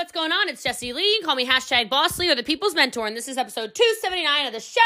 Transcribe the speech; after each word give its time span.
what's 0.00 0.12
going 0.12 0.32
on? 0.32 0.48
It's 0.48 0.62
Jesse 0.62 0.94
Lee. 0.94 1.20
Call 1.26 1.34
me 1.34 1.46
hashtag 1.46 1.90
Boss 1.90 2.18
Lee 2.18 2.30
or 2.30 2.34
the 2.34 2.42
People's 2.42 2.74
Mentor. 2.74 3.06
And 3.06 3.14
this 3.14 3.28
is 3.28 3.36
episode 3.36 3.74
279 3.74 4.46
of 4.46 4.54
the 4.54 4.58
show. 4.58 4.80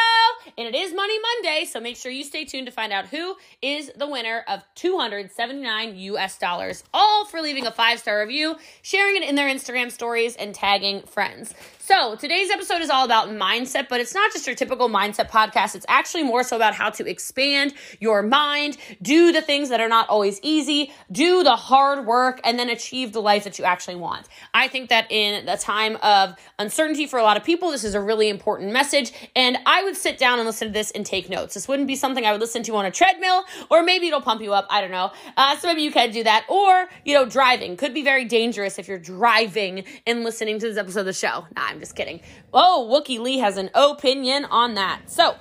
And 0.59 0.67
it 0.67 0.75
is 0.75 0.93
Money 0.93 1.15
Monday. 1.21 1.67
So 1.67 1.79
make 1.79 1.97
sure 1.97 2.11
you 2.11 2.25
stay 2.25 2.45
tuned 2.45 2.67
to 2.67 2.73
find 2.73 2.93
out 2.93 3.07
who 3.07 3.37
is 3.63 3.93
the 3.97 4.09
winner 4.09 4.45
of 4.49 4.65
279 4.75 5.95
US 5.95 6.37
dollars. 6.37 6.83
All 6.93 7.27
for 7.27 7.41
leaving 7.41 7.65
a 7.65 7.71
five 7.71 8.01
star 8.01 8.19
review, 8.23 8.57
sharing 8.83 9.23
it 9.23 9.29
in 9.29 9.37
their 9.37 9.49
Instagram 9.49 9.93
stories, 9.93 10.35
and 10.35 10.53
tagging 10.53 11.03
friends. 11.03 11.55
So, 11.87 12.17
today's 12.17 12.49
episode 12.51 12.81
is 12.81 12.89
all 12.89 13.05
about 13.05 13.29
mindset, 13.29 13.91
but 13.91 14.01
it's 14.01 14.15
not 14.15 14.33
just 14.33 14.47
your 14.47 14.57
typical 14.57 14.89
mindset 14.89 15.29
podcast. 15.29 15.75
It's 15.75 15.85
actually 15.87 16.23
more 16.23 16.43
so 16.43 16.57
about 16.57 16.73
how 16.73 16.89
to 16.89 17.07
expand 17.07 17.75
your 18.01 18.23
mind, 18.23 18.79
do 19.03 19.33
the 19.33 19.43
things 19.43 19.69
that 19.69 19.83
are 19.83 19.89
not 19.89 20.09
always 20.09 20.41
easy, 20.43 20.95
do 21.13 21.43
the 21.43 21.57
hard 21.57 22.07
work, 22.07 22.41
and 22.43 22.59
then 22.59 22.71
achieve 22.71 23.13
the 23.13 23.21
life 23.21 23.45
that 23.45 23.59
you 23.59 23.67
actually 23.67 23.97
want. 23.97 24.27
I 24.55 24.67
think 24.67 24.89
that 24.89 25.13
in 25.13 25.45
the 25.45 25.59
time 25.59 25.99
of 26.03 26.37
uncertainty 26.59 27.07
for 27.07 27.19
a 27.19 27.23
lot 27.23 27.37
of 27.37 27.45
people, 27.45 27.71
this 27.71 27.85
is 27.85 27.95
a 27.95 28.01
really 28.01 28.31
important 28.31 28.73
message. 28.73 29.13
And 29.37 29.59
I 29.67 29.85
would 29.85 29.95
sit 29.95 30.17
down 30.17 30.39
and 30.39 30.47
listen 30.47 30.69
to 30.69 30.73
this 30.73 30.91
and 30.91 31.05
take 31.05 31.29
notes. 31.29 31.53
This 31.53 31.69
wouldn't 31.69 31.87
be 31.87 31.97
something 31.97 32.25
I 32.25 32.33
would 32.33 32.41
listen 32.41 32.63
to 32.63 32.77
on 32.77 32.87
a 32.87 32.91
treadmill, 32.91 33.45
or 33.71 33.83
maybe 33.83 34.07
it'll 34.07 34.23
pump 34.23 34.41
you 34.41 34.55
up. 34.55 34.67
I 34.71 34.81
don't 34.81 34.91
know. 34.91 35.13
Uh, 35.37 35.55
so 35.59 35.69
maybe 35.69 35.83
you 35.83 35.93
can 35.93 36.13
do 36.13 36.25
that. 36.25 36.47
Or, 36.49 36.89
you 37.05 37.13
know, 37.13 37.27
driving 37.27 37.77
could 37.77 37.93
be 37.93 38.03
very 38.03 38.25
dangerous 38.25 38.79
if 38.79 38.89
you're 38.89 38.99
driving 38.99 39.85
and 40.07 40.25
listening 40.25 40.59
to 40.61 40.69
this 40.69 40.79
episode 40.79 41.01
of 41.01 41.07
the 41.07 41.13
show. 41.13 41.47
I'm 41.75 41.81
just 41.81 41.97
kidding. 41.97 42.21
Oh, 42.53 42.89
Wookie 42.91 43.19
Lee 43.19 43.39
has 43.39 43.57
an 43.57 43.69
opinion 43.75 44.45
on 44.45 44.75
that. 44.75 45.03
So, 45.11 45.35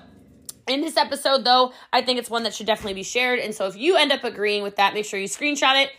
in 0.67 0.81
this 0.81 0.97
episode, 0.97 1.43
though, 1.43 1.73
I 1.91 2.01
think 2.01 2.17
it's 2.17 2.29
one 2.29 2.43
that 2.43 2.53
should 2.55 2.65
definitely 2.65 2.95
be 2.95 3.03
shared. 3.03 3.39
And 3.39 3.53
so, 3.53 3.67
if 3.67 3.77
you 3.77 3.95
end 3.95 4.11
up 4.11 4.23
agreeing 4.23 4.63
with 4.63 4.77
that, 4.77 4.93
make 4.93 5.05
sure 5.05 5.19
you 5.19 5.27
screenshot 5.27 5.83
it, 5.83 5.91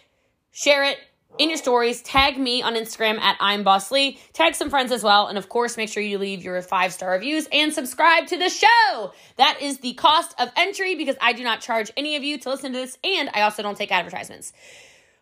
share 0.50 0.82
it 0.82 0.98
in 1.38 1.50
your 1.50 1.56
stories, 1.56 2.02
tag 2.02 2.38
me 2.38 2.62
on 2.62 2.74
Instagram 2.74 3.18
at 3.18 3.36
I'm 3.40 3.64
Boss 3.64 3.90
Lee, 3.90 4.18
tag 4.32 4.54
some 4.54 4.70
friends 4.70 4.92
as 4.92 5.02
well, 5.02 5.26
and 5.26 5.36
of 5.36 5.48
course, 5.48 5.76
make 5.76 5.88
sure 5.88 6.02
you 6.02 6.18
leave 6.18 6.44
your 6.44 6.60
five 6.62 6.92
star 6.92 7.12
reviews 7.12 7.48
and 7.52 7.72
subscribe 7.72 8.26
to 8.28 8.36
the 8.36 8.48
show. 8.48 9.12
That 9.36 9.58
is 9.60 9.78
the 9.78 9.94
cost 9.94 10.34
of 10.38 10.50
entry 10.56 10.94
because 10.94 11.16
I 11.20 11.32
do 11.32 11.42
not 11.42 11.60
charge 11.60 11.90
any 11.96 12.16
of 12.16 12.22
you 12.22 12.38
to 12.38 12.50
listen 12.50 12.72
to 12.72 12.78
this, 12.78 12.98
and 13.02 13.30
I 13.34 13.42
also 13.42 13.62
don't 13.62 13.76
take 13.76 13.92
advertisements. 13.92 14.52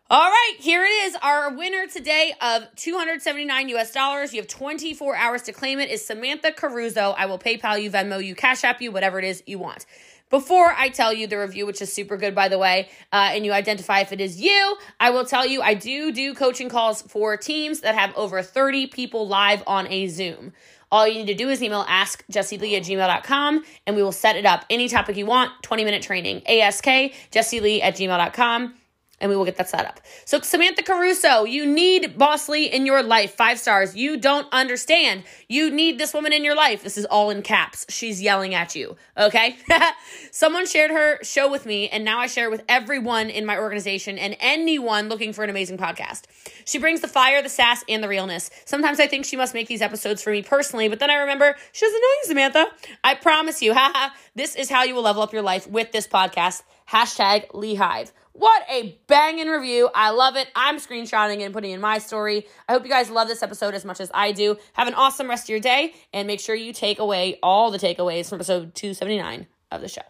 All 0.09 0.29
right, 0.29 0.55
here 0.59 0.83
it 0.83 0.89
is. 1.05 1.15
Our 1.23 1.55
winner 1.55 1.87
today 1.87 2.35
of 2.39 2.67
279 2.75 3.69
US 3.69 3.93
dollars. 3.93 4.31
You 4.31 4.41
have 4.41 4.47
24 4.47 5.15
hours 5.15 5.41
to 5.43 5.53
claim 5.53 5.79
it 5.79 5.89
is 5.89 6.05
Samantha 6.05 6.51
Caruso. 6.51 7.15
I 7.17 7.25
will 7.25 7.39
PayPal 7.39 7.81
you, 7.81 7.89
Venmo 7.89 8.23
you, 8.23 8.35
Cash 8.35 8.63
App 8.63 8.79
you, 8.79 8.91
whatever 8.91 9.17
it 9.17 9.25
is 9.25 9.41
you 9.47 9.57
want. 9.57 9.87
Before 10.29 10.71
I 10.77 10.89
tell 10.89 11.13
you 11.13 11.25
the 11.25 11.39
review, 11.39 11.65
which 11.65 11.81
is 11.81 11.91
super 11.91 12.15
good, 12.17 12.35
by 12.35 12.47
the 12.47 12.59
way, 12.59 12.89
uh, 13.11 13.31
and 13.31 13.43
you 13.43 13.53
identify 13.53 14.01
if 14.01 14.11
it 14.11 14.21
is 14.21 14.39
you, 14.39 14.77
I 14.99 15.09
will 15.09 15.25
tell 15.25 15.47
you 15.47 15.63
I 15.63 15.73
do 15.73 16.11
do 16.11 16.35
coaching 16.35 16.69
calls 16.69 17.01
for 17.01 17.35
teams 17.35 17.79
that 17.79 17.95
have 17.95 18.13
over 18.15 18.43
30 18.43 18.87
people 18.87 19.27
live 19.27 19.63
on 19.65 19.87
a 19.87 20.07
Zoom. 20.09 20.53
All 20.91 21.07
you 21.07 21.15
need 21.15 21.27
to 21.27 21.33
do 21.33 21.49
is 21.49 21.63
email 21.63 21.85
askjessielee 21.85 22.77
at 22.77 22.83
gmail.com 22.83 23.63
and 23.87 23.95
we 23.95 24.03
will 24.03 24.11
set 24.11 24.35
it 24.35 24.45
up. 24.45 24.65
Any 24.69 24.89
topic 24.89 25.17
you 25.17 25.25
want, 25.25 25.51
20 25.63 25.85
minute 25.85 26.03
training. 26.03 26.43
ASK, 26.45 26.85
jessielee 27.31 27.81
at 27.81 27.95
gmail.com 27.95 28.75
and 29.23 29.29
we 29.29 29.37
will 29.37 29.45
get 29.45 29.55
that 29.55 29.69
set 29.69 29.85
up. 29.85 30.01
So, 30.25 30.41
Samantha 30.41 30.83
Caruso, 30.83 31.45
you 31.45 31.65
need 31.65 32.17
Boss 32.17 32.49
Lee 32.49 32.65
in 32.65 32.85
your 32.85 33.01
life. 33.01 33.33
Five 33.33 33.57
stars. 33.57 33.95
You 33.95 34.17
don't 34.17 34.47
understand. 34.51 35.23
You 35.47 35.71
need 35.71 35.97
this 35.97 36.13
woman 36.13 36.33
in 36.33 36.43
your 36.43 36.55
life. 36.55 36.83
This 36.83 36.97
is 36.97 37.05
all 37.05 37.29
in 37.29 37.41
caps. 37.41 37.85
She's 37.87 38.21
yelling 38.21 38.53
at 38.53 38.75
you. 38.75 38.97
Okay. 39.17 39.55
Someone 40.31 40.67
shared 40.67 40.91
her 40.91 41.23
show 41.23 41.49
with 41.49 41.65
me, 41.65 41.87
and 41.87 42.03
now 42.03 42.19
I 42.19 42.27
share 42.27 42.47
it 42.47 42.51
with 42.51 42.65
everyone 42.67 43.29
in 43.29 43.45
my 43.45 43.57
organization 43.57 44.19
and 44.19 44.35
anyone 44.41 45.07
looking 45.07 45.31
for 45.31 45.45
an 45.45 45.49
amazing 45.49 45.77
podcast. 45.77 46.23
She 46.65 46.77
brings 46.77 46.99
the 46.99 47.07
fire, 47.07 47.41
the 47.41 47.47
sass, 47.47 47.81
and 47.87 48.03
the 48.03 48.09
realness. 48.09 48.51
Sometimes 48.65 48.99
I 48.99 49.07
think 49.07 49.23
she 49.23 49.37
must 49.37 49.53
make 49.53 49.69
these 49.69 49.81
episodes 49.81 50.21
for 50.21 50.31
me 50.31 50.43
personally, 50.43 50.89
but 50.89 50.99
then 50.99 51.09
I 51.09 51.15
remember 51.15 51.55
she 51.71 51.85
doesn't 51.85 52.01
know 52.01 52.07
you, 52.07 52.23
Samantha. 52.25 52.65
I 53.05 53.15
promise 53.15 53.61
you, 53.61 53.73
haha, 53.77 54.13
this 54.35 54.57
is 54.57 54.69
how 54.69 54.83
you 54.83 54.95
will 54.95 55.03
level 55.03 55.21
up 55.21 55.31
your 55.31 55.41
life 55.41 55.65
with 55.65 55.93
this 55.93 56.09
podcast. 56.09 56.63
Hashtag 56.89 57.45
Lee 57.53 57.75
Hive. 57.75 58.11
What 58.33 58.63
a 58.67 58.97
banging 59.05 59.47
review. 59.47 59.89
I 59.93 60.09
love 60.09 60.35
it. 60.35 60.47
I'm 60.55 60.77
screenshotting 60.77 61.39
it 61.39 61.43
and 61.43 61.53
putting 61.53 61.69
in 61.69 61.79
my 61.79 61.99
story. 61.99 62.47
I 62.67 62.73
hope 62.73 62.83
you 62.83 62.89
guys 62.89 63.11
love 63.11 63.27
this 63.27 63.43
episode 63.43 63.75
as 63.75 63.85
much 63.85 64.01
as 64.01 64.09
I 64.11 64.31
do. 64.31 64.57
Have 64.73 64.87
an 64.87 64.95
awesome 64.95 65.29
rest 65.29 65.45
of 65.45 65.49
your 65.49 65.59
day 65.59 65.93
and 66.11 66.25
make 66.25 66.39
sure 66.39 66.55
you 66.55 66.73
take 66.73 66.97
away 66.97 67.37
all 67.43 67.69
the 67.69 67.77
takeaways 67.77 68.29
from 68.29 68.37
episode 68.37 68.73
279 68.73 69.45
of 69.71 69.81
the 69.81 69.87
show. 69.87 70.01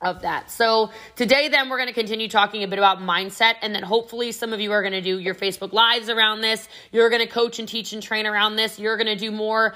Of 0.00 0.22
that. 0.22 0.50
So, 0.50 0.90
today, 1.16 1.48
then, 1.48 1.70
we're 1.70 1.78
going 1.78 1.88
to 1.88 1.94
continue 1.94 2.28
talking 2.28 2.62
a 2.62 2.68
bit 2.68 2.78
about 2.78 2.98
mindset, 2.98 3.54
and 3.62 3.74
then 3.74 3.82
hopefully, 3.82 4.32
some 4.32 4.52
of 4.52 4.60
you 4.60 4.70
are 4.72 4.82
going 4.82 4.92
to 4.92 5.00
do 5.00 5.18
your 5.18 5.34
Facebook 5.34 5.72
Lives 5.72 6.10
around 6.10 6.42
this. 6.42 6.68
You're 6.92 7.08
going 7.08 7.22
to 7.22 7.32
coach 7.32 7.58
and 7.58 7.66
teach 7.66 7.94
and 7.94 8.02
train 8.02 8.26
around 8.26 8.56
this. 8.56 8.78
You're 8.78 8.98
going 8.98 9.06
to 9.06 9.16
do 9.16 9.30
more 9.30 9.74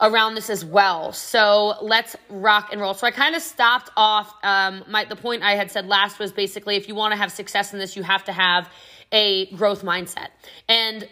around 0.00 0.34
this 0.34 0.50
as 0.50 0.64
well. 0.64 1.12
So 1.12 1.74
let's 1.80 2.16
rock 2.28 2.68
and 2.72 2.80
roll. 2.80 2.94
So 2.94 3.06
I 3.06 3.10
kind 3.10 3.34
of 3.34 3.42
stopped 3.42 3.90
off. 3.96 4.32
Um, 4.42 4.84
my 4.88 5.04
the 5.04 5.16
point 5.16 5.42
I 5.42 5.52
had 5.52 5.70
said 5.70 5.86
last 5.86 6.18
was 6.18 6.32
basically 6.32 6.76
if 6.76 6.88
you 6.88 6.94
want 6.94 7.12
to 7.12 7.16
have 7.16 7.32
success 7.32 7.72
in 7.72 7.78
this, 7.78 7.96
you 7.96 8.02
have 8.02 8.24
to 8.24 8.32
have 8.32 8.68
a 9.12 9.46
growth 9.54 9.82
mindset. 9.82 10.28
And 10.68 11.08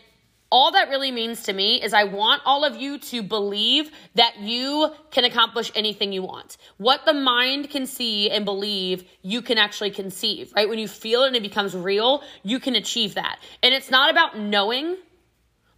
all 0.50 0.70
that 0.72 0.88
really 0.88 1.10
means 1.10 1.42
to 1.44 1.52
me 1.52 1.82
is 1.82 1.92
I 1.92 2.04
want 2.04 2.42
all 2.44 2.64
of 2.64 2.76
you 2.76 2.98
to 2.98 3.22
believe 3.22 3.90
that 4.14 4.38
you 4.38 4.90
can 5.10 5.24
accomplish 5.24 5.72
anything 5.74 6.12
you 6.12 6.22
want. 6.22 6.58
What 6.76 7.04
the 7.06 7.14
mind 7.14 7.70
can 7.70 7.86
see 7.86 8.30
and 8.30 8.44
believe, 8.44 9.04
you 9.22 9.42
can 9.42 9.58
actually 9.58 9.90
conceive, 9.90 10.52
right? 10.54 10.68
When 10.68 10.78
you 10.78 10.86
feel 10.86 11.24
it 11.24 11.28
and 11.28 11.36
it 11.36 11.42
becomes 11.42 11.74
real, 11.74 12.22
you 12.44 12.60
can 12.60 12.76
achieve 12.76 13.14
that. 13.14 13.40
And 13.64 13.74
it's 13.74 13.90
not 13.90 14.10
about 14.10 14.38
knowing 14.38 14.96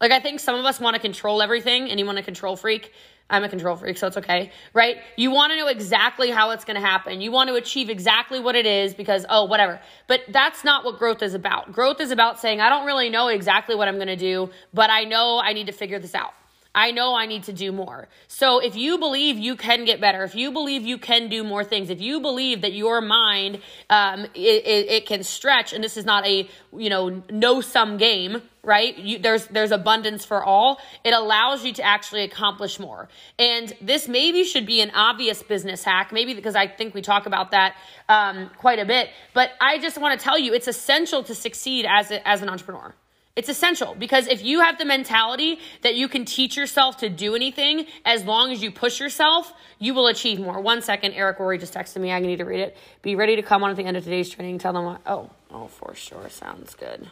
like, 0.00 0.12
I 0.12 0.20
think 0.20 0.40
some 0.40 0.54
of 0.56 0.64
us 0.64 0.78
want 0.78 0.94
to 0.94 1.00
control 1.00 1.42
everything 1.42 1.90
and 1.90 1.98
you 1.98 2.06
want 2.06 2.18
a 2.18 2.22
control 2.22 2.56
freak. 2.56 2.92
I'm 3.28 3.42
a 3.42 3.48
control 3.48 3.74
freak, 3.74 3.98
so 3.98 4.06
it's 4.06 4.16
okay, 4.18 4.52
right? 4.72 4.98
You 5.16 5.32
want 5.32 5.50
to 5.50 5.56
know 5.56 5.66
exactly 5.66 6.30
how 6.30 6.50
it's 6.50 6.64
going 6.64 6.80
to 6.80 6.86
happen. 6.86 7.20
You 7.20 7.32
want 7.32 7.48
to 7.48 7.56
achieve 7.56 7.90
exactly 7.90 8.38
what 8.38 8.54
it 8.54 8.66
is 8.66 8.94
because, 8.94 9.26
oh, 9.28 9.46
whatever. 9.46 9.80
But 10.06 10.20
that's 10.28 10.62
not 10.62 10.84
what 10.84 10.98
growth 10.98 11.22
is 11.22 11.34
about. 11.34 11.72
Growth 11.72 12.00
is 12.00 12.12
about 12.12 12.38
saying, 12.38 12.60
I 12.60 12.68
don't 12.68 12.86
really 12.86 13.10
know 13.10 13.26
exactly 13.26 13.74
what 13.74 13.88
I'm 13.88 13.96
going 13.96 14.06
to 14.06 14.16
do, 14.16 14.50
but 14.72 14.90
I 14.90 15.04
know 15.04 15.40
I 15.42 15.54
need 15.54 15.66
to 15.66 15.72
figure 15.72 15.98
this 15.98 16.14
out. 16.14 16.34
I 16.76 16.90
know 16.90 17.14
I 17.14 17.24
need 17.24 17.44
to 17.44 17.54
do 17.54 17.72
more. 17.72 18.06
So 18.28 18.58
if 18.58 18.76
you 18.76 18.98
believe 18.98 19.38
you 19.38 19.56
can 19.56 19.86
get 19.86 19.98
better, 19.98 20.22
if 20.24 20.34
you 20.34 20.52
believe 20.52 20.82
you 20.82 20.98
can 20.98 21.30
do 21.30 21.42
more 21.42 21.64
things, 21.64 21.88
if 21.88 22.02
you 22.02 22.20
believe 22.20 22.60
that 22.60 22.74
your 22.74 23.00
mind 23.00 23.60
um, 23.88 24.26
it, 24.34 24.62
it, 24.66 24.90
it 24.90 25.06
can 25.06 25.22
stretch, 25.22 25.72
and 25.72 25.82
this 25.82 25.96
is 25.96 26.04
not 26.04 26.26
a 26.26 26.46
you 26.76 26.90
know 26.90 27.22
no 27.30 27.62
sum 27.62 27.96
game, 27.96 28.42
right? 28.66 28.99
You, 28.99 29.19
there's 29.19 29.47
there's 29.47 29.71
abundance 29.71 30.25
for 30.25 30.44
all. 30.44 30.78
It 31.04 31.15
allows 31.15 31.65
you 31.65 31.72
to 31.75 31.82
actually 31.82 32.25
accomplish 32.25 32.78
more. 32.78 33.09
And 33.38 33.72
this 33.81 34.09
maybe 34.09 34.44
should 34.44 34.66
be 34.66 34.81
an 34.82 34.91
obvious 34.91 35.43
business 35.43 35.84
hack, 35.84 36.12
maybe 36.12 36.34
because 36.34 36.56
I 36.56 36.66
think 36.66 36.93
we 36.93 37.00
talk 37.00 37.26
about 37.26 37.53
that 37.53 37.76
um, 38.09 38.50
quite 38.59 38.81
a 38.81 38.84
bit. 38.84 39.09
But 39.32 39.50
I 39.60 39.78
just 39.78 39.99
want 39.99 40.19
to 40.19 40.22
tell 40.22 40.38
you, 40.38 40.53
it's 40.53 40.69
essential 40.69 41.22
to 41.22 41.34
succeed 41.34 41.87
as 41.88 42.10
a, 42.10 42.28
as 42.28 42.43
an 42.43 42.49
entrepreneur. 42.49 42.94
It's 43.37 43.50
essential 43.50 43.94
because 43.94 44.28
if 44.28 44.43
you 44.43 44.60
have 44.60 44.78
the 44.78 44.87
mentality 44.87 45.59
that 45.82 45.94
you 45.94 46.09
can 46.09 46.25
teach 46.25 46.56
yourself 46.56 46.97
to 46.99 47.10
do 47.10 47.34
anything 47.34 47.87
as 48.06 48.25
long 48.25 48.50
as 48.50 48.62
you 48.62 48.72
push 48.72 48.99
yourself, 48.99 49.53
you 49.78 49.93
will 49.93 50.06
achieve 50.06 50.41
more. 50.41 50.59
One 50.59 50.81
second, 50.81 51.12
Eric 51.12 51.38
Rory 51.38 51.59
just 51.59 51.75
texted 51.75 52.00
me. 52.00 52.10
I 52.10 52.19
need 52.19 52.38
to 52.38 52.47
read 52.47 52.60
it. 52.60 52.78
Be 53.03 53.15
ready 53.15 53.37
to 53.37 53.43
come 53.43 53.62
on 53.62 53.71
at 53.71 53.76
the 53.76 53.84
end 53.84 53.99
of 53.99 54.05
today's 54.05 54.31
training. 54.31 54.59
Tell 54.59 54.72
them 54.72 54.87
what. 54.87 55.03
Oh, 55.05 55.31
oh, 55.50 55.66
for 55.66 55.94
sure. 55.94 56.31
Sounds 56.31 56.75
good. 56.75 57.10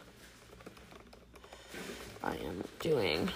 I 2.25 2.37
am 2.37 2.65
doing. 2.81 3.31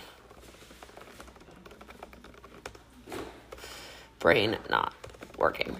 Brain 4.19 4.56
not 4.71 4.94
working. 5.37 5.76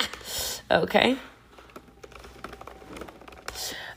okay. 0.70 1.16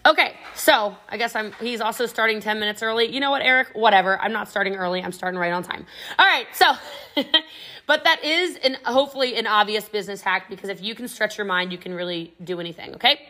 Okay, 0.06 0.36
so 0.56 0.98
I 1.08 1.16
guess 1.16 1.34
I'm. 1.38 1.54
He's 1.54 1.80
also 1.80 2.06
starting 2.06 2.42
ten 2.42 2.60
minutes 2.60 2.84
early. 2.84 3.06
You 3.06 3.22
know 3.22 3.32
what, 3.32 3.42
Eric? 3.42 3.70
Whatever. 3.74 4.20
I'm 4.20 4.34
not 4.34 4.50
starting 4.50 4.76
early. 4.76 5.02
I'm 5.02 5.14
starting 5.14 5.40
right 5.40 5.54
on 5.54 5.64
time. 5.64 5.86
All 6.20 6.26
right. 6.26 6.46
So, 6.54 6.74
but 7.88 8.04
that 8.04 8.22
is 8.26 8.58
an 8.58 8.78
hopefully 8.84 9.38
an 9.38 9.48
obvious 9.48 9.88
business 9.88 10.20
hack 10.20 10.50
because 10.50 10.70
if 10.70 10.84
you 10.84 10.94
can 10.94 11.08
stretch 11.08 11.38
your 11.38 11.46
mind, 11.48 11.72
you 11.72 11.78
can 11.78 11.94
really 11.94 12.34
do 12.44 12.60
anything. 12.60 12.96
Okay. 12.96 13.22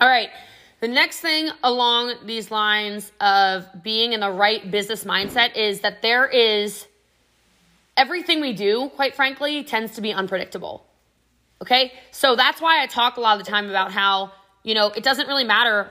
All 0.00 0.08
right. 0.08 0.30
The 0.80 0.88
next 0.88 1.20
thing 1.20 1.50
along 1.62 2.14
these 2.24 2.50
lines 2.50 3.10
of 3.20 3.66
being 3.82 4.12
in 4.12 4.20
the 4.20 4.30
right 4.30 4.70
business 4.70 5.04
mindset 5.04 5.56
is 5.56 5.80
that 5.80 6.02
there 6.02 6.26
is 6.26 6.86
everything 7.96 8.40
we 8.40 8.52
do, 8.52 8.90
quite 8.94 9.16
frankly, 9.16 9.64
tends 9.64 9.94
to 9.96 10.00
be 10.00 10.12
unpredictable. 10.12 10.84
Okay. 11.60 11.92
So 12.12 12.36
that's 12.36 12.60
why 12.60 12.82
I 12.82 12.86
talk 12.86 13.16
a 13.16 13.20
lot 13.20 13.38
of 13.38 13.44
the 13.44 13.50
time 13.50 13.68
about 13.68 13.90
how 13.90 14.32
you 14.62 14.74
know, 14.74 14.88
it 14.88 15.02
doesn't 15.02 15.26
really 15.26 15.44
matter 15.44 15.90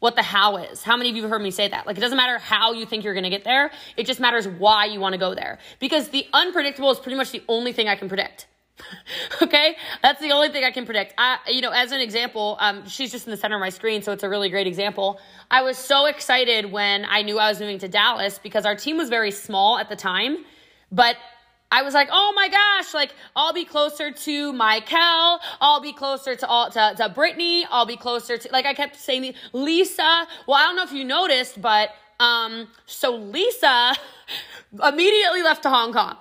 what 0.00 0.16
the 0.16 0.22
how 0.22 0.56
is. 0.56 0.82
How 0.82 0.96
many 0.96 1.10
of 1.10 1.16
you 1.16 1.22
have 1.22 1.30
heard 1.30 1.42
me 1.42 1.52
say 1.52 1.68
that? 1.68 1.86
Like, 1.86 1.96
it 1.96 2.00
doesn't 2.00 2.16
matter 2.16 2.38
how 2.38 2.72
you 2.72 2.84
think 2.84 3.04
you're 3.04 3.14
to 3.14 3.30
get 3.30 3.44
there. 3.44 3.70
It 3.96 4.06
just 4.06 4.18
matters 4.18 4.48
why 4.48 4.86
you 4.86 4.98
want 4.98 5.12
to 5.12 5.18
go 5.18 5.34
there. 5.34 5.58
Because 5.78 6.08
the 6.08 6.26
unpredictable 6.32 6.90
is 6.90 6.98
pretty 6.98 7.16
much 7.16 7.30
the 7.30 7.42
only 7.46 7.72
thing 7.72 7.88
I 7.88 7.94
can 7.94 8.08
predict. 8.08 8.48
okay, 9.42 9.76
that's 10.02 10.20
the 10.20 10.32
only 10.32 10.48
thing 10.48 10.64
I 10.64 10.70
can 10.70 10.84
predict. 10.84 11.14
I, 11.18 11.38
you 11.48 11.60
know, 11.60 11.70
as 11.70 11.92
an 11.92 12.00
example, 12.00 12.56
um, 12.60 12.86
she's 12.88 13.12
just 13.12 13.26
in 13.26 13.30
the 13.30 13.36
center 13.36 13.56
of 13.56 13.60
my 13.60 13.68
screen, 13.68 14.02
so 14.02 14.12
it's 14.12 14.22
a 14.22 14.28
really 14.28 14.48
great 14.48 14.66
example. 14.66 15.20
I 15.50 15.62
was 15.62 15.76
so 15.78 16.06
excited 16.06 16.70
when 16.70 17.04
I 17.04 17.22
knew 17.22 17.38
I 17.38 17.48
was 17.48 17.60
moving 17.60 17.78
to 17.80 17.88
Dallas 17.88 18.38
because 18.38 18.66
our 18.66 18.76
team 18.76 18.96
was 18.96 19.08
very 19.08 19.30
small 19.30 19.78
at 19.78 19.88
the 19.88 19.96
time, 19.96 20.44
but 20.90 21.16
I 21.70 21.82
was 21.82 21.94
like, 21.94 22.08
oh 22.12 22.32
my 22.36 22.48
gosh, 22.48 22.92
like 22.92 23.14
I'll 23.34 23.54
be 23.54 23.64
closer 23.64 24.10
to 24.10 24.52
Michael, 24.52 25.40
I'll 25.60 25.80
be 25.80 25.92
closer 25.92 26.36
to 26.36 26.46
all 26.46 26.70
to, 26.70 26.94
to 26.96 27.08
Brittany, 27.08 27.66
I'll 27.70 27.86
be 27.86 27.96
closer 27.96 28.36
to 28.36 28.48
like 28.52 28.66
I 28.66 28.74
kept 28.74 28.96
saying 28.96 29.34
Lisa. 29.52 30.26
Well, 30.46 30.56
I 30.58 30.64
don't 30.64 30.76
know 30.76 30.82
if 30.82 30.92
you 30.92 31.04
noticed, 31.04 31.62
but 31.62 31.90
um, 32.20 32.68
so 32.86 33.16
Lisa 33.16 33.94
immediately 34.84 35.42
left 35.42 35.62
to 35.62 35.70
Hong 35.70 35.92
Kong. 35.92 36.16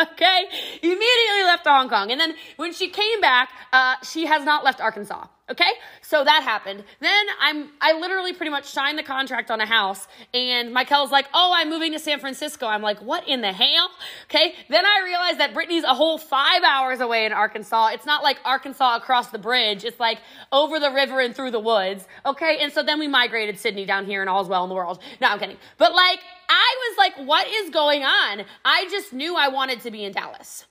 okay? 0.12 0.46
Immediately 0.82 1.42
left 1.44 1.66
Hong 1.66 1.88
Kong. 1.88 2.10
And 2.10 2.20
then 2.20 2.34
when 2.56 2.72
she 2.72 2.88
came 2.88 3.20
back, 3.20 3.50
uh, 3.72 3.96
she 4.02 4.26
has 4.26 4.44
not 4.44 4.64
left 4.64 4.80
Arkansas. 4.80 5.26
Okay? 5.50 5.72
So 6.00 6.22
that 6.22 6.42
happened. 6.44 6.84
Then 7.00 7.26
I'm 7.40 7.70
I 7.80 7.92
literally 7.98 8.32
pretty 8.32 8.50
much 8.50 8.66
signed 8.66 8.96
the 8.96 9.02
contract 9.02 9.50
on 9.50 9.60
a 9.60 9.66
house 9.66 10.06
and 10.32 10.72
Michael's 10.72 11.10
like, 11.10 11.26
"Oh, 11.34 11.52
I'm 11.54 11.68
moving 11.68 11.92
to 11.92 11.98
San 11.98 12.20
Francisco." 12.20 12.66
I'm 12.66 12.82
like, 12.82 13.00
"What 13.00 13.26
in 13.26 13.40
the 13.40 13.52
hell?" 13.52 13.90
Okay? 14.26 14.54
Then 14.68 14.86
I 14.86 15.02
realized 15.04 15.40
that 15.40 15.52
Brittany's 15.52 15.82
a 15.82 15.94
whole 15.94 16.18
5 16.18 16.62
hours 16.62 17.00
away 17.00 17.26
in 17.26 17.32
Arkansas. 17.32 17.88
It's 17.88 18.06
not 18.06 18.22
like 18.22 18.38
Arkansas 18.44 18.96
across 18.96 19.30
the 19.30 19.38
bridge. 19.38 19.84
It's 19.84 19.98
like 19.98 20.20
over 20.52 20.78
the 20.78 20.92
river 20.92 21.20
and 21.20 21.34
through 21.34 21.50
the 21.50 21.60
woods. 21.60 22.06
Okay? 22.24 22.58
And 22.62 22.72
so 22.72 22.82
then 22.84 23.00
we 23.00 23.08
migrated 23.08 23.58
Sydney 23.58 23.86
down 23.86 24.06
here 24.06 24.20
and 24.20 24.30
all's 24.30 24.48
well 24.48 24.62
in 24.62 24.68
the 24.68 24.76
world. 24.76 25.00
No, 25.20 25.28
I'm 25.28 25.38
kidding. 25.40 25.58
But 25.78 25.94
like 25.94 26.20
I 26.48 26.76
was 26.88 26.98
like, 26.98 27.26
"What 27.26 27.48
is 27.48 27.70
going 27.70 28.04
on?" 28.04 28.44
I 28.64 28.86
just 28.88 29.12
knew 29.12 29.36
I 29.36 29.48
wanted 29.48 29.80
to 29.80 29.90
be 29.90 30.04
in 30.04 30.12
Dallas. 30.12 30.66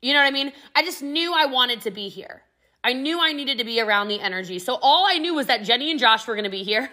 You 0.00 0.12
know 0.12 0.20
what 0.20 0.26
I 0.26 0.30
mean? 0.30 0.52
I 0.76 0.82
just 0.82 1.02
knew 1.02 1.32
I 1.34 1.46
wanted 1.46 1.80
to 1.82 1.90
be 1.90 2.08
here. 2.08 2.42
I 2.84 2.94
knew 2.94 3.20
I 3.20 3.32
needed 3.32 3.58
to 3.58 3.64
be 3.64 3.80
around 3.80 4.08
the 4.08 4.20
energy. 4.20 4.58
So 4.58 4.78
all 4.82 5.06
I 5.08 5.18
knew 5.18 5.34
was 5.34 5.46
that 5.46 5.62
Jenny 5.62 5.90
and 5.90 6.00
Josh 6.00 6.26
were 6.26 6.34
going 6.34 6.44
to 6.44 6.50
be 6.50 6.64
here. 6.64 6.90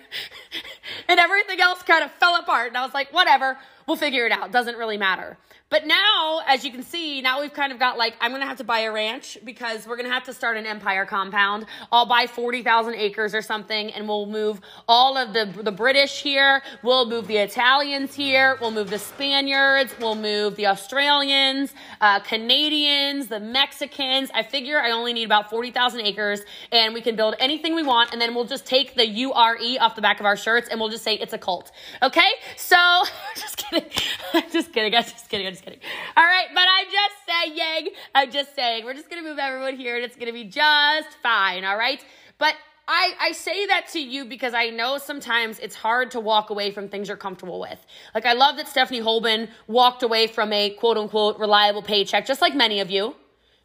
and 1.07 1.19
everything 1.19 1.59
else 1.59 1.81
kind 1.81 2.03
of 2.03 2.11
fell 2.13 2.35
apart. 2.35 2.67
And 2.67 2.77
I 2.77 2.83
was 2.83 2.93
like, 2.93 3.11
whatever, 3.11 3.57
we'll 3.89 3.97
figure 3.97 4.27
it 4.27 4.31
out. 4.31 4.51
Doesn't 4.51 4.77
really 4.77 4.97
matter. 4.97 5.35
But 5.69 5.85
now, 5.85 6.41
as 6.47 6.65
you 6.65 6.71
can 6.71 6.81
see, 6.81 7.21
now 7.21 7.41
we've 7.41 7.53
kind 7.53 7.71
of 7.71 7.77
got 7.77 7.97
like, 7.97 8.15
I'm 8.19 8.31
to 8.41 8.47
have 8.47 8.57
to 8.57 8.63
buy 8.63 8.81
a 8.81 8.91
ranch 8.91 9.37
because 9.43 9.85
we're 9.85 9.97
to 10.07 10.13
have 10.13 10.23
to 10.23 10.33
start 10.33 10.57
an 10.57 10.65
empire 10.65 11.05
compound. 11.05 11.67
I'll 11.91 12.07
buy 12.07 12.25
40,000 12.25 12.95
acres 12.95 13.35
or 13.35 13.43
something 13.43 13.91
and 13.91 14.07
we'll 14.07 14.25
move 14.25 14.61
all 14.87 15.15
of 15.15 15.33
the, 15.33 15.45
the 15.61 15.71
British 15.71 16.23
here. 16.23 16.63
We'll 16.81 17.07
move 17.07 17.27
the 17.27 17.37
Italians 17.37 18.15
here. 18.15 18.57
We'll 18.59 18.71
move 18.71 18.89
the 18.89 18.97
Spaniards. 18.97 19.93
We'll 19.99 20.15
move 20.15 20.55
the 20.55 20.67
Australians, 20.67 21.73
uh, 22.01 22.19
Canadians, 22.21 23.27
the 23.27 23.39
Mexicans. 23.39 24.31
I 24.33 24.41
figure 24.41 24.79
I 24.79 24.89
only 24.89 25.13
need 25.13 25.25
about 25.25 25.51
40,000 25.51 26.01
acres 26.01 26.41
and 26.71 26.95
we 26.95 27.01
can 27.01 27.15
build 27.15 27.35
anything 27.39 27.75
we 27.75 27.83
want. 27.83 28.11
And 28.11 28.19
then 28.19 28.33
we'll 28.33 28.45
just 28.45 28.65
take 28.65 28.95
the 28.95 29.07
URE 29.07 29.77
off 29.79 29.95
the 29.95 30.01
back 30.01 30.19
of 30.19 30.25
our 30.25 30.37
shirts 30.37 30.67
and 30.69 30.79
we'll 30.79 30.89
just 30.89 31.03
say 31.03 31.13
it's 31.13 31.33
a 31.33 31.37
cult. 31.37 31.71
Okay? 32.01 32.29
So, 32.57 32.75
just 33.35 33.57
kidding. 33.57 33.78
just 34.51 34.73
kidding. 34.73 34.95
I'm 34.95 35.03
just 35.03 35.29
kidding. 35.29 35.47
I'm 35.47 35.53
just 35.53 35.63
kidding. 35.63 35.79
All 36.15 36.23
right, 36.23 36.47
but 36.53 36.63
I'm 36.63 36.85
just 36.91 37.15
saying, 37.27 37.89
I'm 38.15 38.31
just 38.31 38.55
saying, 38.55 38.85
we're 38.85 38.93
just 38.93 39.09
gonna 39.09 39.23
move 39.23 39.39
everyone 39.39 39.75
here 39.75 39.95
and 39.95 40.05
it's 40.05 40.15
gonna 40.15 40.33
be 40.33 40.45
just 40.45 41.09
fine, 41.21 41.63
all 41.65 41.77
right? 41.77 42.03
But 42.37 42.55
I, 42.87 43.13
I 43.21 43.31
say 43.33 43.67
that 43.67 43.87
to 43.89 43.99
you 43.99 44.25
because 44.25 44.55
I 44.55 44.71
know 44.71 44.97
sometimes 44.97 45.59
it's 45.59 45.75
hard 45.75 46.09
to 46.11 46.19
walk 46.19 46.49
away 46.49 46.71
from 46.71 46.89
things 46.89 47.07
you're 47.07 47.17
comfortable 47.17 47.59
with. 47.59 47.77
Like, 48.15 48.25
I 48.25 48.33
love 48.33 48.57
that 48.57 48.67
Stephanie 48.67 49.01
Holben 49.01 49.47
walked 49.67 50.01
away 50.01 50.25
from 50.25 50.51
a 50.51 50.71
quote 50.71 50.97
unquote 50.97 51.37
reliable 51.37 51.83
paycheck, 51.83 52.25
just 52.25 52.41
like 52.41 52.55
many 52.55 52.79
of 52.79 52.89
you. 52.89 53.15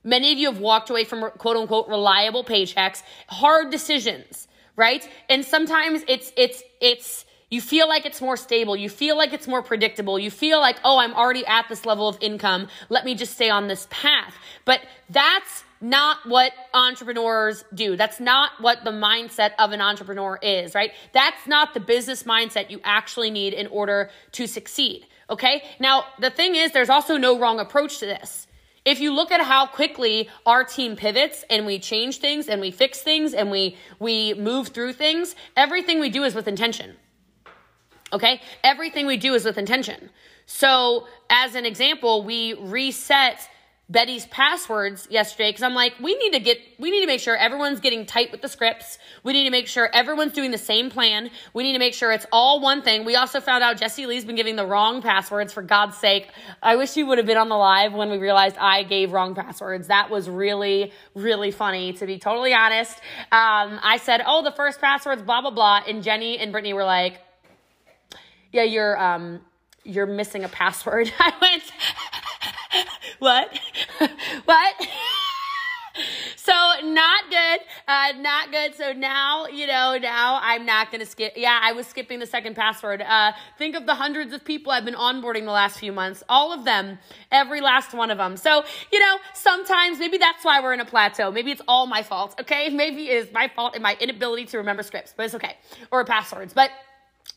Many 0.04 0.30
of 0.30 0.38
you 0.38 0.52
have 0.52 0.60
walked 0.60 0.90
away 0.90 1.04
from 1.04 1.30
quote 1.38 1.56
unquote 1.56 1.88
reliable 1.88 2.44
paychecks, 2.44 3.02
hard 3.28 3.70
decisions, 3.70 4.46
right? 4.76 5.08
And 5.30 5.42
sometimes 5.42 6.04
it's, 6.06 6.30
it's, 6.36 6.62
it's, 6.82 7.23
you 7.54 7.60
feel 7.60 7.88
like 7.88 8.04
it's 8.04 8.20
more 8.20 8.36
stable. 8.36 8.74
You 8.74 8.88
feel 8.88 9.16
like 9.16 9.32
it's 9.32 9.46
more 9.46 9.62
predictable. 9.62 10.18
You 10.18 10.30
feel 10.30 10.58
like, 10.58 10.76
oh, 10.82 10.98
I'm 10.98 11.14
already 11.14 11.46
at 11.46 11.68
this 11.68 11.86
level 11.86 12.08
of 12.08 12.18
income. 12.20 12.66
Let 12.88 13.04
me 13.04 13.14
just 13.14 13.34
stay 13.34 13.48
on 13.48 13.68
this 13.68 13.86
path. 13.90 14.34
But 14.64 14.80
that's 15.08 15.62
not 15.80 16.18
what 16.26 16.52
entrepreneurs 16.72 17.64
do. 17.72 17.96
That's 17.96 18.18
not 18.18 18.50
what 18.60 18.82
the 18.82 18.90
mindset 18.90 19.52
of 19.60 19.70
an 19.70 19.80
entrepreneur 19.80 20.36
is, 20.42 20.74
right? 20.74 20.90
That's 21.12 21.46
not 21.46 21.74
the 21.74 21.80
business 21.80 22.24
mindset 22.24 22.70
you 22.70 22.80
actually 22.82 23.30
need 23.30 23.52
in 23.52 23.68
order 23.68 24.10
to 24.32 24.48
succeed. 24.48 25.06
Okay. 25.30 25.62
Now, 25.78 26.06
the 26.18 26.30
thing 26.30 26.56
is, 26.56 26.72
there's 26.72 26.90
also 26.90 27.16
no 27.16 27.38
wrong 27.38 27.60
approach 27.60 28.00
to 28.00 28.06
this. 28.06 28.48
If 28.84 28.98
you 29.00 29.12
look 29.12 29.30
at 29.30 29.40
how 29.40 29.66
quickly 29.66 30.28
our 30.44 30.64
team 30.64 30.96
pivots 30.96 31.44
and 31.48 31.66
we 31.66 31.78
change 31.78 32.18
things 32.18 32.48
and 32.48 32.60
we 32.60 32.72
fix 32.72 33.00
things 33.00 33.32
and 33.32 33.50
we, 33.50 33.76
we 34.00 34.34
move 34.34 34.68
through 34.68 34.94
things, 34.94 35.36
everything 35.56 36.00
we 36.00 36.10
do 36.10 36.24
is 36.24 36.34
with 36.34 36.48
intention. 36.48 36.96
Okay? 38.14 38.40
Everything 38.62 39.06
we 39.06 39.16
do 39.16 39.34
is 39.34 39.44
with 39.44 39.58
intention. 39.58 40.10
So, 40.46 41.06
as 41.30 41.54
an 41.54 41.66
example, 41.66 42.22
we 42.22 42.54
reset 42.54 43.48
Betty's 43.90 44.24
passwords 44.26 45.06
yesterday 45.10 45.50
because 45.50 45.62
I'm 45.62 45.74
like, 45.74 45.92
we 46.00 46.14
need 46.16 46.32
to 46.32 46.40
get, 46.40 46.58
we 46.78 46.90
need 46.90 47.02
to 47.02 47.06
make 47.06 47.20
sure 47.20 47.36
everyone's 47.36 47.80
getting 47.80 48.06
tight 48.06 48.32
with 48.32 48.40
the 48.40 48.48
scripts. 48.48 48.98
We 49.24 49.34
need 49.34 49.44
to 49.44 49.50
make 49.50 49.66
sure 49.66 49.90
everyone's 49.92 50.32
doing 50.32 50.52
the 50.52 50.58
same 50.58 50.88
plan. 50.88 51.30
We 51.52 51.64
need 51.64 51.74
to 51.74 51.78
make 51.78 51.92
sure 51.92 52.10
it's 52.10 52.24
all 52.32 52.60
one 52.60 52.80
thing. 52.80 53.04
We 53.04 53.14
also 53.16 53.40
found 53.40 53.62
out 53.62 53.76
Jesse 53.76 54.06
Lee's 54.06 54.24
been 54.24 54.36
giving 54.36 54.56
the 54.56 54.64
wrong 54.64 55.02
passwords 55.02 55.52
for 55.52 55.60
God's 55.60 55.98
sake. 55.98 56.28
I 56.62 56.76
wish 56.76 56.96
you 56.96 57.04
would 57.06 57.18
have 57.18 57.26
been 57.26 57.36
on 57.36 57.50
the 57.50 57.56
live 57.56 57.92
when 57.92 58.10
we 58.10 58.16
realized 58.16 58.56
I 58.58 58.84
gave 58.84 59.12
wrong 59.12 59.34
passwords. 59.34 59.88
That 59.88 60.08
was 60.08 60.30
really, 60.30 60.92
really 61.14 61.50
funny 61.50 61.92
to 61.94 62.06
be 62.06 62.18
totally 62.18 62.54
honest. 62.54 62.96
Um, 63.30 63.78
I 63.82 63.98
said, 64.02 64.22
oh, 64.26 64.42
the 64.42 64.52
first 64.52 64.80
password's 64.80 65.20
blah, 65.20 65.42
blah, 65.42 65.50
blah. 65.50 65.82
And 65.86 66.02
Jenny 66.02 66.38
and 66.38 66.52
Brittany 66.52 66.72
were 66.72 66.84
like, 66.84 67.20
yeah, 68.54 68.62
you're 68.62 68.96
um 69.02 69.40
you're 69.82 70.06
missing 70.06 70.44
a 70.44 70.48
password. 70.48 71.12
I 71.18 71.32
went, 71.42 71.62
what? 73.18 73.60
what? 74.44 74.74
so 76.36 76.52
not 76.84 77.24
good, 77.30 77.60
uh, 77.88 78.12
not 78.18 78.52
good. 78.52 78.76
So 78.76 78.92
now, 78.92 79.46
you 79.46 79.66
know, 79.66 79.98
now 80.00 80.38
I'm 80.40 80.64
not 80.64 80.92
to 80.92 81.04
skip. 81.04 81.32
Yeah, 81.36 81.58
I 81.60 81.72
was 81.72 81.88
skipping 81.88 82.20
the 82.20 82.26
second 82.26 82.54
password. 82.54 83.02
Uh, 83.02 83.32
think 83.58 83.74
of 83.74 83.86
the 83.86 83.94
hundreds 83.96 84.32
of 84.32 84.44
people 84.44 84.70
I've 84.70 84.84
been 84.84 84.94
onboarding 84.94 85.44
the 85.46 85.50
last 85.50 85.80
few 85.80 85.90
months, 85.90 86.22
all 86.28 86.52
of 86.52 86.64
them, 86.64 86.98
every 87.32 87.60
last 87.60 87.92
one 87.92 88.12
of 88.12 88.18
them. 88.18 88.36
So, 88.36 88.62
you 88.92 89.00
know, 89.00 89.18
sometimes 89.34 89.98
maybe 89.98 90.16
that's 90.16 90.44
why 90.44 90.60
we're 90.60 90.74
in 90.74 90.80
a 90.80 90.84
plateau. 90.84 91.32
Maybe 91.32 91.50
it's 91.50 91.62
all 91.66 91.88
my 91.88 92.04
fault. 92.04 92.36
Okay. 92.40 92.68
Maybe 92.68 93.10
it 93.10 93.26
is 93.26 93.32
my 93.32 93.48
fault 93.48 93.74
and 93.74 93.82
my 93.82 93.96
inability 94.00 94.46
to 94.46 94.58
remember 94.58 94.84
scripts, 94.84 95.12
but 95.16 95.26
it's 95.26 95.34
okay. 95.34 95.56
Or 95.90 96.04
passwords. 96.04 96.54
But 96.54 96.70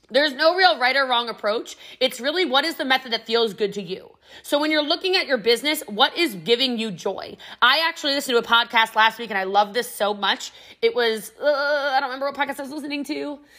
there's 0.09 0.33
no 0.33 0.55
real 0.55 0.79
right 0.79 0.95
or 0.95 1.05
wrong 1.05 1.29
approach. 1.29 1.77
It's 1.99 2.19
really 2.19 2.45
what 2.45 2.63
is 2.65 2.75
the 2.75 2.85
method 2.85 3.11
that 3.11 3.25
feels 3.25 3.53
good 3.53 3.73
to 3.73 3.81
you. 3.81 4.09
So 4.41 4.59
when 4.59 4.71
you're 4.71 4.83
looking 4.83 5.15
at 5.15 5.27
your 5.27 5.37
business, 5.37 5.83
what 5.87 6.17
is 6.17 6.35
giving 6.35 6.77
you 6.77 6.91
joy? 6.91 7.37
I 7.61 7.85
actually 7.87 8.13
listened 8.13 8.35
to 8.35 8.39
a 8.39 8.47
podcast 8.47 8.95
last 8.95 9.19
week 9.19 9.29
and 9.29 9.37
I 9.37 9.43
love 9.43 9.73
this 9.73 9.89
so 9.89 10.13
much. 10.13 10.51
It 10.81 10.95
was, 10.95 11.31
uh, 11.41 11.45
I 11.45 11.99
don't 11.99 12.09
remember 12.09 12.27
what 12.27 12.35
podcast 12.35 12.59
I 12.59 12.63
was 12.63 12.71
listening 12.71 13.03
to. 13.05 13.39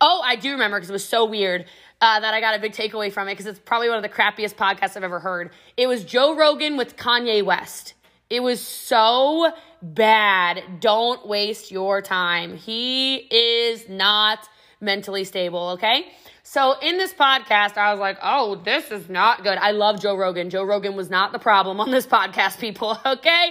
Oh, 0.00 0.20
I 0.22 0.36
do 0.36 0.52
remember 0.52 0.76
because 0.76 0.90
it 0.90 0.92
was 0.92 1.06
so 1.06 1.24
weird. 1.24 1.64
Uh, 2.00 2.20
that 2.20 2.32
I 2.32 2.40
got 2.40 2.54
a 2.54 2.60
big 2.60 2.72
takeaway 2.72 3.10
from 3.10 3.26
it 3.26 3.32
because 3.32 3.46
it's 3.46 3.58
probably 3.58 3.88
one 3.88 3.96
of 3.96 4.02
the 4.02 4.08
crappiest 4.08 4.54
podcasts 4.54 4.96
I've 4.96 5.02
ever 5.02 5.18
heard. 5.18 5.50
It 5.76 5.88
was 5.88 6.04
Joe 6.04 6.36
Rogan 6.36 6.76
with 6.76 6.96
Kanye 6.96 7.42
West. 7.42 7.94
It 8.30 8.40
was 8.40 8.60
so 8.60 9.50
bad. 9.82 10.62
Don't 10.80 11.26
waste 11.26 11.72
your 11.72 12.02
time. 12.02 12.56
He 12.56 13.16
is 13.16 13.88
not 13.88 14.46
mentally 14.80 15.24
stable, 15.24 15.70
okay? 15.70 16.06
So 16.42 16.78
in 16.80 16.96
this 16.96 17.12
podcast, 17.12 17.76
I 17.76 17.90
was 17.90 18.00
like, 18.00 18.16
oh, 18.22 18.54
this 18.54 18.90
is 18.90 19.08
not 19.08 19.42
good. 19.42 19.58
I 19.58 19.72
love 19.72 20.00
Joe 20.00 20.16
Rogan. 20.16 20.48
Joe 20.50 20.64
Rogan 20.64 20.96
was 20.96 21.10
not 21.10 21.32
the 21.32 21.38
problem 21.38 21.80
on 21.80 21.90
this 21.90 22.06
podcast, 22.16 22.58
people, 22.58 22.98
okay? 23.06 23.50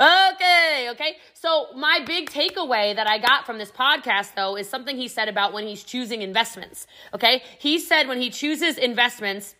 Okay, 0.00 0.88
okay. 0.90 1.16
So 1.32 1.68
my 1.76 2.00
big 2.06 2.28
takeaway 2.30 2.94
that 2.96 3.06
I 3.06 3.18
got 3.18 3.46
from 3.46 3.58
this 3.58 3.70
podcast, 3.70 4.34
though, 4.34 4.56
is 4.56 4.68
something 4.68 4.96
he 4.96 5.08
said 5.08 5.28
about 5.28 5.52
when 5.52 5.66
he's 5.66 5.84
choosing 5.84 6.22
investments, 6.22 6.86
okay? 7.14 7.42
He 7.58 7.78
said 7.78 8.08
when 8.08 8.20
he 8.20 8.30
chooses 8.30 8.76
investments, 8.76 9.54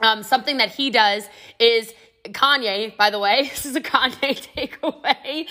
um, 0.00 0.22
something 0.22 0.58
that 0.58 0.70
he 0.70 0.90
does 0.90 1.28
is 1.58 1.92
Kanye, 2.24 2.96
by 2.96 3.10
the 3.10 3.18
way, 3.18 3.42
this 3.54 3.66
is 3.66 3.76
a 3.76 3.80
Kanye 3.80 4.46
takeaway. 4.54 5.46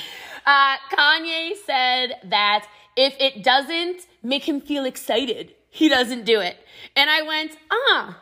Uh, 0.45 0.75
Kanye 0.91 1.51
said 1.65 2.15
that 2.25 2.67
if 2.95 3.15
it 3.19 3.43
doesn't 3.43 4.07
make 4.21 4.47
him 4.47 4.61
feel 4.61 4.85
excited, 4.85 5.53
he 5.69 5.89
doesn't 5.89 6.25
do 6.25 6.39
it. 6.39 6.57
And 6.95 7.09
I 7.09 7.21
went, 7.23 7.57
ah, 7.71 8.21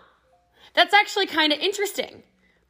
that's 0.73 0.93
actually 0.93 1.27
kind 1.27 1.51
of 1.53 1.59
interesting. 1.59 2.23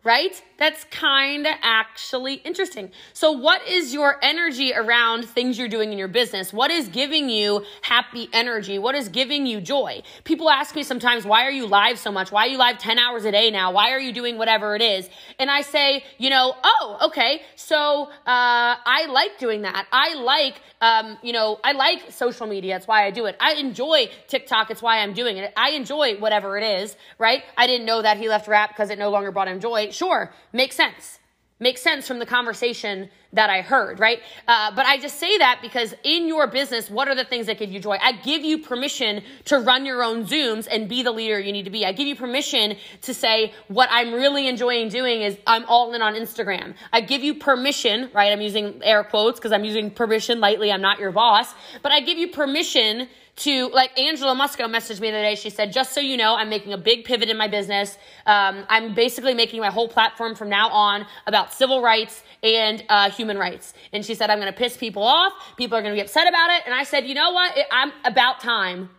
right? 0.03 0.41
That's 0.62 0.84
kind 0.91 1.48
of 1.48 1.56
actually 1.63 2.36
interesting. 2.36 2.91
So, 3.13 3.32
what 3.32 3.68
is 3.68 3.96
your 3.96 4.18
energy 4.22 4.74
around 4.75 5.25
things 5.25 5.58
you're 5.58 5.68
doing 5.68 5.91
in 5.91 5.98
your 5.98 6.08
business? 6.08 6.53
What 6.53 6.70
is 6.70 6.88
giving 6.88 7.30
you 7.30 7.65
happy 7.82 8.30
energy? 8.32 8.77
What 8.77 8.94
is 8.94 9.10
giving 9.10 9.48
you 9.48 9.60
joy? 9.60 10.03
People 10.24 10.51
ask 10.51 10.75
me 10.75 10.84
sometimes, 10.84 11.25
why 11.25 11.48
are 11.48 11.51
you 11.51 11.65
live 11.65 11.98
so 11.98 12.12
much? 12.12 12.32
Why 12.32 12.46
are 12.46 12.50
you 12.50 12.60
live 12.60 12.77
10 12.77 13.00
hours 13.00 13.25
a 13.25 13.32
day 13.32 13.50
now? 13.50 13.72
Why 13.72 13.89
are 13.89 14.00
you 14.00 14.13
doing 14.13 14.38
whatever 14.38 14.75
it 14.75 14.84
is? 14.84 15.10
And 15.39 15.50
I 15.50 15.62
say, 15.62 16.03
you 16.20 16.30
know, 16.30 16.56
oh, 16.63 17.08
okay, 17.08 17.41
so 17.56 18.03
uh, 18.03 18.75
I 18.86 19.08
like 19.10 19.39
doing 19.39 19.63
that. 19.63 19.88
I 19.91 20.13
like, 20.13 20.62
um, 20.80 21.18
you 21.24 21.34
know, 21.34 21.60
I 21.63 21.72
like 21.72 22.12
social 22.12 22.46
media. 22.46 22.75
That's 22.75 22.88
why 22.88 23.08
I 23.08 23.10
do 23.10 23.25
it. 23.25 23.36
I 23.39 23.53
enjoy 23.53 24.12
TikTok. 24.27 24.70
It's 24.70 24.84
why 24.84 25.00
I'm 25.00 25.13
doing 25.13 25.38
it. 25.38 25.53
I 25.58 25.72
enjoy 25.72 26.20
whatever 26.20 26.60
it 26.60 26.63
is, 26.63 26.96
right? 27.18 27.44
I 27.58 27.65
didn't 27.65 27.88
know 27.88 28.03
that 28.03 28.18
he 28.18 28.30
left 28.30 28.48
rap 28.48 28.70
because 28.70 28.91
it 28.91 29.00
no 29.00 29.10
longer 29.10 29.32
brought 29.32 29.48
him 29.48 29.60
joy 29.60 29.89
sure, 29.89 30.32
makes 30.53 30.75
sense. 30.75 31.20
Makes 31.60 31.84
sense 31.84 32.08
from 32.08 32.17
the 32.17 32.25
conversation 32.25 33.10
that 33.34 33.51
I 33.51 33.62
heard, 33.62 34.00
right? 34.00 34.20
Uh, 34.48 34.72
but 34.75 34.88
I 34.88 34.98
just 34.98 35.20
say 35.20 35.38
that 35.38 35.60
because 35.62 35.93
in 36.03 36.27
your 36.27 36.48
business, 36.48 36.89
what 36.89 37.08
are 37.08 37.13
the 37.13 37.24
things 37.24 37.46
that 37.46 37.60
give 37.60 37.72
you 37.72 37.79
joy? 37.79 37.98
I 38.01 38.13
give 38.13 38.43
you 38.43 38.58
permission 38.58 39.22
to 39.46 39.60
run 39.60 39.86
your 39.86 40.01
own 40.01 40.25
Zooms 40.25 40.67
and 40.70 40.89
be 40.89 41.03
the 41.03 41.12
leader 41.12 41.39
you 41.39 41.51
need 41.51 41.65
to 41.65 41.70
be. 41.70 41.86
I 41.86 41.91
give 41.91 42.08
you 42.08 42.15
permission 42.15 42.77
to 43.01 43.13
say 43.13 43.53
what 43.67 43.89
I'm 43.91 44.12
really 44.12 44.48
enjoying 44.48 44.89
doing 44.89 45.22
is 45.22 45.38
I'm 45.46 45.63
all 45.65 45.93
in 45.93 46.01
on 46.01 46.15
Instagram. 46.15 46.74
I 46.91 47.01
give 47.01 47.24
you 47.24 47.36
permission, 47.36 48.10
right? 48.12 48.31
I'm 48.31 48.41
using 48.41 48.81
air 48.84 49.03
quotes 49.03 49.39
because 49.39 49.51
I'm 49.51 49.63
using 49.63 49.91
permission 49.91 50.39
lightly. 50.39 50.72
I'm 50.72 50.81
not 50.81 51.00
your 51.00 51.12
boss, 51.12 51.53
but 51.84 51.91
I 51.91 52.00
give 52.00 52.17
you 52.17 52.29
permission 52.29 53.08
to 53.38 53.70
like 53.70 53.98
Angela 53.98 54.36
Musco 54.36 54.66
messaged 54.66 55.00
me 55.00 55.10
the 55.10 55.18
other 55.18 55.24
day. 55.24 55.36
She 55.36 55.50
said, 55.50 55.72
just 55.72 55.94
so 55.94 56.02
you 56.02 56.18
know, 56.18 56.36
I'm 56.36 56.50
making 56.50 56.74
a 56.74 56.78
big 56.78 57.06
pivot 57.06 57.30
in 57.30 57.38
my 57.38 57.48
business. 57.48 57.98
Um, 58.26 58.66
I'm 58.70 58.94
basically 58.94 59.34
making 59.34 59.62
my 59.62 59.70
whole 59.70 59.88
platform 59.88 60.36
from 60.36 60.50
now 60.50 60.70
on 60.70 61.06
about 61.28 61.54
civil 61.54 61.82
rights 61.82 62.24
and 62.44 62.84
uh, 62.90 63.10
human 63.10 63.38
rights. 63.38 63.74
And 63.94 64.06
she 64.06 64.16
said, 64.16 64.30
I'm 64.30 64.40
going 64.40 64.52
to 64.52 64.58
piss 64.58 64.78
people 64.78 65.04
off. 65.04 65.34
People 65.58 65.78
are 65.78 65.82
going 65.82 65.94
to 65.94 65.98
be 65.98 66.04
upset 66.04 66.28
about 66.28 66.50
it. 66.52 66.64
And 66.66 66.74
I 66.74 66.84
said, 66.84 67.08
you 67.08 67.14
know 67.14 67.32
what? 67.32 67.58
I'm 67.72 67.92
about 68.06 68.40
time. 68.40 68.90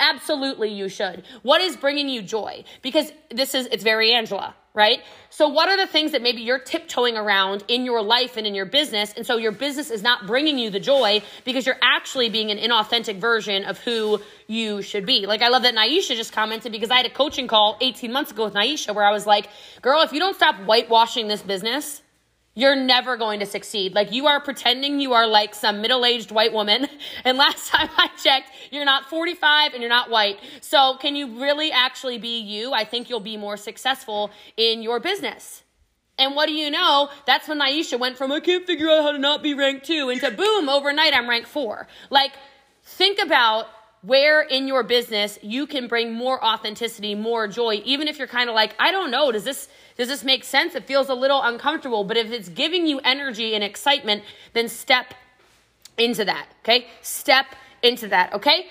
Absolutely, 0.00 0.72
you 0.72 0.88
should. 0.88 1.22
What 1.42 1.60
is 1.60 1.76
bringing 1.76 2.08
you 2.08 2.22
joy? 2.22 2.64
Because 2.82 3.12
this 3.30 3.54
is, 3.54 3.66
it's 3.66 3.84
very 3.84 4.12
Angela 4.12 4.54
right? 4.74 5.00
So, 5.28 5.48
what 5.48 5.68
are 5.68 5.76
the 5.76 5.86
things 5.86 6.12
that 6.12 6.22
maybe 6.22 6.40
you're 6.42 6.58
tiptoeing 6.58 7.16
around 7.16 7.64
in 7.68 7.84
your 7.84 8.02
life 8.02 8.36
and 8.36 8.46
in 8.46 8.54
your 8.54 8.64
business? 8.64 9.12
And 9.16 9.26
so, 9.26 9.36
your 9.36 9.52
business 9.52 9.90
is 9.90 10.02
not 10.02 10.26
bringing 10.26 10.58
you 10.58 10.70
the 10.70 10.80
joy 10.80 11.22
because 11.44 11.66
you're 11.66 11.80
actually 11.82 12.30
being 12.30 12.50
an 12.50 12.58
inauthentic 12.58 13.16
version 13.18 13.64
of 13.64 13.78
who 13.78 14.20
you 14.46 14.82
should 14.82 15.04
be. 15.04 15.26
Like, 15.26 15.42
I 15.42 15.48
love 15.48 15.62
that 15.62 15.74
Naisha 15.74 16.16
just 16.16 16.32
commented 16.32 16.72
because 16.72 16.90
I 16.90 16.96
had 16.96 17.06
a 17.06 17.10
coaching 17.10 17.48
call 17.48 17.76
18 17.80 18.12
months 18.12 18.30
ago 18.30 18.44
with 18.44 18.54
Naisha 18.54 18.94
where 18.94 19.04
I 19.04 19.12
was 19.12 19.26
like, 19.26 19.48
girl, 19.82 20.02
if 20.02 20.12
you 20.12 20.20
don't 20.20 20.36
stop 20.36 20.56
whitewashing 20.56 21.28
this 21.28 21.42
business, 21.42 22.02
you're 22.54 22.76
never 22.76 23.16
going 23.16 23.40
to 23.40 23.46
succeed. 23.46 23.94
Like 23.94 24.12
you 24.12 24.26
are 24.26 24.40
pretending 24.40 25.00
you 25.00 25.12
are 25.14 25.26
like 25.26 25.54
some 25.54 25.80
middle-aged 25.80 26.30
white 26.30 26.52
woman. 26.52 26.86
And 27.24 27.38
last 27.38 27.70
time 27.70 27.88
I 27.96 28.08
checked, 28.20 28.50
you're 28.70 28.84
not 28.84 29.08
45 29.08 29.74
and 29.74 29.80
you're 29.80 29.88
not 29.88 30.10
white. 30.10 30.38
So 30.60 30.96
can 30.96 31.14
you 31.14 31.40
really 31.40 31.70
actually 31.70 32.18
be 32.18 32.40
you? 32.40 32.72
I 32.72 32.84
think 32.84 33.08
you'll 33.08 33.20
be 33.20 33.36
more 33.36 33.56
successful 33.56 34.30
in 34.56 34.82
your 34.82 34.98
business. 34.98 35.62
And 36.18 36.34
what 36.34 36.46
do 36.46 36.52
you 36.52 36.70
know? 36.70 37.10
That's 37.26 37.48
when 37.48 37.60
Naisha 37.60 37.98
went 37.98 38.18
from, 38.18 38.32
I 38.32 38.40
can't 38.40 38.66
figure 38.66 38.90
out 38.90 39.02
how 39.02 39.12
to 39.12 39.18
not 39.18 39.42
be 39.42 39.54
ranked 39.54 39.86
two 39.86 40.10
into 40.10 40.30
boom, 40.30 40.68
overnight 40.68 41.14
I'm 41.14 41.28
ranked 41.28 41.48
four. 41.48 41.86
Like 42.10 42.32
think 42.82 43.20
about 43.20 43.66
where 44.02 44.42
in 44.42 44.66
your 44.66 44.82
business 44.82 45.38
you 45.42 45.66
can 45.66 45.86
bring 45.86 46.12
more 46.12 46.44
authenticity, 46.44 47.14
more 47.14 47.46
joy, 47.48 47.80
even 47.84 48.08
if 48.08 48.18
you're 48.18 48.28
kind 48.28 48.48
of 48.48 48.54
like, 48.54 48.74
I 48.78 48.90
don't 48.90 49.10
know, 49.10 49.32
does 49.32 49.44
this 49.44 49.68
does 49.96 50.08
this 50.08 50.24
make 50.24 50.42
sense? 50.44 50.74
It 50.74 50.86
feels 50.86 51.08
a 51.08 51.14
little 51.14 51.42
uncomfortable, 51.42 52.04
but 52.04 52.16
if 52.16 52.30
it's 52.32 52.48
giving 52.48 52.86
you 52.86 52.98
energy 53.00 53.54
and 53.54 53.62
excitement, 53.62 54.24
then 54.54 54.68
step 54.68 55.14
into 55.98 56.24
that, 56.24 56.48
okay? 56.62 56.86
Step 57.02 57.46
into 57.82 58.08
that, 58.08 58.32
okay? 58.32 58.66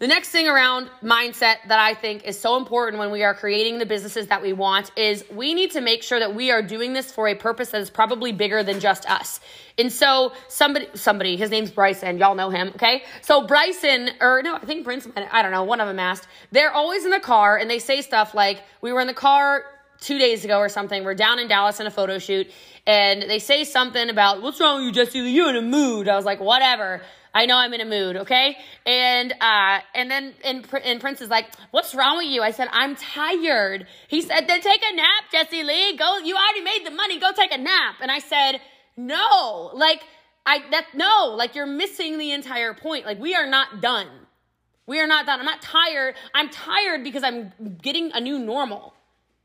The 0.00 0.08
next 0.08 0.30
thing 0.30 0.48
around 0.48 0.90
mindset 1.04 1.58
that 1.68 1.78
I 1.78 1.94
think 1.94 2.24
is 2.24 2.36
so 2.38 2.56
important 2.56 2.98
when 2.98 3.12
we 3.12 3.22
are 3.22 3.32
creating 3.32 3.78
the 3.78 3.86
businesses 3.86 4.26
that 4.26 4.42
we 4.42 4.52
want 4.52 4.90
is 4.96 5.24
we 5.32 5.54
need 5.54 5.70
to 5.70 5.80
make 5.80 6.02
sure 6.02 6.18
that 6.18 6.34
we 6.34 6.50
are 6.50 6.62
doing 6.62 6.94
this 6.94 7.12
for 7.12 7.28
a 7.28 7.36
purpose 7.36 7.70
that 7.70 7.80
is 7.80 7.90
probably 7.90 8.32
bigger 8.32 8.64
than 8.64 8.80
just 8.80 9.08
us. 9.08 9.38
And 9.78 9.92
so 9.92 10.32
somebody, 10.48 10.88
somebody, 10.94 11.36
his 11.36 11.48
name's 11.48 11.70
Bryson. 11.70 12.18
Y'all 12.18 12.34
know 12.34 12.50
him, 12.50 12.72
okay? 12.74 13.04
So 13.22 13.46
Bryson, 13.46 14.10
or 14.20 14.42
no, 14.42 14.56
I 14.56 14.64
think 14.64 14.84
Prince, 14.84 15.06
I 15.16 15.42
don't 15.42 15.52
know, 15.52 15.62
one 15.62 15.80
of 15.80 15.86
them 15.86 16.00
asked. 16.00 16.26
They're 16.50 16.72
always 16.72 17.04
in 17.04 17.12
the 17.12 17.20
car 17.20 17.56
and 17.56 17.70
they 17.70 17.78
say 17.78 18.00
stuff 18.00 18.34
like, 18.34 18.64
"We 18.80 18.92
were 18.92 19.00
in 19.00 19.06
the 19.06 19.14
car 19.14 19.64
two 20.00 20.18
days 20.18 20.44
ago 20.44 20.58
or 20.58 20.68
something. 20.68 21.04
We're 21.04 21.14
down 21.14 21.38
in 21.38 21.46
Dallas 21.46 21.78
in 21.78 21.86
a 21.86 21.90
photo 21.90 22.18
shoot, 22.18 22.50
and 22.84 23.22
they 23.22 23.38
say 23.38 23.62
something 23.62 24.10
about 24.10 24.42
what's 24.42 24.60
wrong 24.60 24.78
with 24.78 24.86
you, 24.86 25.04
Jesse? 25.04 25.20
You're 25.20 25.50
in 25.50 25.56
a 25.56 25.62
mood. 25.62 26.08
I 26.08 26.16
was 26.16 26.24
like, 26.24 26.40
whatever. 26.40 27.00
I 27.34 27.46
know 27.46 27.56
I'm 27.56 27.74
in 27.74 27.80
a 27.80 27.84
mood, 27.84 28.16
okay? 28.16 28.56
And 28.86 29.32
uh, 29.40 29.80
and 29.94 30.08
then 30.08 30.34
and, 30.44 30.64
and 30.84 31.00
Prince 31.00 31.20
is 31.20 31.28
like, 31.28 31.46
"What's 31.72 31.94
wrong 31.94 32.18
with 32.18 32.28
you?" 32.28 32.42
I 32.42 32.52
said, 32.52 32.68
"I'm 32.70 32.94
tired." 32.94 33.88
He 34.06 34.22
said, 34.22 34.46
"Then 34.46 34.60
take 34.60 34.82
a 34.88 34.94
nap, 34.94 35.24
Jesse 35.32 35.64
Lee. 35.64 35.96
Go. 35.96 36.18
You 36.18 36.36
already 36.36 36.62
made 36.62 36.86
the 36.86 36.92
money. 36.92 37.18
Go 37.18 37.32
take 37.32 37.52
a 37.52 37.58
nap." 37.58 37.96
And 38.00 38.10
I 38.10 38.20
said, 38.20 38.60
"No, 38.96 39.72
like 39.74 40.02
I 40.46 40.60
that 40.70 40.86
no, 40.94 41.34
like 41.36 41.56
you're 41.56 41.66
missing 41.66 42.18
the 42.18 42.30
entire 42.30 42.72
point. 42.72 43.04
Like 43.04 43.18
we 43.18 43.34
are 43.34 43.46
not 43.46 43.80
done. 43.82 44.06
We 44.86 45.00
are 45.00 45.06
not 45.08 45.26
done. 45.26 45.40
I'm 45.40 45.46
not 45.46 45.60
tired. 45.60 46.14
I'm 46.34 46.50
tired 46.50 47.02
because 47.02 47.24
I'm 47.24 47.52
getting 47.82 48.12
a 48.12 48.20
new 48.20 48.38
normal." 48.38 48.94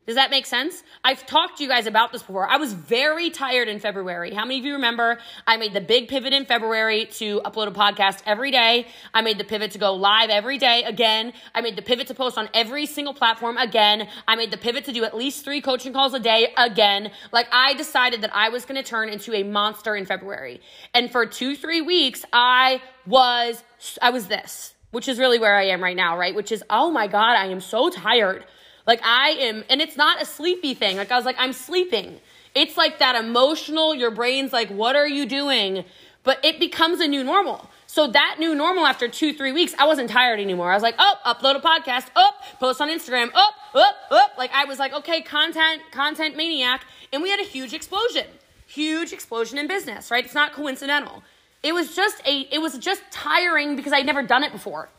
Does 0.09 0.15
that 0.15 0.31
make 0.31 0.47
sense? 0.47 0.81
I've 1.03 1.23
talked 1.27 1.59
to 1.59 1.63
you 1.63 1.69
guys 1.69 1.85
about 1.85 2.11
this 2.11 2.23
before. 2.23 2.49
I 2.49 2.57
was 2.57 2.73
very 2.73 3.29
tired 3.29 3.67
in 3.67 3.79
February. 3.79 4.33
How 4.33 4.43
many 4.43 4.57
of 4.57 4.65
you 4.65 4.73
remember 4.73 5.19
I 5.45 5.55
made 5.57 5.71
the 5.71 5.81
big 5.81 6.07
pivot 6.07 6.33
in 6.33 6.45
February 6.45 7.05
to 7.17 7.41
upload 7.41 7.67
a 7.67 7.71
podcast 7.71 8.23
every 8.25 8.49
day? 8.49 8.87
I 9.13 9.21
made 9.21 9.37
the 9.37 9.43
pivot 9.43 9.69
to 9.73 9.77
go 9.77 9.93
live 9.93 10.31
every 10.31 10.57
day 10.57 10.81
again. 10.83 11.31
I 11.53 11.61
made 11.61 11.75
the 11.75 11.83
pivot 11.83 12.07
to 12.07 12.15
post 12.15 12.39
on 12.39 12.49
every 12.55 12.87
single 12.87 13.13
platform 13.13 13.59
again. 13.59 14.07
I 14.27 14.35
made 14.35 14.49
the 14.49 14.57
pivot 14.57 14.85
to 14.85 14.91
do 14.91 15.03
at 15.03 15.15
least 15.15 15.45
three 15.45 15.61
coaching 15.61 15.93
calls 15.93 16.15
a 16.15 16.19
day 16.19 16.55
again. 16.57 17.11
Like 17.31 17.47
I 17.51 17.75
decided 17.75 18.21
that 18.23 18.35
I 18.35 18.49
was 18.49 18.65
going 18.65 18.83
to 18.83 18.89
turn 18.89 19.09
into 19.09 19.35
a 19.35 19.43
monster 19.43 19.95
in 19.95 20.07
February. 20.07 20.59
And 20.95 21.11
for 21.11 21.27
two, 21.27 21.55
three 21.55 21.81
weeks, 21.81 22.25
I 22.33 22.81
was, 23.05 23.61
I 24.01 24.09
was 24.09 24.25
this, 24.25 24.73
which 24.89 25.07
is 25.07 25.19
really 25.19 25.37
where 25.37 25.55
I 25.55 25.65
am 25.65 25.83
right 25.83 25.95
now, 25.95 26.17
right? 26.17 26.33
Which 26.33 26.51
is, 26.51 26.63
oh 26.67 26.89
my 26.89 27.05
God, 27.05 27.35
I 27.35 27.45
am 27.45 27.61
so 27.61 27.91
tired. 27.91 28.43
Like 28.89 29.01
I 29.03 29.29
am, 29.41 29.63
and 29.69 29.81
it's 29.81 29.95
not 29.95 30.19
a 30.19 30.25
sleepy 30.25 30.73
thing. 30.73 30.97
Like 30.97 31.11
I 31.11 31.15
was 31.15 31.23
like, 31.23 31.35
I'm 31.37 31.53
sleeping. 31.53 32.19
It's 32.55 32.75
like 32.75 32.97
that 32.97 33.15
emotional, 33.15 33.93
your 33.93 34.09
brain's 34.09 34.51
like, 34.51 34.69
what 34.69 34.95
are 34.95 35.07
you 35.07 35.27
doing? 35.27 35.85
But 36.23 36.43
it 36.43 36.59
becomes 36.59 36.99
a 36.99 37.07
new 37.07 37.23
normal. 37.23 37.69
So 37.85 38.07
that 38.07 38.37
new 38.39 38.55
normal 38.55 38.87
after 38.87 39.07
two, 39.07 39.31
three 39.31 39.51
weeks, 39.51 39.75
I 39.77 39.85
wasn't 39.85 40.09
tired 40.09 40.39
anymore. 40.39 40.71
I 40.71 40.73
was 40.73 40.81
like, 40.81 40.95
oh, 40.97 41.13
upload 41.23 41.55
a 41.55 41.59
podcast, 41.59 42.07
oh, 42.15 42.31
post 42.59 42.81
on 42.81 42.89
Instagram, 42.89 43.29
oh, 43.35 43.51
oh, 43.75 43.91
oh. 44.09 44.27
Like 44.39 44.49
I 44.55 44.65
was 44.65 44.79
like, 44.79 44.91
okay, 44.91 45.21
content, 45.21 45.83
content 45.91 46.35
maniac. 46.35 46.83
And 47.13 47.21
we 47.21 47.29
had 47.29 47.39
a 47.39 47.43
huge 47.45 47.75
explosion, 47.75 48.25
huge 48.65 49.13
explosion 49.13 49.59
in 49.59 49.67
business, 49.67 50.09
right? 50.09 50.25
It's 50.25 50.33
not 50.33 50.53
coincidental. 50.53 51.21
It 51.61 51.75
was 51.75 51.95
just 51.95 52.25
a, 52.25 52.47
it 52.51 52.59
was 52.59 52.79
just 52.79 53.03
tiring 53.11 53.75
because 53.75 53.93
I'd 53.93 54.07
never 54.07 54.23
done 54.23 54.43
it 54.43 54.51
before. 54.51 54.89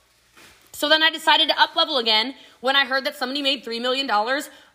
So 0.81 0.89
then 0.89 1.03
I 1.03 1.11
decided 1.11 1.51
to 1.51 1.61
up 1.61 1.77
level 1.77 1.99
again 1.99 2.35
when 2.61 2.75
I 2.75 2.87
heard 2.87 3.05
that 3.05 3.15
somebody 3.15 3.43
made 3.43 3.63
$3 3.67 3.83
million 3.83 4.09
a 4.09 4.15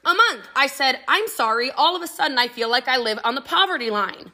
month. 0.03 0.47
I 0.55 0.67
said, 0.67 0.99
I'm 1.07 1.27
sorry, 1.27 1.71
all 1.71 1.95
of 1.95 2.03
a 2.03 2.07
sudden 2.07 2.37
I 2.37 2.47
feel 2.47 2.69
like 2.69 2.87
I 2.87 2.97
live 2.97 3.17
on 3.23 3.33
the 3.33 3.41
poverty 3.41 3.89
line. 3.89 4.31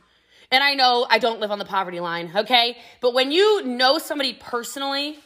And 0.51 0.61
I 0.65 0.73
know 0.73 1.07
I 1.09 1.17
don't 1.17 1.39
live 1.39 1.49
on 1.49 1.59
the 1.59 1.65
poverty 1.65 2.01
line, 2.01 2.29
okay? 2.35 2.75
But 2.99 3.13
when 3.13 3.31
you 3.31 3.63
know 3.63 3.99
somebody 3.99 4.33
personally 4.33 5.17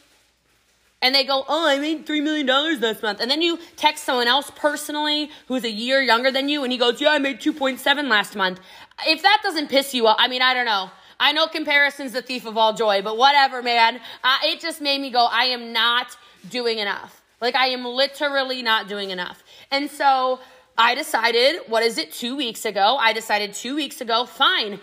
and 1.02 1.12
they 1.12 1.24
go, 1.24 1.44
Oh, 1.48 1.68
I 1.68 1.80
made 1.80 2.06
$3 2.06 2.22
million 2.22 2.46
this 2.80 3.02
month. 3.02 3.18
And 3.18 3.28
then 3.28 3.42
you 3.42 3.58
text 3.74 4.04
someone 4.04 4.28
else 4.28 4.48
personally 4.54 5.30
who's 5.48 5.64
a 5.64 5.72
year 5.72 6.00
younger 6.00 6.30
than 6.30 6.48
you 6.48 6.62
and 6.62 6.70
he 6.70 6.78
goes, 6.78 7.00
Yeah, 7.00 7.10
I 7.10 7.18
made 7.18 7.40
2.7 7.40 8.08
last 8.08 8.36
month. 8.36 8.60
If 9.04 9.20
that 9.22 9.40
doesn't 9.42 9.68
piss 9.68 9.94
you 9.94 10.06
off, 10.06 10.16
I 10.20 10.28
mean, 10.28 10.42
I 10.42 10.54
don't 10.54 10.66
know. 10.66 10.92
I 11.18 11.32
know 11.32 11.48
comparison's 11.48 12.12
the 12.12 12.22
thief 12.22 12.46
of 12.46 12.56
all 12.56 12.72
joy, 12.72 13.02
but 13.02 13.16
whatever, 13.16 13.62
man. 13.62 13.96
Uh, 14.22 14.36
it 14.44 14.60
just 14.60 14.80
made 14.80 15.00
me 15.00 15.10
go, 15.10 15.26
I 15.28 15.46
am 15.46 15.72
not 15.72 16.16
doing 16.50 16.78
enough. 16.78 17.22
Like 17.40 17.54
I 17.54 17.68
am 17.68 17.84
literally 17.84 18.62
not 18.62 18.88
doing 18.88 19.10
enough. 19.10 19.42
And 19.70 19.90
so 19.90 20.40
I 20.78 20.94
decided, 20.94 21.60
what 21.68 21.82
is 21.82 21.96
it, 21.96 22.12
two 22.12 22.36
weeks 22.36 22.66
ago? 22.66 22.98
I 23.00 23.14
decided 23.14 23.54
two 23.54 23.74
weeks 23.74 24.02
ago, 24.02 24.26
fine, 24.26 24.78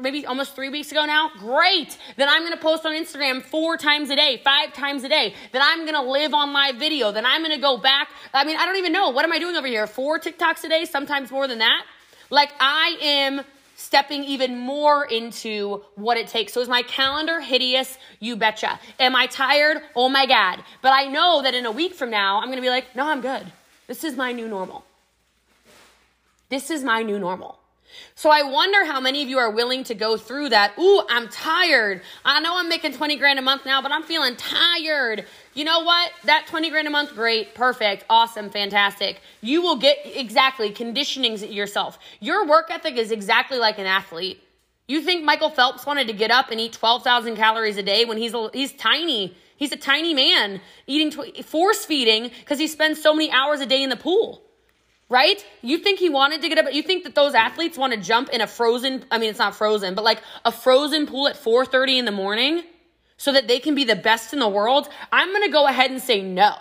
maybe 0.00 0.24
almost 0.26 0.54
three 0.54 0.68
weeks 0.68 0.92
ago 0.92 1.04
now, 1.04 1.30
great. 1.38 1.98
Then 2.16 2.28
I'm 2.28 2.44
gonna 2.44 2.56
post 2.56 2.86
on 2.86 2.92
Instagram 2.92 3.42
four 3.42 3.76
times 3.76 4.10
a 4.10 4.16
day, 4.16 4.40
five 4.44 4.72
times 4.72 5.02
a 5.02 5.08
day. 5.08 5.34
Then 5.50 5.60
I'm 5.62 5.84
gonna 5.86 6.08
live 6.08 6.34
on 6.34 6.52
my 6.52 6.72
video. 6.72 7.10
Then 7.10 7.26
I'm 7.26 7.42
gonna 7.42 7.58
go 7.58 7.78
back. 7.78 8.10
I 8.32 8.44
mean, 8.44 8.56
I 8.56 8.64
don't 8.64 8.76
even 8.76 8.92
know. 8.92 9.10
What 9.10 9.24
am 9.24 9.32
I 9.32 9.40
doing 9.40 9.56
over 9.56 9.66
here? 9.66 9.88
Four 9.88 10.20
TikToks 10.20 10.62
a 10.64 10.68
day, 10.68 10.84
sometimes 10.84 11.32
more 11.32 11.48
than 11.48 11.58
that. 11.58 11.84
Like 12.30 12.52
I 12.60 12.96
am 13.00 13.40
stepping 13.84 14.24
even 14.24 14.58
more 14.58 15.04
into 15.04 15.82
what 15.94 16.16
it 16.16 16.26
takes. 16.26 16.52
So 16.52 16.60
is 16.60 16.68
my 16.68 16.82
calendar 16.82 17.40
hideous? 17.40 17.98
You 18.18 18.36
betcha. 18.36 18.80
Am 18.98 19.14
I 19.14 19.26
tired? 19.26 19.82
Oh 19.94 20.08
my 20.08 20.26
God. 20.26 20.64
But 20.80 20.92
I 20.92 21.04
know 21.06 21.42
that 21.42 21.54
in 21.54 21.66
a 21.66 21.70
week 21.70 21.94
from 21.94 22.10
now, 22.10 22.38
I'm 22.38 22.46
going 22.46 22.56
to 22.56 22.62
be 22.62 22.70
like, 22.70 22.96
no, 22.96 23.06
I'm 23.06 23.20
good. 23.20 23.52
This 23.86 24.02
is 24.02 24.16
my 24.16 24.32
new 24.32 24.48
normal. 24.48 24.84
This 26.48 26.70
is 26.70 26.82
my 26.82 27.02
new 27.02 27.18
normal. 27.18 27.58
So 28.14 28.30
I 28.30 28.42
wonder 28.42 28.84
how 28.84 29.00
many 29.00 29.22
of 29.22 29.28
you 29.28 29.38
are 29.38 29.50
willing 29.50 29.84
to 29.84 29.94
go 29.94 30.16
through 30.16 30.50
that. 30.50 30.78
Ooh, 30.78 31.02
I'm 31.08 31.28
tired. 31.28 32.02
I 32.24 32.40
know 32.40 32.56
I'm 32.56 32.68
making 32.68 32.92
20 32.92 33.16
grand 33.16 33.38
a 33.38 33.42
month 33.42 33.66
now, 33.66 33.82
but 33.82 33.92
I'm 33.92 34.02
feeling 34.02 34.36
tired. 34.36 35.24
You 35.54 35.64
know 35.64 35.80
what? 35.80 36.12
That 36.24 36.46
20 36.46 36.70
grand 36.70 36.88
a 36.88 36.90
month, 36.90 37.14
great, 37.14 37.54
perfect, 37.54 38.04
awesome, 38.08 38.50
fantastic. 38.50 39.20
You 39.40 39.62
will 39.62 39.76
get 39.76 39.98
exactly 40.04 40.70
conditioning 40.70 41.36
yourself. 41.52 41.98
Your 42.20 42.46
work 42.46 42.70
ethic 42.70 42.96
is 42.96 43.10
exactly 43.10 43.58
like 43.58 43.78
an 43.78 43.86
athlete. 43.86 44.40
You 44.86 45.00
think 45.00 45.24
Michael 45.24 45.50
Phelps 45.50 45.86
wanted 45.86 46.08
to 46.08 46.12
get 46.12 46.30
up 46.30 46.50
and 46.50 46.60
eat 46.60 46.74
12,000 46.74 47.36
calories 47.36 47.76
a 47.76 47.82
day 47.82 48.04
when 48.04 48.18
he's 48.18 48.34
a, 48.34 48.50
he's 48.52 48.72
tiny. 48.72 49.36
He's 49.56 49.72
a 49.72 49.76
tiny 49.76 50.12
man 50.12 50.60
eating 50.86 51.10
tw- 51.10 51.44
force 51.44 51.84
feeding 51.84 52.30
because 52.40 52.58
he 52.58 52.66
spends 52.66 53.00
so 53.00 53.14
many 53.14 53.30
hours 53.30 53.60
a 53.60 53.66
day 53.66 53.82
in 53.82 53.88
the 53.90 53.96
pool 53.96 54.42
right? 55.08 55.44
You 55.62 55.78
think 55.78 55.98
he 55.98 56.08
wanted 56.08 56.42
to 56.42 56.48
get 56.48 56.58
up? 56.58 56.72
You 56.72 56.82
think 56.82 57.04
that 57.04 57.14
those 57.14 57.34
athletes 57.34 57.76
want 57.76 57.92
to 57.92 58.00
jump 58.00 58.28
in 58.30 58.40
a 58.40 58.46
frozen? 58.46 59.04
I 59.10 59.18
mean, 59.18 59.30
it's 59.30 59.38
not 59.38 59.54
frozen, 59.54 59.94
but 59.94 60.04
like 60.04 60.22
a 60.44 60.52
frozen 60.52 61.06
pool 61.06 61.28
at 61.28 61.36
4:30 61.36 61.98
in 61.98 62.04
the 62.04 62.12
morning, 62.12 62.62
so 63.16 63.32
that 63.32 63.48
they 63.48 63.58
can 63.58 63.74
be 63.74 63.84
the 63.84 63.96
best 63.96 64.32
in 64.32 64.38
the 64.38 64.48
world? 64.48 64.88
I'm 65.12 65.32
gonna 65.32 65.50
go 65.50 65.66
ahead 65.66 65.90
and 65.90 66.00
say 66.00 66.22
no. 66.22 66.54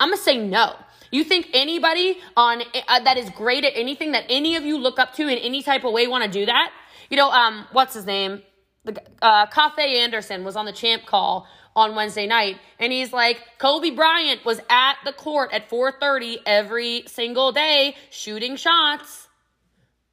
I'm 0.00 0.10
gonna 0.10 0.20
say 0.20 0.38
no. 0.38 0.76
You 1.10 1.22
think 1.22 1.48
anybody 1.52 2.18
on 2.36 2.62
uh, 2.88 3.00
that 3.00 3.16
is 3.16 3.30
great 3.30 3.64
at 3.64 3.72
anything 3.76 4.12
that 4.12 4.24
any 4.28 4.56
of 4.56 4.64
you 4.64 4.76
look 4.76 4.98
up 4.98 5.14
to 5.14 5.28
in 5.28 5.38
any 5.38 5.62
type 5.62 5.84
of 5.84 5.92
way 5.92 6.06
want 6.08 6.24
to 6.24 6.30
do 6.30 6.46
that? 6.46 6.72
You 7.08 7.16
know, 7.16 7.30
um, 7.30 7.66
what's 7.72 7.94
his 7.94 8.04
name? 8.04 8.42
The 8.84 9.00
uh, 9.22 9.46
Cafe 9.46 10.00
Anderson 10.00 10.44
was 10.44 10.56
on 10.56 10.66
the 10.66 10.72
champ 10.72 11.06
call 11.06 11.46
on 11.76 11.94
Wednesday 11.94 12.26
night. 12.26 12.58
And 12.78 12.92
he's 12.92 13.12
like, 13.12 13.40
Kobe 13.58 13.90
Bryant 13.90 14.44
was 14.44 14.60
at 14.70 14.96
the 15.04 15.12
court 15.12 15.52
at 15.52 15.68
4:30 15.68 16.38
every 16.46 17.04
single 17.06 17.52
day 17.52 17.96
shooting 18.10 18.56
shots. 18.56 19.28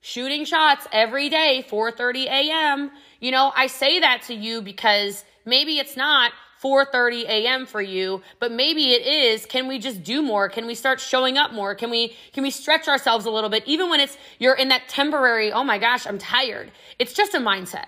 Shooting 0.01 0.45
shots 0.45 0.87
every 0.91 1.29
day, 1.29 1.63
4:30 1.69 2.25
a.m. 2.25 2.91
You 3.19 3.31
know, 3.31 3.51
I 3.55 3.67
say 3.67 3.99
that 3.99 4.23
to 4.23 4.33
you 4.33 4.61
because 4.61 5.23
maybe 5.45 5.77
it's 5.77 5.95
not 5.95 6.31
4:30 6.63 7.23
a.m. 7.25 7.65
for 7.67 7.81
you, 7.81 8.21
but 8.39 8.51
maybe 8.51 8.93
it 8.93 9.05
is. 9.05 9.45
Can 9.45 9.67
we 9.67 9.77
just 9.77 10.03
do 10.03 10.23
more? 10.23 10.49
Can 10.49 10.65
we 10.65 10.73
start 10.73 10.99
showing 10.99 11.37
up 11.37 11.53
more? 11.53 11.75
Can 11.75 11.91
we 11.91 12.15
can 12.33 12.41
we 12.41 12.49
stretch 12.49 12.87
ourselves 12.87 13.25
a 13.25 13.31
little 13.31 13.49
bit 13.49 13.63
even 13.67 13.89
when 13.89 13.99
it's 13.99 14.17
you're 14.39 14.55
in 14.55 14.69
that 14.69 14.87
temporary, 14.87 15.51
oh 15.51 15.63
my 15.63 15.77
gosh, 15.77 16.07
I'm 16.07 16.17
tired. 16.17 16.71
It's 16.97 17.13
just 17.13 17.35
a 17.35 17.39
mindset 17.39 17.85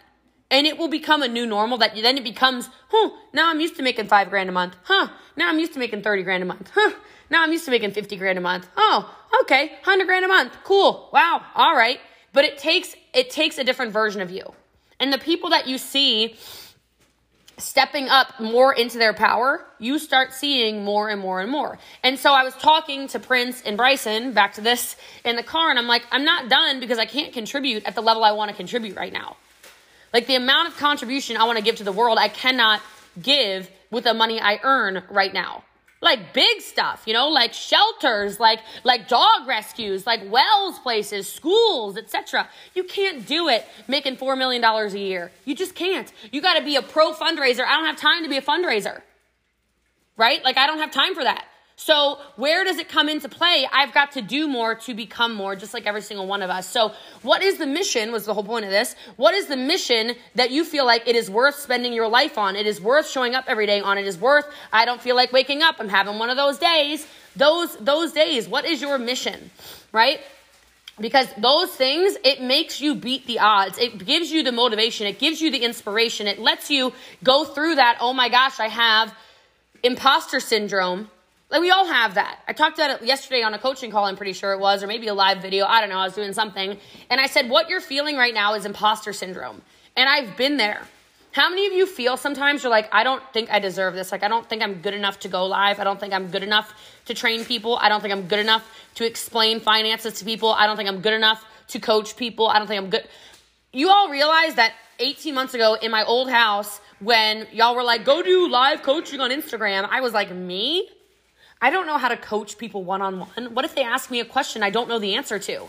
and 0.54 0.68
it 0.68 0.78
will 0.78 0.88
become 0.88 1.24
a 1.24 1.28
new 1.28 1.48
normal 1.48 1.80
that 1.80 1.96
then 1.96 2.16
it 2.16 2.24
becomes, 2.24 2.70
huh, 2.90 3.10
now 3.34 3.50
I'm 3.50 3.60
used 3.60 3.76
to 3.78 3.82
making 3.82 4.08
five 4.08 4.30
grand 4.30 4.50
a 4.50 4.52
month. 4.52 4.76
Huh, 4.84 5.08
now 5.36 5.50
I'm 5.50 5.58
used 5.58 5.74
to 5.74 5.80
making 5.80 6.04
30 6.04 6.22
grand 6.22 6.44
a 6.44 6.46
month. 6.46 6.72
Huh, 6.76 6.92
now 7.32 7.42
I'm 7.42 7.52
used 7.52 7.66
to 7.66 7.72
making 7.72 7.92
50 7.92 8.16
grand 8.18 8.38
a 8.38 8.42
month. 8.42 8.68
Oh, 8.78 9.12
okay, 9.42 9.70
100 9.82 10.06
grand 10.06 10.24
a 10.24 10.28
month. 10.28 10.56
Cool. 10.64 11.10
Wow. 11.12 11.42
All 11.56 11.76
right. 11.76 12.00
But 12.34 12.46
it 12.46 12.60
takes, 12.60 12.96
it 13.16 13.32
takes 13.32 13.58
a 13.58 13.64
different 13.64 13.94
version 13.94 14.22
of 14.22 14.30
you. 14.30 14.54
And 15.00 15.12
the 15.12 15.18
people 15.18 15.50
that 15.50 15.68
you 15.68 15.80
see 15.80 16.36
stepping 17.58 18.08
up 18.10 18.40
more 18.40 18.74
into 18.74 19.00
their 19.00 19.14
power, 19.14 19.66
you 19.80 19.98
start 19.98 20.34
seeing 20.34 20.84
more 20.84 21.10
and 21.10 21.20
more 21.20 21.42
and 21.42 21.50
more. 21.50 21.80
And 22.04 22.20
so 22.20 22.32
I 22.32 22.44
was 22.44 22.54
talking 22.56 23.08
to 23.08 23.20
Prince 23.20 23.64
and 23.66 23.76
Bryson, 23.76 24.34
back 24.34 24.54
to 24.54 24.62
this 24.62 24.98
in 25.26 25.36
the 25.36 25.44
car, 25.44 25.72
and 25.72 25.80
I'm 25.80 25.88
like, 25.88 26.04
I'm 26.12 26.26
not 26.26 26.48
done 26.48 26.80
because 26.80 27.00
I 27.00 27.06
can't 27.06 27.34
contribute 27.34 27.86
at 27.86 27.96
the 27.96 28.02
level 28.02 28.24
I 28.24 28.34
want 28.34 28.52
to 28.52 28.56
contribute 28.56 28.96
right 28.96 29.14
now. 29.14 29.38
Like 30.14 30.28
the 30.28 30.36
amount 30.36 30.68
of 30.68 30.78
contribution 30.78 31.38
I 31.38 31.46
want 31.46 31.58
to 31.58 31.64
give 31.64 31.78
to 31.78 31.84
the 31.84 31.92
world, 31.92 32.18
I 32.20 32.28
cannot 32.28 32.82
give 33.22 33.70
with 33.90 34.04
the 34.04 34.14
money 34.14 34.40
I 34.40 34.60
earn 34.64 35.04
right 35.10 35.34
now. 35.34 35.64
Like 36.02 36.34
big 36.34 36.60
stuff, 36.62 37.04
you 37.06 37.14
know, 37.14 37.30
like 37.30 37.54
shelters, 37.54 38.38
like 38.40 38.60
like 38.84 39.08
dog 39.08 39.48
rescues, 39.48 40.06
like 40.06 40.30
wells 40.30 40.78
places, 40.80 41.32
schools, 41.32 41.98
etc. 41.98 42.50
You 42.76 42.84
can't 42.84 43.26
do 43.26 43.48
it 43.48 43.66
making 43.88 44.18
4 44.18 44.36
million 44.36 44.62
dollars 44.62 44.94
a 44.94 45.00
year. 45.00 45.32
You 45.46 45.56
just 45.56 45.76
can't. 45.76 46.12
You 46.32 46.42
got 46.42 46.56
to 46.56 46.64
be 46.64 46.76
a 46.76 46.82
pro 46.82 47.14
fundraiser. 47.14 47.66
I 47.66 47.78
don't 47.78 47.86
have 47.86 47.96
time 47.96 48.24
to 48.24 48.30
be 48.30 48.38
a 48.38 48.42
fundraiser. 48.42 49.02
Right? 50.18 50.44
Like 50.44 50.58
I 50.58 50.68
don't 50.68 50.80
have 50.80 50.92
time 50.92 51.16
for 51.16 51.24
that. 51.24 51.46
So, 51.86 52.18
where 52.38 52.64
does 52.64 52.78
it 52.78 52.88
come 52.88 53.10
into 53.10 53.28
play? 53.28 53.68
I've 53.70 53.94
got 53.94 54.14
to 54.14 54.22
do 54.22 54.48
more 54.48 54.74
to 54.74 54.94
become 54.94 55.34
more, 55.34 55.54
just 55.54 55.74
like 55.74 55.86
every 55.86 56.02
single 56.02 56.26
one 56.26 56.42
of 56.42 56.50
us. 56.50 56.66
So, 56.66 56.94
what 57.24 57.44
is 57.44 57.58
the 57.58 57.66
mission? 57.66 58.14
Was 58.14 58.26
the 58.26 58.34
whole 58.34 58.46
point 58.46 58.64
of 58.64 58.72
this. 58.72 58.96
What 59.18 59.34
is 59.34 59.48
the 59.48 59.58
mission 59.58 60.16
that 60.36 60.50
you 60.50 60.64
feel 60.64 60.86
like 60.86 61.06
it 61.10 61.18
is 61.18 61.30
worth 61.30 61.56
spending 61.56 61.92
your 61.92 62.08
life 62.08 62.38
on? 62.38 62.56
It 62.56 62.68
is 62.68 62.80
worth 62.80 63.10
showing 63.10 63.36
up 63.36 63.44
every 63.50 63.66
day 63.66 63.82
on. 63.82 63.98
It 63.98 64.08
is 64.08 64.18
worth, 64.18 64.46
I 64.72 64.86
don't 64.86 65.02
feel 65.02 65.18
like 65.18 65.34
waking 65.34 65.62
up. 65.62 65.76
I'm 65.80 65.90
having 65.90 66.18
one 66.20 66.30
of 66.30 66.38
those 66.38 66.58
days. 66.58 67.06
Those, 67.36 67.76
those 67.76 68.14
days, 68.14 68.48
what 68.48 68.64
is 68.64 68.80
your 68.80 68.98
mission? 68.98 69.52
Right? 69.92 70.22
Because 71.02 71.28
those 71.38 71.70
things, 71.70 72.16
it 72.24 72.42
makes 72.42 72.80
you 72.80 72.96
beat 72.96 73.28
the 73.28 73.40
odds. 73.40 73.78
It 73.78 74.06
gives 74.06 74.32
you 74.32 74.42
the 74.42 74.54
motivation. 74.54 75.06
It 75.06 75.20
gives 75.20 75.42
you 75.42 75.52
the 75.52 75.66
inspiration. 75.66 76.28
It 76.28 76.40
lets 76.40 76.72
you 76.72 76.94
go 77.26 77.44
through 77.44 77.76
that, 77.76 77.98
oh 78.00 78.14
my 78.14 78.30
gosh, 78.30 78.62
I 78.62 78.70
have 78.70 79.14
imposter 79.84 80.40
syndrome 80.40 81.10
like 81.50 81.62
we 81.62 81.70
all 81.70 81.86
have 81.86 82.16
that. 82.16 82.40
I 82.48 82.54
talked 82.54 82.78
about 82.78 83.02
it 83.02 83.06
yesterday 83.06 83.44
on 83.44 83.54
a 83.54 83.60
coaching 83.60 83.92
call, 83.92 84.06
I'm 84.06 84.18
pretty 84.18 84.34
sure 84.34 84.54
it 84.54 84.60
was, 84.60 84.84
or 84.84 84.88
maybe 84.88 85.08
a 85.08 85.14
live 85.14 85.42
video. 85.42 85.66
I 85.66 85.82
don't 85.82 85.90
know. 85.90 86.00
I 86.00 86.06
was 86.06 86.16
doing 86.16 86.34
something. 86.34 86.78
And 87.10 87.22
I 87.22 87.28
said, 87.28 87.50
What 87.50 87.70
you're 87.70 87.82
feeling 87.82 88.18
right 88.18 88.34
now 88.34 88.56
is 88.56 88.66
imposter 88.66 89.14
syndrome. 89.14 89.62
And 89.96 90.10
I've 90.10 90.36
been 90.36 90.58
there. 90.58 90.82
How 91.34 91.50
many 91.50 91.66
of 91.66 91.74
you 91.74 91.88
feel 91.88 92.16
sometimes 92.16 92.62
you're 92.62 92.70
like, 92.70 92.90
I 92.94 93.04
don't 93.04 93.24
think 93.34 93.52
I 93.52 93.58
deserve 93.58 93.96
this? 93.96 94.12
Like, 94.12 94.22
I 94.22 94.28
don't 94.28 94.48
think 94.48 94.62
I'm 94.62 94.82
good 94.82 94.94
enough 94.94 95.20
to 95.22 95.28
go 95.28 95.48
live. 95.48 95.80
I 95.80 95.84
don't 95.84 96.00
think 96.00 96.14
I'm 96.14 96.28
good 96.28 96.44
enough 96.44 96.72
to 97.06 97.16
train 97.16 97.44
people. 97.44 97.76
I 97.78 97.90
don't 97.90 98.02
think 98.02 98.14
I'm 98.14 98.28
good 98.28 98.38
enough 98.38 98.70
to 98.96 99.06
explain 99.06 99.60
finances 99.60 100.14
to 100.20 100.26
people. 100.26 100.54
I 100.54 100.68
don't 100.68 100.78
think 100.78 100.88
I'm 100.88 101.02
good 101.02 101.14
enough 101.14 101.44
to 101.70 101.80
coach 101.80 102.16
people. 102.18 102.48
I 102.48 102.60
don't 102.60 102.68
think 102.68 102.84
I'm 102.84 102.92
good. 102.92 103.08
You 103.72 103.90
all 103.90 104.10
realize 104.10 104.54
that 104.56 104.74
18 105.00 105.34
months 105.34 105.56
ago 105.56 105.74
in 105.74 105.90
my 105.90 106.04
old 106.04 106.30
house, 106.30 106.80
when 107.00 107.48
y'all 107.52 107.76
were 107.76 107.84
like, 107.84 108.06
go 108.06 108.22
do 108.22 108.48
live 108.48 108.84
coaching 108.84 109.20
on 109.20 109.32
Instagram, 109.32 109.88
I 109.90 110.02
was 110.02 110.14
like, 110.14 110.32
me? 110.32 110.88
I 111.64 111.70
don't 111.70 111.88
know 111.88 111.98
how 111.98 112.10
to 112.10 112.18
coach 112.18 112.58
people 112.58 112.84
one 112.84 113.02
on 113.02 113.20
one. 113.22 113.56
What 113.56 113.64
if 113.64 113.74
they 113.74 113.84
ask 113.84 114.12
me 114.12 114.20
a 114.20 114.26
question 114.26 114.64
I 114.64 114.70
don't 114.70 114.90
know 114.90 115.00
the 115.00 115.16
answer 115.16 115.40
to? 115.40 115.68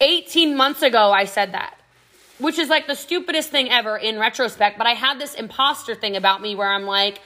18 0.00 0.56
months 0.56 0.80
ago, 0.80 1.12
I 1.12 1.26
said 1.26 1.52
that, 1.52 1.76
which 2.38 2.58
is 2.58 2.70
like 2.70 2.86
the 2.86 2.94
stupidest 2.94 3.50
thing 3.50 3.68
ever 3.68 3.98
in 3.98 4.18
retrospect. 4.18 4.78
But 4.78 4.86
I 4.86 4.92
had 4.92 5.20
this 5.20 5.34
imposter 5.34 5.94
thing 5.94 6.16
about 6.16 6.40
me 6.40 6.54
where 6.54 6.72
I'm 6.72 6.86
like, 6.86 7.20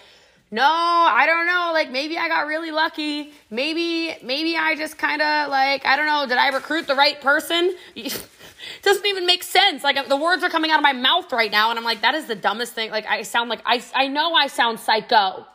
no, 0.50 0.64
I 0.64 1.26
don't 1.26 1.46
know. 1.46 1.70
Like 1.72 1.92
maybe 1.92 2.18
I 2.18 2.26
got 2.26 2.48
really 2.48 2.72
lucky. 2.72 3.32
Maybe, 3.50 4.16
maybe 4.24 4.56
I 4.56 4.74
just 4.74 4.98
kind 4.98 5.22
of 5.22 5.48
like, 5.48 5.86
I 5.86 5.94
don't 5.94 6.06
know. 6.06 6.26
Did 6.26 6.38
I 6.38 6.48
recruit 6.48 6.88
the 6.88 6.96
right 6.96 7.20
person? 7.20 7.72
doesn't 8.82 9.06
even 9.06 9.26
make 9.26 9.44
sense. 9.44 9.84
Like 9.84 10.08
the 10.08 10.16
words 10.16 10.42
are 10.42 10.50
coming 10.50 10.72
out 10.72 10.80
of 10.80 10.82
my 10.82 10.92
mouth 10.92 11.32
right 11.32 11.52
now. 11.52 11.70
And 11.70 11.78
I'm 11.78 11.84
like, 11.84 12.00
that 12.00 12.16
is 12.16 12.26
the 12.26 12.34
dumbest 12.34 12.72
thing. 12.72 12.90
Like 12.90 13.06
I 13.06 13.22
sound 13.22 13.48
like, 13.48 13.62
I, 13.64 13.80
I 13.94 14.08
know 14.08 14.34
I 14.34 14.48
sound 14.48 14.80
psycho. 14.80 15.46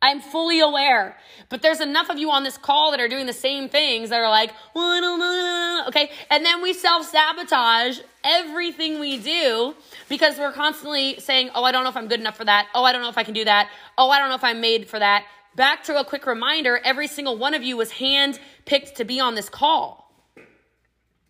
I'm 0.00 0.20
fully 0.20 0.60
aware. 0.60 1.16
But 1.48 1.62
there's 1.62 1.80
enough 1.80 2.08
of 2.08 2.18
you 2.18 2.30
on 2.30 2.44
this 2.44 2.56
call 2.56 2.92
that 2.92 3.00
are 3.00 3.08
doing 3.08 3.26
the 3.26 3.32
same 3.32 3.68
things 3.68 4.10
that 4.10 4.20
are 4.20 4.30
like. 4.30 4.52
Okay. 5.88 6.10
And 6.30 6.44
then 6.44 6.62
we 6.62 6.72
self 6.72 7.04
sabotage 7.06 7.98
everything 8.22 9.00
we 9.00 9.18
do 9.18 9.74
because 10.08 10.38
we're 10.38 10.52
constantly 10.52 11.18
saying, 11.18 11.50
oh, 11.54 11.64
I 11.64 11.72
don't 11.72 11.82
know 11.82 11.90
if 11.90 11.96
I'm 11.96 12.08
good 12.08 12.20
enough 12.20 12.36
for 12.36 12.44
that. 12.44 12.68
Oh, 12.74 12.84
I 12.84 12.92
don't 12.92 13.02
know 13.02 13.08
if 13.08 13.18
I 13.18 13.24
can 13.24 13.34
do 13.34 13.44
that. 13.44 13.70
Oh, 13.96 14.10
I 14.10 14.18
don't 14.18 14.28
know 14.28 14.36
if 14.36 14.44
I'm 14.44 14.60
made 14.60 14.88
for 14.88 14.98
that. 14.98 15.24
Back 15.56 15.82
to 15.84 15.98
a 15.98 16.04
quick 16.04 16.26
reminder 16.26 16.80
every 16.84 17.08
single 17.08 17.36
one 17.36 17.54
of 17.54 17.64
you 17.64 17.76
was 17.76 17.90
hand 17.90 18.38
picked 18.64 18.96
to 18.98 19.04
be 19.04 19.18
on 19.18 19.34
this 19.34 19.48
call. 19.48 20.12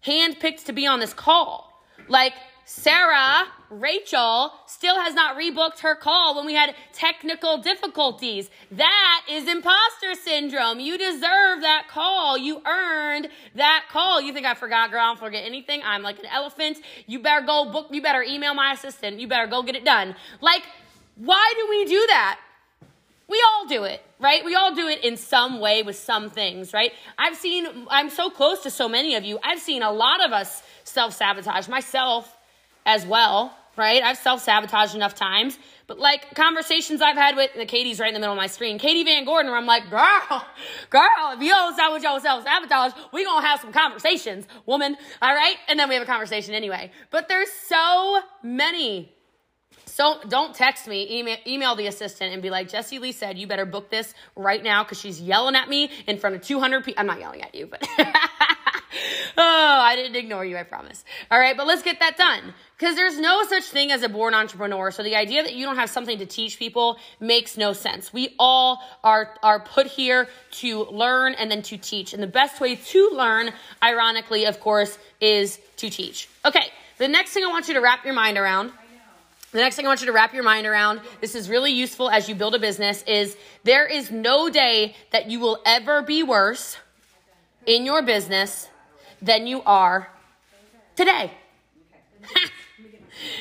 Hand 0.00 0.38
picked 0.40 0.66
to 0.66 0.72
be 0.72 0.86
on 0.86 1.00
this 1.00 1.14
call. 1.14 1.72
Like, 2.08 2.34
Sarah, 2.70 3.46
Rachel, 3.70 4.52
still 4.66 5.00
has 5.00 5.14
not 5.14 5.38
rebooked 5.38 5.78
her 5.78 5.94
call 5.94 6.36
when 6.36 6.44
we 6.44 6.52
had 6.52 6.74
technical 6.92 7.56
difficulties. 7.56 8.50
That 8.70 9.24
is 9.26 9.48
imposter 9.48 10.14
syndrome. 10.14 10.78
You 10.78 10.98
deserve 10.98 11.62
that 11.62 11.86
call. 11.88 12.36
You 12.36 12.60
earned 12.66 13.28
that 13.54 13.86
call. 13.90 14.20
You 14.20 14.34
think 14.34 14.44
I 14.44 14.52
forgot, 14.52 14.90
girl? 14.90 15.00
I 15.00 15.06
don't 15.06 15.18
forget 15.18 15.46
anything. 15.46 15.80
I'm 15.82 16.02
like 16.02 16.18
an 16.18 16.26
elephant. 16.26 16.76
You 17.06 17.20
better 17.20 17.46
go 17.46 17.72
book, 17.72 17.86
you 17.90 18.02
better 18.02 18.22
email 18.22 18.52
my 18.52 18.72
assistant. 18.72 19.18
You 19.18 19.28
better 19.28 19.46
go 19.46 19.62
get 19.62 19.74
it 19.74 19.86
done. 19.86 20.14
Like, 20.42 20.64
why 21.16 21.54
do 21.56 21.66
we 21.70 21.86
do 21.86 22.06
that? 22.08 22.38
We 23.28 23.42
all 23.48 23.66
do 23.66 23.84
it, 23.84 24.02
right? 24.20 24.44
We 24.44 24.54
all 24.56 24.74
do 24.74 24.88
it 24.88 25.02
in 25.02 25.16
some 25.16 25.60
way 25.60 25.82
with 25.82 25.96
some 25.96 26.28
things, 26.28 26.74
right? 26.74 26.92
I've 27.16 27.36
seen, 27.36 27.86
I'm 27.88 28.10
so 28.10 28.28
close 28.28 28.62
to 28.64 28.70
so 28.70 28.90
many 28.90 29.14
of 29.14 29.24
you. 29.24 29.38
I've 29.42 29.58
seen 29.58 29.82
a 29.82 29.90
lot 29.90 30.22
of 30.22 30.32
us 30.32 30.62
self 30.84 31.14
sabotage, 31.14 31.66
myself 31.66 32.34
as 32.88 33.04
well, 33.06 33.54
right? 33.76 34.02
I've 34.02 34.16
self 34.16 34.42
sabotaged 34.42 34.94
enough 34.94 35.14
times. 35.14 35.58
But 35.86 35.98
like 35.98 36.34
conversations 36.34 37.00
I've 37.00 37.16
had 37.16 37.36
with, 37.36 37.54
the 37.54 37.64
Katie's 37.64 38.00
right 38.00 38.08
in 38.08 38.14
the 38.14 38.20
middle 38.20 38.34
of 38.34 38.38
my 38.38 38.46
screen, 38.46 38.78
Katie 38.78 39.04
Van 39.04 39.24
Gordon, 39.24 39.50
where 39.50 39.58
I'm 39.58 39.66
like, 39.66 39.88
girl, 39.88 40.44
girl, 40.90 41.32
if 41.32 41.40
you 41.40 41.50
don't 41.50 41.74
stop 41.74 41.92
with 41.92 42.02
your 42.02 42.18
self 42.18 42.44
sabotage, 42.44 42.92
we 43.12 43.24
gonna 43.24 43.46
have 43.46 43.60
some 43.60 43.72
conversations, 43.72 44.46
woman. 44.66 44.96
All 45.22 45.34
right. 45.34 45.56
And 45.68 45.78
then 45.78 45.88
we 45.88 45.94
have 45.94 46.02
a 46.02 46.06
conversation 46.06 46.54
anyway. 46.54 46.90
But 47.10 47.28
there's 47.28 47.50
so 47.68 48.20
many. 48.42 49.14
So 49.86 50.20
don't 50.28 50.54
text 50.54 50.86
me, 50.86 51.18
email, 51.18 51.38
email 51.46 51.74
the 51.74 51.86
assistant 51.86 52.32
and 52.32 52.42
be 52.42 52.50
like, 52.50 52.68
Jesse 52.68 52.98
Lee 52.98 53.12
said, 53.12 53.38
you 53.38 53.46
better 53.46 53.66
book 53.66 53.90
this 53.90 54.14
right 54.36 54.62
now 54.62 54.84
because 54.84 55.00
she's 55.00 55.20
yelling 55.20 55.56
at 55.56 55.68
me 55.68 55.90
in 56.06 56.18
front 56.18 56.36
of 56.36 56.42
200 56.42 56.84
people. 56.84 57.00
I'm 57.00 57.06
not 57.06 57.18
yelling 57.18 57.42
at 57.42 57.54
you, 57.54 57.66
but 57.66 57.86
oh, 57.98 58.06
I 59.36 59.96
didn't 59.96 60.16
ignore 60.16 60.44
you, 60.44 60.56
I 60.56 60.62
promise. 60.62 61.04
All 61.30 61.38
right, 61.38 61.56
but 61.56 61.66
let's 61.66 61.82
get 61.82 62.00
that 62.00 62.16
done. 62.16 62.54
Because 62.78 62.94
there's 62.94 63.18
no 63.18 63.42
such 63.44 63.64
thing 63.64 63.90
as 63.90 64.04
a 64.04 64.08
born 64.08 64.34
entrepreneur. 64.34 64.92
So 64.92 65.02
the 65.02 65.16
idea 65.16 65.42
that 65.42 65.52
you 65.52 65.66
don't 65.66 65.76
have 65.76 65.90
something 65.90 66.18
to 66.18 66.26
teach 66.26 66.60
people 66.60 66.98
makes 67.18 67.56
no 67.56 67.72
sense. 67.72 68.12
We 68.12 68.36
all 68.38 68.80
are, 69.02 69.34
are 69.42 69.58
put 69.58 69.88
here 69.88 70.28
to 70.52 70.84
learn 70.84 71.34
and 71.34 71.50
then 71.50 71.62
to 71.62 71.76
teach. 71.76 72.12
And 72.12 72.22
the 72.22 72.28
best 72.28 72.60
way 72.60 72.76
to 72.76 73.10
learn, 73.12 73.50
ironically, 73.82 74.46
of 74.46 74.60
course, 74.60 74.96
is 75.20 75.58
to 75.78 75.90
teach. 75.90 76.28
Okay, 76.44 76.68
the 76.98 77.08
next 77.08 77.32
thing 77.32 77.44
I 77.44 77.48
want 77.48 77.66
you 77.66 77.74
to 77.74 77.80
wrap 77.80 78.04
your 78.04 78.14
mind 78.14 78.38
around. 78.38 78.70
The 79.50 79.58
next 79.58 79.74
thing 79.74 79.86
I 79.86 79.88
want 79.88 80.00
you 80.00 80.06
to 80.06 80.12
wrap 80.12 80.32
your 80.32 80.44
mind 80.44 80.64
around, 80.64 81.00
this 81.20 81.34
is 81.34 81.48
really 81.48 81.72
useful 81.72 82.08
as 82.10 82.28
you 82.28 82.36
build 82.36 82.54
a 82.54 82.60
business, 82.60 83.02
is 83.08 83.36
there 83.64 83.86
is 83.86 84.12
no 84.12 84.50
day 84.50 84.94
that 85.10 85.28
you 85.28 85.40
will 85.40 85.58
ever 85.66 86.02
be 86.02 86.22
worse 86.22 86.76
in 87.66 87.84
your 87.84 88.02
business 88.02 88.68
than 89.20 89.48
you 89.48 89.62
are 89.62 90.10
today. 90.94 91.32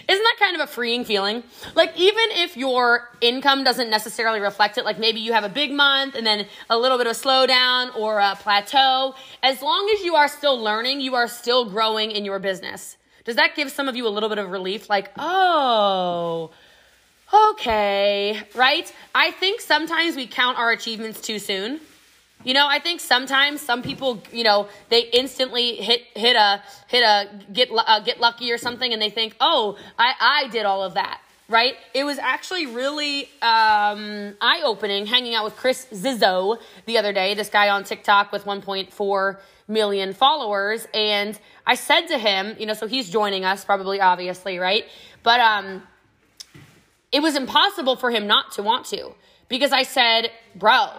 Isn't 0.08 0.24
that 0.24 0.36
kind 0.40 0.56
of 0.56 0.62
a 0.62 0.72
freeing 0.72 1.06
feeling? 1.06 1.44
Like, 1.76 1.92
even 1.98 2.24
if 2.32 2.58
your 2.58 3.10
income 3.22 3.64
doesn't 3.64 3.90
necessarily 3.90 4.40
reflect 4.40 4.78
it, 4.78 4.86
like 4.86 4.98
maybe 4.98 5.20
you 5.20 5.34
have 5.34 5.44
a 5.44 5.50
big 5.50 5.72
month 5.72 6.16
and 6.16 6.26
then 6.26 6.48
a 6.70 6.78
little 6.78 6.98
bit 6.98 7.06
of 7.06 7.12
a 7.12 7.20
slowdown 7.20 7.96
or 7.96 8.20
a 8.20 8.36
plateau, 8.36 9.14
as 9.44 9.62
long 9.62 9.90
as 9.96 10.04
you 10.04 10.16
are 10.16 10.28
still 10.28 10.60
learning, 10.60 11.02
you 11.02 11.16
are 11.16 11.28
still 11.28 11.70
growing 11.70 12.12
in 12.12 12.26
your 12.26 12.40
business. 12.40 12.98
Does 13.26 13.36
that 13.36 13.56
give 13.56 13.70
some 13.70 13.88
of 13.88 13.96
you 13.96 14.08
a 14.08 14.10
little 14.10 14.30
bit 14.30 14.38
of 14.38 14.50
relief? 14.50 14.90
Like, 14.90 15.12
oh, 15.18 16.52
okay, 17.52 18.42
right? 18.56 18.92
I 19.14 19.32
think 19.32 19.62
sometimes 19.62 20.16
we 20.16 20.26
count 20.26 20.58
our 20.58 20.72
achievements 20.72 21.22
too 21.22 21.38
soon. 21.38 21.82
You 22.48 22.54
know, 22.54 22.66
I 22.66 22.80
think 22.80 23.02
sometimes 23.02 23.60
some 23.60 23.82
people, 23.82 24.24
you 24.32 24.46
know, 24.46 24.70
they 24.88 25.02
instantly 25.02 25.76
hit 25.76 26.04
hit 26.16 26.38
a 26.38 26.64
hit 26.88 27.04
a 27.04 27.28
get 27.52 27.68
uh, 27.74 28.00
get 28.00 28.22
lucky 28.22 28.54
or 28.54 28.58
something, 28.58 28.94
and 28.94 29.02
they 29.02 29.10
think, 29.10 29.36
oh, 29.42 29.78
I 30.00 30.14
I 30.18 30.48
did 30.48 30.66
all 30.66 30.82
of 30.82 30.94
that, 30.94 31.20
right? 31.50 31.76
It 31.94 32.06
was 32.06 32.18
actually 32.18 32.66
really 32.66 33.24
um, 33.42 34.34
eye 34.40 34.62
opening 34.64 35.08
hanging 35.08 35.36
out 35.36 35.44
with 35.44 35.58
Chris 35.58 35.88
Zizzo 35.92 36.58
the 36.86 36.98
other 36.98 37.12
day. 37.12 37.34
This 37.34 37.50
guy 37.50 37.68
on 37.68 37.84
TikTok 37.84 38.32
with 38.32 38.46
1.4 38.46 39.40
million 39.68 40.14
followers, 40.14 40.88
and 40.94 41.38
I 41.66 41.76
said 41.76 42.08
to 42.08 42.18
him, 42.18 42.56
you 42.58 42.66
know, 42.66 42.76
so 42.76 42.88
he's 42.88 43.10
joining 43.10 43.44
us, 43.44 43.66
probably 43.66 44.00
obviously, 44.00 44.58
right? 44.58 44.86
But 45.22 45.42
um, 45.42 45.84
it 47.12 47.22
was 47.22 47.36
impossible 47.36 47.98
for 47.98 48.10
him 48.10 48.26
not 48.26 48.54
to 48.54 48.64
want 48.64 48.86
to 48.86 49.16
because 49.50 49.74
I 49.74 49.84
said, 49.84 50.32
bro, 50.56 50.92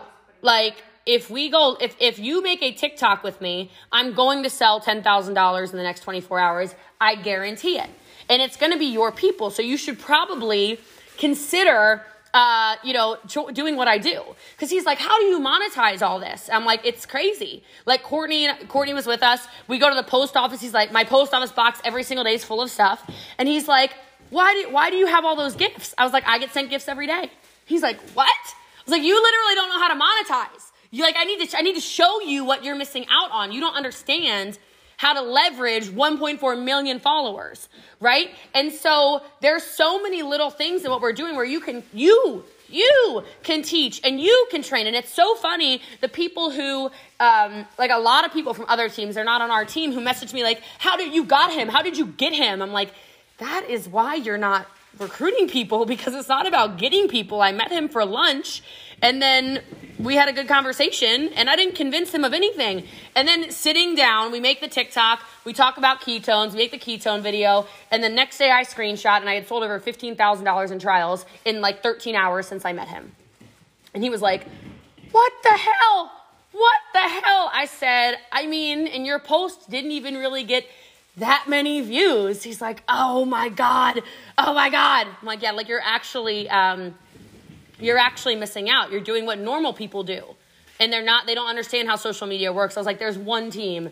like 0.42 0.84
if 1.08 1.30
we 1.30 1.48
go 1.48 1.76
if 1.80 1.96
if 1.98 2.18
you 2.18 2.42
make 2.42 2.62
a 2.62 2.70
TikTok 2.70 3.24
with 3.24 3.40
me, 3.40 3.70
I'm 3.90 4.12
going 4.12 4.42
to 4.42 4.50
sell 4.50 4.78
$10,000 4.80 5.70
in 5.70 5.76
the 5.76 5.82
next 5.82 6.02
24 6.02 6.38
hours. 6.38 6.74
I 7.00 7.14
guarantee 7.14 7.78
it. 7.78 7.88
And 8.28 8.42
it's 8.42 8.56
going 8.56 8.72
to 8.72 8.78
be 8.78 8.86
your 8.86 9.10
people. 9.10 9.50
So 9.50 9.62
you 9.62 9.78
should 9.78 9.98
probably 9.98 10.78
consider 11.16 12.04
uh, 12.34 12.76
you 12.84 12.92
know, 12.92 13.16
doing 13.54 13.74
what 13.74 13.88
I 13.88 13.96
do. 13.96 14.22
Cause 14.58 14.68
he's 14.68 14.84
like, 14.84 14.98
how 14.98 15.18
do 15.18 15.24
you 15.24 15.40
monetize 15.40 16.02
all 16.02 16.20
this? 16.20 16.50
I'm 16.52 16.66
like, 16.66 16.84
it's 16.84 17.06
crazy. 17.06 17.64
Like 17.86 18.02
Courtney, 18.02 18.48
Courtney 18.68 18.92
was 18.92 19.06
with 19.06 19.22
us. 19.22 19.40
We 19.66 19.78
go 19.78 19.88
to 19.88 19.94
the 19.94 20.02
post 20.02 20.36
office. 20.36 20.60
He's 20.60 20.74
like, 20.74 20.92
my 20.92 21.04
post 21.04 21.32
office 21.32 21.52
box 21.52 21.80
every 21.84 22.02
single 22.02 22.24
day 22.24 22.34
is 22.34 22.44
full 22.44 22.60
of 22.60 22.70
stuff. 22.70 23.02
And 23.38 23.48
he's 23.48 23.66
like, 23.66 23.94
why 24.28 24.52
do, 24.52 24.70
why 24.70 24.90
do 24.90 24.96
you 24.96 25.06
have 25.06 25.24
all 25.24 25.36
those 25.36 25.56
gifts? 25.56 25.94
I 25.96 26.04
was 26.04 26.12
like, 26.12 26.24
I 26.26 26.38
get 26.38 26.52
sent 26.52 26.68
gifts 26.68 26.86
every 26.86 27.06
day. 27.06 27.30
He's 27.64 27.82
like, 27.82 27.98
what? 28.10 28.28
I 28.28 28.82
was 28.84 28.92
like, 28.92 29.02
you 29.02 29.14
literally 29.14 29.54
don't 29.54 29.70
know 29.70 29.78
how 29.78 29.88
to 29.88 29.98
monetize. 29.98 30.67
You 30.90 31.02
like 31.02 31.16
I 31.18 31.24
need 31.24 31.48
to 31.48 31.58
I 31.58 31.62
need 31.62 31.74
to 31.74 31.80
show 31.80 32.20
you 32.20 32.44
what 32.44 32.64
you're 32.64 32.76
missing 32.76 33.06
out 33.10 33.30
on. 33.30 33.52
You 33.52 33.60
don't 33.60 33.74
understand 33.74 34.58
how 34.96 35.12
to 35.12 35.20
leverage 35.20 35.86
1.4 35.86 36.64
million 36.64 36.98
followers, 36.98 37.68
right? 38.00 38.30
And 38.52 38.72
so 38.72 39.22
there's 39.40 39.62
so 39.62 40.02
many 40.02 40.22
little 40.22 40.50
things 40.50 40.84
in 40.84 40.90
what 40.90 41.00
we're 41.00 41.12
doing 41.12 41.36
where 41.36 41.44
you 41.44 41.60
can 41.60 41.82
you 41.92 42.44
you 42.68 43.24
can 43.42 43.62
teach 43.62 44.00
and 44.04 44.20
you 44.20 44.46
can 44.50 44.62
train 44.62 44.86
and 44.86 44.94
it's 44.94 45.12
so 45.12 45.34
funny 45.36 45.80
the 46.00 46.08
people 46.08 46.50
who 46.50 46.90
um, 47.18 47.66
like 47.78 47.90
a 47.90 47.98
lot 47.98 48.26
of 48.26 48.32
people 48.32 48.52
from 48.52 48.66
other 48.68 48.88
teams 48.88 49.14
they're 49.14 49.24
not 49.24 49.40
on 49.40 49.50
our 49.50 49.64
team 49.64 49.92
who 49.92 50.00
message 50.00 50.34
me 50.34 50.42
like 50.42 50.62
how 50.78 50.96
did 50.96 51.14
you 51.14 51.24
got 51.24 51.50
him 51.50 51.68
how 51.68 51.80
did 51.80 51.96
you 51.96 52.06
get 52.06 52.34
him 52.34 52.60
i'm 52.60 52.72
like 52.72 52.90
that 53.38 53.64
is 53.70 53.88
why 53.88 54.16
you're 54.16 54.36
not 54.36 54.66
recruiting 54.98 55.48
people 55.48 55.86
because 55.94 56.14
it's 56.14 56.28
not 56.28 56.46
about 56.46 56.76
getting 56.76 57.08
people 57.08 57.40
i 57.40 57.52
met 57.52 57.70
him 57.72 57.88
for 57.88 58.04
lunch 58.04 58.62
and 59.02 59.22
then 59.22 59.62
we 59.98 60.14
had 60.14 60.28
a 60.28 60.32
good 60.32 60.48
conversation 60.48 61.28
and 61.34 61.50
I 61.50 61.56
didn't 61.56 61.74
convince 61.74 62.12
him 62.12 62.24
of 62.24 62.32
anything. 62.32 62.84
And 63.16 63.26
then 63.26 63.50
sitting 63.50 63.94
down, 63.94 64.30
we 64.30 64.40
make 64.40 64.60
the 64.60 64.68
TikTok, 64.68 65.20
we 65.44 65.52
talk 65.52 65.76
about 65.76 66.00
ketones, 66.00 66.52
we 66.52 66.58
make 66.58 66.70
the 66.70 66.78
ketone 66.78 67.20
video, 67.20 67.66
and 67.90 68.02
the 68.02 68.08
next 68.08 68.38
day 68.38 68.50
I 68.50 68.64
screenshot 68.64 69.20
and 69.20 69.28
I 69.28 69.34
had 69.34 69.48
sold 69.48 69.64
over 69.64 69.80
$15,000 69.80 70.70
in 70.70 70.78
trials 70.78 71.26
in 71.44 71.60
like 71.60 71.82
13 71.82 72.14
hours 72.14 72.46
since 72.46 72.64
I 72.64 72.72
met 72.72 72.88
him. 72.88 73.12
And 73.94 74.02
he 74.02 74.10
was 74.10 74.22
like, 74.22 74.46
What 75.10 75.32
the 75.42 75.50
hell? 75.56 76.12
What 76.52 76.80
the 76.92 77.00
hell? 77.00 77.50
I 77.52 77.66
said, 77.70 78.16
I 78.32 78.46
mean, 78.46 78.86
and 78.86 79.04
your 79.04 79.18
post 79.18 79.68
didn't 79.70 79.92
even 79.92 80.16
really 80.16 80.44
get 80.44 80.66
that 81.16 81.46
many 81.48 81.80
views. 81.80 82.44
He's 82.44 82.60
like, 82.60 82.84
Oh 82.88 83.24
my 83.24 83.48
God. 83.48 84.02
Oh 84.36 84.54
my 84.54 84.70
God. 84.70 85.08
I'm 85.08 85.26
like, 85.26 85.42
Yeah, 85.42 85.52
like 85.52 85.68
you're 85.68 85.82
actually, 85.82 86.48
um, 86.48 86.94
you're 87.80 87.98
actually 87.98 88.36
missing 88.36 88.70
out. 88.70 88.90
You're 88.90 89.00
doing 89.00 89.26
what 89.26 89.38
normal 89.38 89.72
people 89.72 90.02
do. 90.02 90.24
And 90.80 90.92
they're 90.92 91.04
not, 91.04 91.26
they 91.26 91.34
don't 91.34 91.48
understand 91.48 91.88
how 91.88 91.96
social 91.96 92.26
media 92.26 92.52
works. 92.52 92.76
I 92.76 92.80
was 92.80 92.86
like, 92.86 92.98
there's 92.98 93.18
one 93.18 93.50
team, 93.50 93.90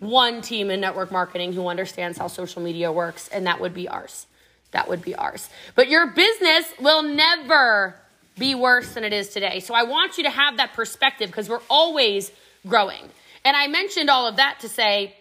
one 0.00 0.42
team 0.42 0.70
in 0.70 0.80
network 0.80 1.10
marketing 1.10 1.52
who 1.52 1.66
understands 1.68 2.18
how 2.18 2.26
social 2.26 2.62
media 2.62 2.92
works, 2.92 3.28
and 3.28 3.46
that 3.46 3.60
would 3.60 3.72
be 3.72 3.88
ours. 3.88 4.26
That 4.72 4.88
would 4.88 5.00
be 5.00 5.14
ours. 5.14 5.48
But 5.74 5.88
your 5.88 6.08
business 6.08 6.70
will 6.78 7.02
never 7.02 7.94
be 8.38 8.54
worse 8.54 8.92
than 8.92 9.04
it 9.04 9.14
is 9.14 9.30
today. 9.30 9.60
So 9.60 9.74
I 9.74 9.84
want 9.84 10.18
you 10.18 10.24
to 10.24 10.30
have 10.30 10.58
that 10.58 10.74
perspective 10.74 11.30
because 11.30 11.48
we're 11.48 11.62
always 11.70 12.30
growing. 12.66 13.08
And 13.44 13.56
I 13.56 13.68
mentioned 13.68 14.10
all 14.10 14.26
of 14.26 14.36
that 14.36 14.58
to 14.60 14.68
say, 14.68 15.14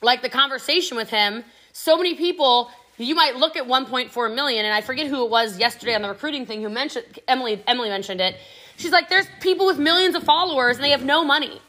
like 0.00 0.22
the 0.22 0.30
conversation 0.30 0.96
with 0.96 1.10
him, 1.10 1.44
so 1.72 1.96
many 1.98 2.14
people 2.14 2.70
you 3.04 3.14
might 3.14 3.36
look 3.36 3.56
at 3.56 3.66
1.4 3.66 4.34
million, 4.34 4.64
and 4.64 4.74
I 4.74 4.80
forget 4.80 5.06
who 5.06 5.24
it 5.24 5.30
was 5.30 5.58
yesterday 5.58 5.94
on 5.94 6.02
the 6.02 6.08
recruiting 6.08 6.46
thing 6.46 6.62
who 6.62 6.68
mentioned 6.68 7.06
Emily. 7.26 7.62
Emily 7.66 7.88
mentioned 7.88 8.20
it. 8.20 8.36
She's 8.76 8.92
like, 8.92 9.08
there's 9.08 9.26
people 9.40 9.66
with 9.66 9.78
millions 9.78 10.14
of 10.14 10.22
followers 10.22 10.76
and 10.76 10.84
they 10.84 10.90
have 10.90 11.04
no 11.04 11.22
money. 11.22 11.60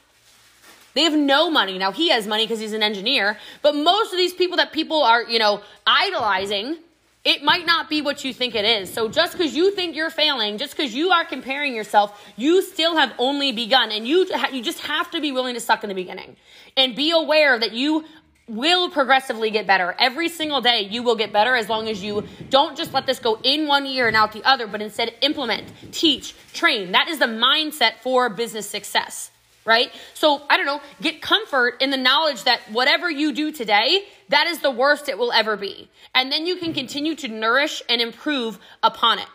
They 0.94 1.04
have 1.04 1.14
no 1.14 1.50
money. 1.50 1.78
Now 1.78 1.92
he 1.92 2.10
has 2.10 2.28
money 2.28 2.46
because 2.46 2.60
he's 2.60 2.74
an 2.74 2.84
engineer, 2.84 3.38
but 3.62 3.76
most 3.76 4.12
of 4.12 4.18
these 4.18 4.34
people 4.34 4.58
that 4.58 4.72
people 4.72 5.04
are, 5.04 5.24
you 5.24 5.40
know, 5.40 5.62
idolizing, 5.86 6.78
it 7.24 7.44
might 7.44 7.66
not 7.66 7.90
be 7.90 8.02
what 8.02 8.24
you 8.24 8.34
think 8.34 8.56
it 8.56 8.66
is. 8.66 8.92
So 8.92 9.08
just 9.08 9.38
because 9.38 9.56
you 9.56 9.72
think 9.72 9.96
you're 9.96 10.10
failing, 10.10 10.58
just 10.58 10.76
because 10.76 10.94
you 10.94 11.12
are 11.12 11.24
comparing 11.24 11.76
yourself, 11.76 12.20
you 12.36 12.62
still 12.62 12.98
have 12.98 13.14
only 13.20 13.52
begun, 13.52 13.92
and 13.92 14.08
you 14.08 14.28
you 14.52 14.64
just 14.64 14.80
have 14.80 15.12
to 15.12 15.22
be 15.22 15.32
willing 15.32 15.54
to 15.54 15.62
suck 15.62 15.84
in 15.84 15.90
the 15.90 15.96
beginning, 15.96 16.36
and 16.76 16.96
be 16.96 17.12
aware 17.12 17.60
that 17.60 17.74
you 17.74 18.06
will 18.52 18.90
progressively 18.90 19.50
get 19.50 19.66
better. 19.66 19.96
Every 19.98 20.28
single 20.28 20.62
day, 20.62 20.82
you 20.82 21.04
will 21.04 21.16
get 21.16 21.32
better 21.32 21.56
as 21.56 21.70
long 21.70 21.88
as 21.88 22.04
you 22.04 22.28
don't 22.50 22.78
just 22.78 22.94
let 22.94 23.06
this 23.06 23.20
go 23.20 23.40
in 23.44 23.68
one 23.68 23.86
year 23.86 24.08
and 24.08 24.16
out 24.16 24.34
the 24.34 24.44
other, 24.44 24.68
but 24.68 24.82
instead 24.82 25.14
implement, 25.22 25.72
teach, 25.92 26.36
train. 26.54 26.92
That 26.92 27.08
is 27.08 27.20
the 27.20 27.26
mindset 27.26 27.96
for 28.02 28.30
business 28.30 28.68
success, 28.68 29.32
right? 29.64 29.92
So, 30.14 30.42
I 30.50 30.58
don't 30.58 30.66
know, 30.66 30.82
get 31.02 31.22
comfort 31.22 31.82
in 31.82 31.92
the 31.92 31.98
knowledge 31.98 32.44
that 32.44 32.60
whatever 32.72 33.10
you 33.10 33.34
do 33.34 33.52
today, 33.52 34.06
that 34.30 34.48
is 34.48 34.60
the 34.60 34.72
worst 34.72 35.08
it 35.08 35.18
will 35.18 35.32
ever 35.32 35.56
be. 35.56 35.90
And 36.14 36.32
then 36.32 36.46
you 36.46 36.58
can 36.58 36.74
continue 36.74 37.16
to 37.16 37.28
nourish 37.30 37.82
and 37.88 38.02
improve 38.02 38.60
upon 38.84 39.20
it. 39.20 39.28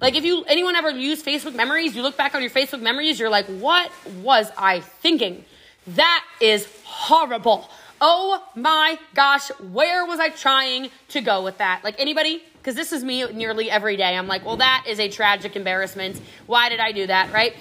Like 0.00 0.14
if 0.14 0.24
you 0.24 0.44
anyone 0.44 0.76
ever 0.76 0.90
use 0.90 1.22
Facebook 1.22 1.54
memories, 1.54 1.94
you 1.94 2.02
look 2.02 2.16
back 2.16 2.34
on 2.34 2.40
your 2.40 2.50
Facebook 2.50 2.80
memories, 2.80 3.20
you're 3.20 3.28
like, 3.28 3.46
"What 3.46 3.90
was 4.22 4.50
I 4.56 4.80
thinking?" 4.80 5.44
That 5.88 6.24
is 6.40 6.66
horrible. 6.84 7.68
Oh 8.00 8.42
my 8.54 8.98
gosh, 9.14 9.48
where 9.60 10.06
was 10.06 10.20
I 10.20 10.30
trying 10.30 10.90
to 11.08 11.20
go 11.20 11.44
with 11.44 11.58
that? 11.58 11.82
Like 11.84 11.96
anybody? 11.98 12.42
Because 12.54 12.74
this 12.74 12.92
is 12.92 13.04
me 13.04 13.26
nearly 13.32 13.70
every 13.70 13.96
day. 13.96 14.16
I'm 14.16 14.26
like, 14.26 14.44
well, 14.44 14.56
that 14.56 14.84
is 14.86 14.98
a 15.00 15.08
tragic 15.08 15.56
embarrassment. 15.56 16.20
Why 16.46 16.68
did 16.68 16.80
I 16.80 16.92
do 16.92 17.06
that, 17.06 17.32
right? 17.32 17.54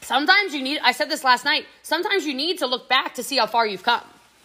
Sometimes 0.00 0.54
you 0.54 0.62
need, 0.62 0.80
I 0.82 0.92
said 0.92 1.10
this 1.10 1.24
last 1.24 1.44
night, 1.44 1.66
sometimes 1.82 2.26
you 2.26 2.34
need 2.34 2.58
to 2.58 2.66
look 2.66 2.88
back 2.88 3.14
to 3.14 3.22
see 3.22 3.38
how 3.38 3.46
far 3.46 3.66
you've 3.66 3.82
come. 3.82 4.02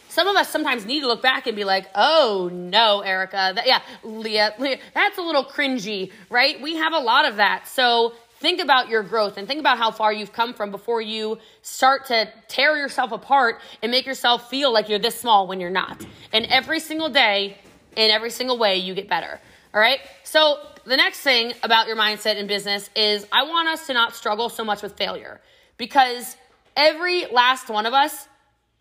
Some 0.07 0.27
of 0.27 0.35
us 0.35 0.49
sometimes 0.49 0.85
need 0.85 1.01
to 1.01 1.07
look 1.07 1.21
back 1.21 1.47
and 1.47 1.55
be 1.55 1.65
like, 1.65 1.87
oh 1.95 2.49
no, 2.51 3.01
Erica. 3.01 3.51
That, 3.55 3.67
yeah, 3.67 3.81
Leah, 4.03 4.55
Leah, 4.57 4.79
that's 4.93 5.17
a 5.17 5.21
little 5.21 5.45
cringy, 5.45 6.11
right? 6.29 6.59
We 6.61 6.77
have 6.77 6.93
a 6.93 6.99
lot 6.99 7.27
of 7.27 7.35
that. 7.35 7.67
So 7.67 8.13
Think 8.39 8.61
about 8.61 8.87
your 8.87 9.03
growth 9.03 9.37
and 9.37 9.47
think 9.47 9.59
about 9.59 9.77
how 9.77 9.91
far 9.91 10.13
you've 10.13 10.31
come 10.31 10.53
from 10.53 10.71
before 10.71 11.01
you 11.01 11.39
start 11.61 12.05
to 12.07 12.31
tear 12.47 12.77
yourself 12.77 13.11
apart 13.11 13.59
and 13.83 13.91
make 13.91 14.05
yourself 14.05 14.49
feel 14.49 14.71
like 14.71 14.87
you're 14.87 14.99
this 14.99 15.19
small 15.19 15.45
when 15.45 15.59
you're 15.59 15.69
not. 15.69 16.05
And 16.31 16.45
every 16.45 16.79
single 16.79 17.09
day, 17.09 17.57
in 17.97 18.11
every 18.11 18.29
single 18.29 18.57
way, 18.57 18.77
you 18.77 18.93
get 18.93 19.09
better. 19.09 19.39
All 19.73 19.81
right? 19.81 19.99
So, 20.23 20.59
the 20.85 20.95
next 20.95 21.19
thing 21.19 21.53
about 21.61 21.87
your 21.87 21.97
mindset 21.97 22.37
in 22.37 22.47
business 22.47 22.89
is 22.95 23.27
I 23.31 23.43
want 23.43 23.67
us 23.67 23.85
to 23.87 23.93
not 23.93 24.15
struggle 24.15 24.49
so 24.49 24.63
much 24.63 24.81
with 24.81 24.93
failure 24.97 25.41
because 25.77 26.35
every 26.75 27.25
last 27.27 27.69
one 27.69 27.85
of 27.85 27.93
us 27.93 28.27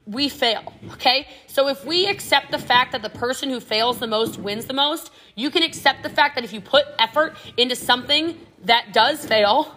we 0.07 0.31
fail, 0.31 0.73
okay? 0.93 1.29
So 1.49 1.69
if 1.69 1.85
we 1.85 2.07
accept 2.07 2.51
the 2.51 2.59
fact 2.59 2.93
that 2.93 3.03
the 3.03 3.11
person 3.11 3.51
who 3.51 3.61
fails 3.61 3.99
the 3.99 4.07
most 4.07 4.39
wins 4.39 4.65
the 4.65 4.73
most, 4.73 5.11
you 5.35 5.51
can 5.51 5.63
accept 5.63 6.03
the 6.03 6.09
fact 6.09 6.35
that 6.37 6.45
if 6.45 6.53
you 6.55 6.63
put 6.63 6.87
effort 6.99 7.37
into 7.59 7.77
something 7.77 8.39
that 8.65 8.93
does 8.93 9.25
fail, 9.25 9.73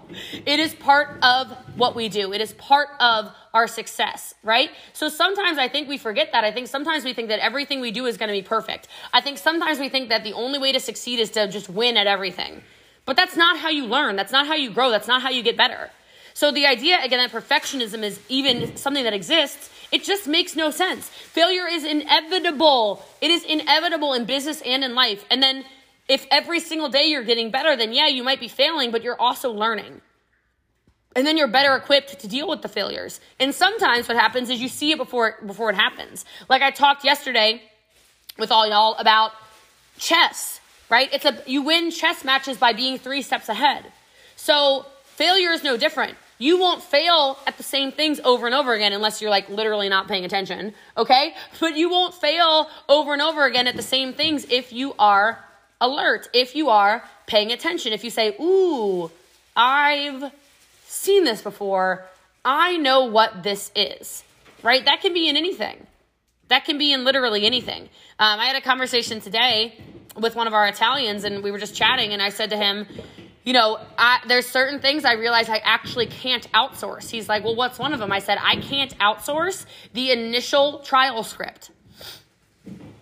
it 0.45 0.59
is 0.59 0.73
part 0.73 1.23
of 1.23 1.51
what 1.75 1.95
we 1.95 2.09
do. 2.09 2.33
It 2.33 2.41
is 2.41 2.53
part 2.53 2.89
of 2.99 3.31
our 3.53 3.67
success, 3.67 4.33
right? 4.43 4.71
So 4.93 5.07
sometimes 5.09 5.57
I 5.57 5.67
think 5.67 5.87
we 5.87 5.97
forget 5.97 6.31
that. 6.31 6.43
I 6.43 6.51
think 6.51 6.67
sometimes 6.67 7.03
we 7.03 7.13
think 7.13 7.29
that 7.29 7.39
everything 7.39 7.79
we 7.79 7.91
do 7.91 8.05
is 8.05 8.17
going 8.17 8.29
to 8.29 8.33
be 8.33 8.41
perfect. 8.41 8.87
I 9.13 9.21
think 9.21 9.37
sometimes 9.37 9.79
we 9.79 9.89
think 9.89 10.09
that 10.09 10.23
the 10.23 10.33
only 10.33 10.57
way 10.57 10.71
to 10.71 10.79
succeed 10.79 11.19
is 11.19 11.29
to 11.31 11.47
just 11.47 11.69
win 11.69 11.95
at 11.97 12.07
everything. 12.07 12.63
But 13.05 13.17
that's 13.17 13.35
not 13.35 13.59
how 13.59 13.69
you 13.69 13.85
learn. 13.85 14.15
That's 14.15 14.31
not 14.31 14.47
how 14.47 14.55
you 14.55 14.71
grow. 14.71 14.89
That's 14.89 15.07
not 15.07 15.21
how 15.21 15.29
you 15.29 15.43
get 15.43 15.57
better. 15.57 15.89
So 16.33 16.51
the 16.51 16.65
idea, 16.65 16.97
again, 17.03 17.19
that 17.19 17.31
perfectionism 17.31 18.03
is 18.03 18.19
even 18.29 18.77
something 18.77 19.03
that 19.03 19.13
exists, 19.13 19.69
it 19.91 20.03
just 20.03 20.27
makes 20.27 20.55
no 20.55 20.71
sense. 20.71 21.09
Failure 21.09 21.67
is 21.67 21.83
inevitable. 21.83 23.05
It 23.19 23.31
is 23.31 23.43
inevitable 23.43 24.13
in 24.13 24.25
business 24.25 24.61
and 24.61 24.83
in 24.83 24.95
life. 24.95 25.25
And 25.29 25.43
then 25.43 25.65
if 26.11 26.27
every 26.29 26.59
single 26.59 26.89
day 26.89 27.05
you're 27.05 27.23
getting 27.23 27.51
better, 27.51 27.77
then 27.77 27.93
yeah, 27.93 28.07
you 28.07 28.21
might 28.21 28.41
be 28.41 28.49
failing, 28.49 28.91
but 28.91 29.01
you're 29.01 29.19
also 29.19 29.49
learning. 29.49 30.01
And 31.15 31.25
then 31.25 31.37
you're 31.37 31.47
better 31.47 31.73
equipped 31.73 32.19
to 32.19 32.27
deal 32.27 32.49
with 32.49 32.61
the 32.61 32.67
failures. 32.67 33.21
And 33.39 33.55
sometimes 33.55 34.09
what 34.09 34.17
happens 34.17 34.49
is 34.49 34.59
you 34.59 34.67
see 34.67 34.91
it 34.91 34.97
before 34.97 35.29
it, 35.29 35.47
before 35.47 35.69
it 35.69 35.77
happens. 35.77 36.25
Like 36.49 36.61
I 36.61 36.69
talked 36.71 37.05
yesterday 37.05 37.61
with 38.37 38.51
all 38.51 38.67
y'all 38.67 38.95
about 38.95 39.31
chess, 39.97 40.59
right? 40.89 41.07
It's 41.13 41.23
a 41.23 41.41
you 41.47 41.61
win 41.61 41.91
chess 41.91 42.25
matches 42.25 42.57
by 42.57 42.73
being 42.73 42.97
3 42.97 43.21
steps 43.21 43.47
ahead. 43.47 43.85
So 44.35 44.85
failure 45.05 45.51
is 45.51 45.63
no 45.63 45.77
different. 45.77 46.17
You 46.39 46.59
won't 46.59 46.83
fail 46.83 47.37
at 47.47 47.55
the 47.55 47.63
same 47.63 47.93
things 47.93 48.19
over 48.25 48.47
and 48.47 48.55
over 48.55 48.73
again 48.73 48.91
unless 48.91 49.21
you're 49.21 49.29
like 49.29 49.47
literally 49.47 49.87
not 49.87 50.09
paying 50.09 50.25
attention, 50.25 50.73
okay? 50.97 51.35
But 51.61 51.77
you 51.77 51.89
won't 51.89 52.13
fail 52.15 52.67
over 52.89 53.13
and 53.13 53.21
over 53.21 53.45
again 53.45 53.67
at 53.67 53.77
the 53.77 53.83
same 53.83 54.11
things 54.11 54.45
if 54.49 54.73
you 54.73 54.93
are 54.99 55.39
alert, 55.81 56.29
if 56.31 56.55
you 56.55 56.69
are 56.69 57.03
paying 57.27 57.51
attention. 57.51 57.91
If 57.91 58.05
you 58.05 58.09
say, 58.09 58.35
Ooh, 58.39 59.11
I've 59.55 60.31
seen 60.85 61.25
this 61.25 61.41
before, 61.41 62.05
I 62.45 62.77
know 62.77 63.05
what 63.05 63.43
this 63.43 63.71
is, 63.75 64.23
right? 64.63 64.85
That 64.85 65.01
can 65.01 65.13
be 65.13 65.27
in 65.27 65.35
anything. 65.35 65.87
That 66.47 66.65
can 66.65 66.77
be 66.77 66.93
in 66.93 67.03
literally 67.03 67.45
anything. 67.45 67.83
Um, 68.19 68.39
I 68.39 68.45
had 68.45 68.55
a 68.55 68.61
conversation 68.61 69.19
today 69.19 69.75
with 70.17 70.35
one 70.35 70.47
of 70.47 70.53
our 70.53 70.67
Italians, 70.67 71.23
and 71.23 71.43
we 71.43 71.51
were 71.51 71.57
just 71.57 71.75
chatting, 71.75 72.13
and 72.13 72.21
I 72.21 72.29
said 72.29 72.49
to 72.49 72.57
him, 72.57 72.85
you 73.43 73.53
know, 73.53 73.79
I, 73.97 74.19
there's 74.27 74.45
certain 74.45 74.79
things 74.79 75.03
I 75.03 75.13
realize 75.13 75.49
I 75.49 75.57
actually 75.63 76.05
can't 76.05 76.49
outsource. 76.51 77.09
He's 77.09 77.27
like, 77.27 77.43
well, 77.43 77.55
what's 77.55 77.79
one 77.79 77.93
of 77.93 77.99
them? 77.99 78.11
I 78.11 78.19
said, 78.19 78.37
I 78.39 78.57
can't 78.57 78.95
outsource 78.99 79.65
the 79.93 80.11
initial 80.11 80.79
trial 80.79 81.23
script. 81.23 81.71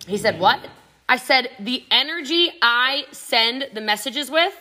He 0.08 0.18
said, 0.18 0.39
what? 0.39 0.65
I 1.10 1.17
said, 1.17 1.50
the 1.60 1.84
energy 1.89 2.52
I 2.62 3.06
send 3.12 3.69
the 3.74 3.82
messages 3.82 4.30
with 4.30 4.56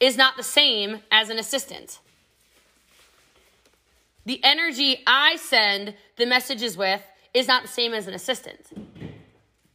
is 0.00 0.16
not 0.16 0.36
the 0.36 0.42
same 0.42 0.98
as 1.12 1.30
an 1.30 1.38
assistant. 1.38 2.00
The 4.24 4.40
energy 4.42 5.04
I 5.06 5.36
send 5.36 5.94
the 6.16 6.26
messages 6.26 6.76
with 6.76 7.00
is 7.32 7.46
not 7.46 7.62
the 7.62 7.68
same 7.68 7.94
as 7.94 8.08
an 8.08 8.14
assistant. 8.14 8.66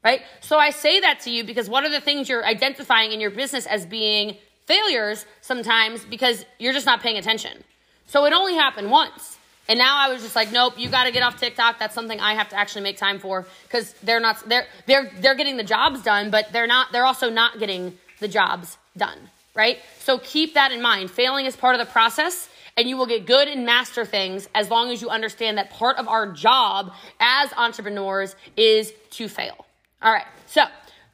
Right? 0.03 0.23
So 0.41 0.57
I 0.57 0.71
say 0.71 0.99
that 0.99 1.21
to 1.21 1.31
you 1.31 1.45
because 1.45 1.69
what 1.69 1.85
are 1.85 1.89
the 1.89 2.01
things 2.01 2.27
you're 2.27 2.45
identifying 2.45 3.13
in 3.13 3.21
your 3.21 3.31
business 3.31 3.65
as 3.65 3.85
being 3.85 4.35
failures 4.65 5.25
sometimes 5.39 6.03
because 6.03 6.45
you're 6.59 6.73
just 6.73 6.85
not 6.85 7.01
paying 7.01 7.17
attention. 7.17 7.63
So 8.07 8.25
it 8.25 8.33
only 8.33 8.55
happened 8.55 8.91
once. 8.91 9.37
And 9.71 9.77
now 9.77 9.99
I 9.99 10.11
was 10.11 10.21
just 10.21 10.35
like, 10.35 10.51
nope, 10.51 10.73
you 10.75 10.89
got 10.89 11.05
to 11.05 11.11
get 11.11 11.23
off 11.23 11.39
TikTok. 11.39 11.79
That's 11.79 11.95
something 11.95 12.19
I 12.19 12.33
have 12.33 12.49
to 12.49 12.57
actually 12.57 12.81
make 12.81 12.97
time 12.97 13.19
for 13.19 13.47
because 13.63 13.93
they're 14.03 14.19
not 14.19 14.43
they're 14.49 14.65
they're 14.85 15.09
they're 15.21 15.33
getting 15.33 15.55
the 15.55 15.63
jobs 15.63 16.01
done, 16.03 16.29
but 16.29 16.51
they're 16.51 16.67
not 16.67 16.91
they're 16.91 17.05
also 17.05 17.29
not 17.29 17.57
getting 17.57 17.97
the 18.19 18.27
jobs 18.27 18.77
done, 18.97 19.17
right? 19.55 19.79
So 19.99 20.17
keep 20.17 20.55
that 20.55 20.73
in 20.73 20.81
mind. 20.81 21.09
Failing 21.09 21.45
is 21.45 21.55
part 21.55 21.73
of 21.73 21.79
the 21.79 21.89
process 21.89 22.49
and 22.75 22.89
you 22.89 22.97
will 22.97 23.05
get 23.05 23.25
good 23.25 23.47
and 23.47 23.65
master 23.65 24.03
things 24.03 24.49
as 24.53 24.69
long 24.69 24.91
as 24.91 25.01
you 25.01 25.07
understand 25.07 25.57
that 25.57 25.69
part 25.69 25.95
of 25.95 26.09
our 26.09 26.29
job 26.33 26.91
as 27.21 27.53
entrepreneurs 27.53 28.35
is 28.57 28.91
to 29.11 29.29
fail. 29.29 29.65
All 30.01 30.11
right. 30.11 30.27
So, 30.47 30.65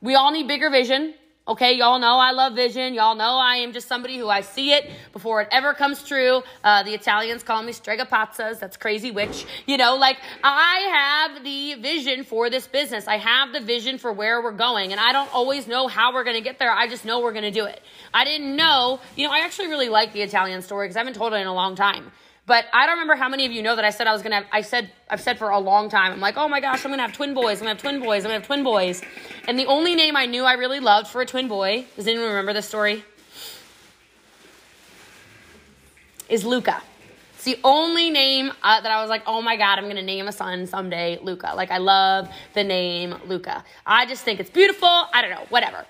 we 0.01 0.15
all 0.15 0.31
need 0.31 0.47
bigger 0.47 0.71
vision. 0.71 1.13
Okay, 1.47 1.77
y'all 1.77 1.97
know 1.97 2.17
I 2.17 2.31
love 2.31 2.55
vision. 2.55 2.93
Y'all 2.93 3.15
know 3.15 3.37
I 3.37 3.55
am 3.57 3.71
just 3.71 3.87
somebody 3.87 4.17
who 4.17 4.27
I 4.27 4.41
see 4.41 4.73
it 4.73 4.91
before 5.13 5.41
it 5.41 5.47
ever 5.49 5.73
comes 5.73 6.03
true. 6.03 6.43
Uh, 6.61 6.83
the 6.83 6.93
Italians 6.93 7.41
call 7.41 7.63
me 7.63 7.71
stregapazzas. 7.71 8.59
That's 8.59 8.75
crazy 8.75 9.11
witch. 9.11 9.45
You 9.65 9.77
know, 9.77 9.95
like 9.95 10.17
I 10.43 11.29
have 11.31 11.45
the 11.45 11.75
vision 11.75 12.25
for 12.25 12.49
this 12.49 12.67
business. 12.67 13.07
I 13.07 13.17
have 13.17 13.53
the 13.53 13.61
vision 13.61 13.97
for 13.97 14.11
where 14.11 14.41
we're 14.41 14.51
going, 14.51 14.91
and 14.91 14.99
I 14.99 15.13
don't 15.13 15.33
always 15.33 15.67
know 15.67 15.87
how 15.87 16.13
we're 16.13 16.25
going 16.25 16.35
to 16.35 16.43
get 16.43 16.59
there. 16.59 16.71
I 16.71 16.89
just 16.89 17.05
know 17.05 17.21
we're 17.21 17.31
going 17.31 17.45
to 17.45 17.51
do 17.51 17.63
it. 17.63 17.81
I 18.13 18.25
didn't 18.25 18.53
know. 18.57 18.99
You 19.15 19.27
know, 19.27 19.33
I 19.33 19.39
actually 19.39 19.67
really 19.69 19.87
like 19.87 20.11
the 20.11 20.23
Italian 20.23 20.61
story 20.61 20.87
because 20.87 20.97
I 20.97 20.99
haven't 20.99 21.15
told 21.15 21.31
it 21.31 21.37
in 21.37 21.47
a 21.47 21.53
long 21.53 21.75
time. 21.75 22.11
But 22.47 22.65
I 22.71 22.85
don't 22.85 22.95
remember 22.95 23.15
how 23.15 23.27
many 23.27 23.45
of 23.45 23.51
you 23.51 23.61
know 23.61 23.75
that 23.75 23.83
I 23.83 23.89
said 23.89 24.07
I 24.07 24.13
was 24.13 24.23
gonna 24.23 24.35
have, 24.35 24.45
I 24.53 24.61
said, 24.61 24.89
I've 25.09 25.19
said 25.19 25.37
for 25.37 25.49
a 25.49 25.59
long 25.59 25.89
time, 25.89 26.13
I'm 26.13 26.21
like, 26.21 26.37
oh 26.37 26.47
my 26.47 26.61
gosh, 26.61 26.85
I'm 26.85 26.91
gonna 26.91 27.01
have 27.01 27.11
twin 27.11 27.33
boys, 27.33 27.59
I'm 27.59 27.65
gonna 27.65 27.71
have 27.71 27.81
twin 27.81 27.99
boys, 27.99 28.23
I'm 28.23 28.29
gonna 28.29 28.39
have 28.39 28.47
twin 28.47 28.63
boys. 28.63 29.01
And 29.49 29.59
the 29.59 29.65
only 29.65 29.95
name 29.95 30.15
I 30.15 30.25
knew 30.25 30.45
I 30.45 30.53
really 30.53 30.79
loved 30.79 31.09
for 31.09 31.21
a 31.21 31.25
twin 31.25 31.49
boy, 31.49 31.85
does 31.97 32.07
anyone 32.07 32.29
remember 32.29 32.53
this 32.53 32.65
story? 32.65 33.03
Is 36.29 36.45
Luca. 36.45 36.81
It's 37.35 37.43
the 37.43 37.59
only 37.65 38.09
name 38.09 38.51
uh, 38.63 38.81
that 38.81 38.91
I 38.91 39.01
was 39.01 39.09
like, 39.09 39.23
oh 39.27 39.41
my 39.41 39.57
God, 39.57 39.77
I'm 39.77 39.83
going 39.83 39.97
to 39.97 40.01
name 40.01 40.27
a 40.27 40.31
son 40.31 40.65
someday 40.67 41.19
Luca. 41.21 41.53
Like, 41.55 41.69
I 41.69 41.77
love 41.77 42.27
the 42.53 42.63
name 42.63 43.15
Luca. 43.27 43.63
I 43.85 44.07
just 44.07 44.23
think 44.23 44.39
it's 44.39 44.49
beautiful. 44.49 44.89
I 44.89 45.21
don't 45.21 45.29
know, 45.29 45.45
whatever. 45.49 45.85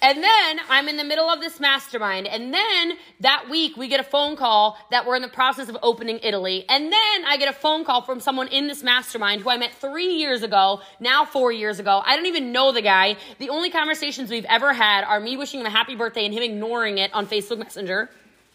And 0.00 0.22
then 0.22 0.60
I'm 0.68 0.88
in 0.88 0.96
the 0.96 1.04
middle 1.04 1.28
of 1.28 1.40
this 1.40 1.58
mastermind. 1.58 2.26
And 2.26 2.54
then 2.54 2.92
that 3.20 3.48
week 3.50 3.76
we 3.76 3.88
get 3.88 4.00
a 4.00 4.04
phone 4.04 4.36
call 4.36 4.78
that 4.90 5.06
we're 5.06 5.16
in 5.16 5.22
the 5.22 5.28
process 5.28 5.68
of 5.68 5.76
opening 5.82 6.20
Italy. 6.22 6.64
And 6.68 6.92
then 6.92 7.24
I 7.26 7.36
get 7.36 7.48
a 7.48 7.52
phone 7.52 7.84
call 7.84 8.02
from 8.02 8.20
someone 8.20 8.48
in 8.48 8.68
this 8.68 8.82
mastermind 8.82 9.42
who 9.42 9.50
I 9.50 9.56
met 9.56 9.74
three 9.74 10.14
years 10.14 10.42
ago, 10.42 10.80
now 11.00 11.24
four 11.24 11.50
years 11.50 11.80
ago. 11.80 12.02
I 12.04 12.16
don't 12.16 12.26
even 12.26 12.52
know 12.52 12.72
the 12.72 12.82
guy. 12.82 13.16
The 13.38 13.48
only 13.48 13.70
conversations 13.70 14.30
we've 14.30 14.46
ever 14.46 14.72
had 14.72 15.04
are 15.04 15.18
me 15.18 15.36
wishing 15.36 15.60
him 15.60 15.66
a 15.66 15.70
happy 15.70 15.96
birthday 15.96 16.24
and 16.24 16.34
him 16.34 16.42
ignoring 16.42 16.98
it 16.98 17.12
on 17.12 17.26
Facebook 17.26 17.58
Messenger. 17.58 18.10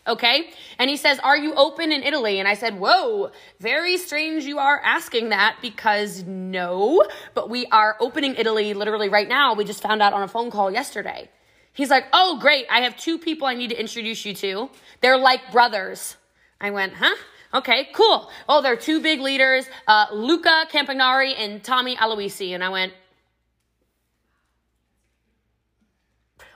Okay? 0.06 0.50
And 0.80 0.90
he 0.90 0.98
says, 0.98 1.20
Are 1.20 1.38
you 1.38 1.54
open 1.54 1.92
in 1.92 2.04
Italy? 2.04 2.40
And 2.40 2.48
I 2.48 2.56
said, 2.56 2.80
Whoa, 2.80 3.32
very 3.60 3.98
strange 3.98 4.44
you 4.44 4.60
are 4.60 4.82
asking 4.84 5.30
that 5.30 5.58
because 5.62 6.24
no, 6.24 7.06
but 7.34 7.50
we 7.50 7.66
are 7.68 7.96
opening 8.00 8.36
Italy 8.36 8.74
literally 8.74 9.10
right 9.10 9.30
now. 9.30 9.54
We 9.54 9.64
just 9.64 9.82
found 9.82 10.02
out 10.02 10.14
on 10.14 10.22
a 10.24 10.28
phone 10.28 10.52
call 10.52 10.72
yesterday. 10.72 11.30
He's 11.72 11.90
like, 11.90 12.06
Oh, 12.12 12.38
great. 12.40 12.66
I 12.70 12.82
have 12.82 12.98
two 12.98 13.18
people 13.18 13.48
I 13.48 13.56
need 13.56 13.70
to 13.70 13.80
introduce 13.80 14.26
you 14.26 14.34
to. 14.36 14.70
They're 15.02 15.18
like 15.18 15.52
brothers. 15.52 16.18
I 16.60 16.72
went, 16.72 16.94
Huh? 16.96 17.16
Okay, 17.54 17.90
cool. 17.94 18.32
Oh, 18.50 18.64
they're 18.64 18.76
two 18.76 19.00
big 19.00 19.22
leaders, 19.22 19.70
uh, 19.88 20.08
Luca 20.12 20.66
Campagnari 20.72 21.36
and 21.38 21.64
Tommy 21.64 21.96
Aloisi. 21.96 22.56
And 22.56 22.64
I 22.64 22.70
went, 22.70 22.94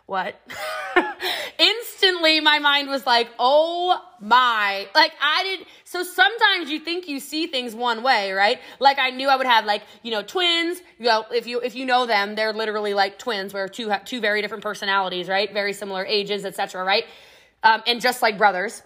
What? 0.08 0.40
instantly 1.58 2.40
my 2.40 2.60
mind 2.60 2.90
was 2.90 3.06
like, 3.06 3.30
oh 3.40 4.02
my. 4.20 4.88
Like 4.96 5.14
I 5.22 5.44
did 5.44 5.68
so 5.84 6.04
sometimes 6.04 6.70
you 6.70 6.80
think 6.80 7.08
you 7.08 7.20
see 7.20 7.48
things 7.48 7.76
one 7.76 8.04
way, 8.04 8.32
right? 8.32 8.60
Like 8.80 9.00
I 9.00 9.10
knew 9.10 9.30
I 9.30 9.36
would 9.36 9.46
have 9.46 9.66
like, 9.66 9.84
you 10.04 10.12
know, 10.12 10.22
twins. 10.22 10.82
You 10.98 11.06
know, 11.06 11.26
if 11.32 11.48
you 11.48 11.60
if 11.62 11.76
you 11.76 11.86
know 11.86 12.06
them, 12.06 12.36
they're 12.36 12.54
literally 12.54 12.94
like 12.94 13.20
twins 13.20 13.54
where 13.54 13.68
two 13.68 13.92
two 14.06 14.22
very 14.22 14.42
different 14.42 14.64
personalities, 14.64 15.28
right? 15.28 15.52
Very 15.52 15.74
similar 15.74 16.06
ages, 16.06 16.46
etc., 16.46 16.84
right? 16.84 17.06
Um, 17.64 17.82
and 17.88 18.02
just 18.02 18.22
like 18.22 18.38
brothers. 18.38 18.84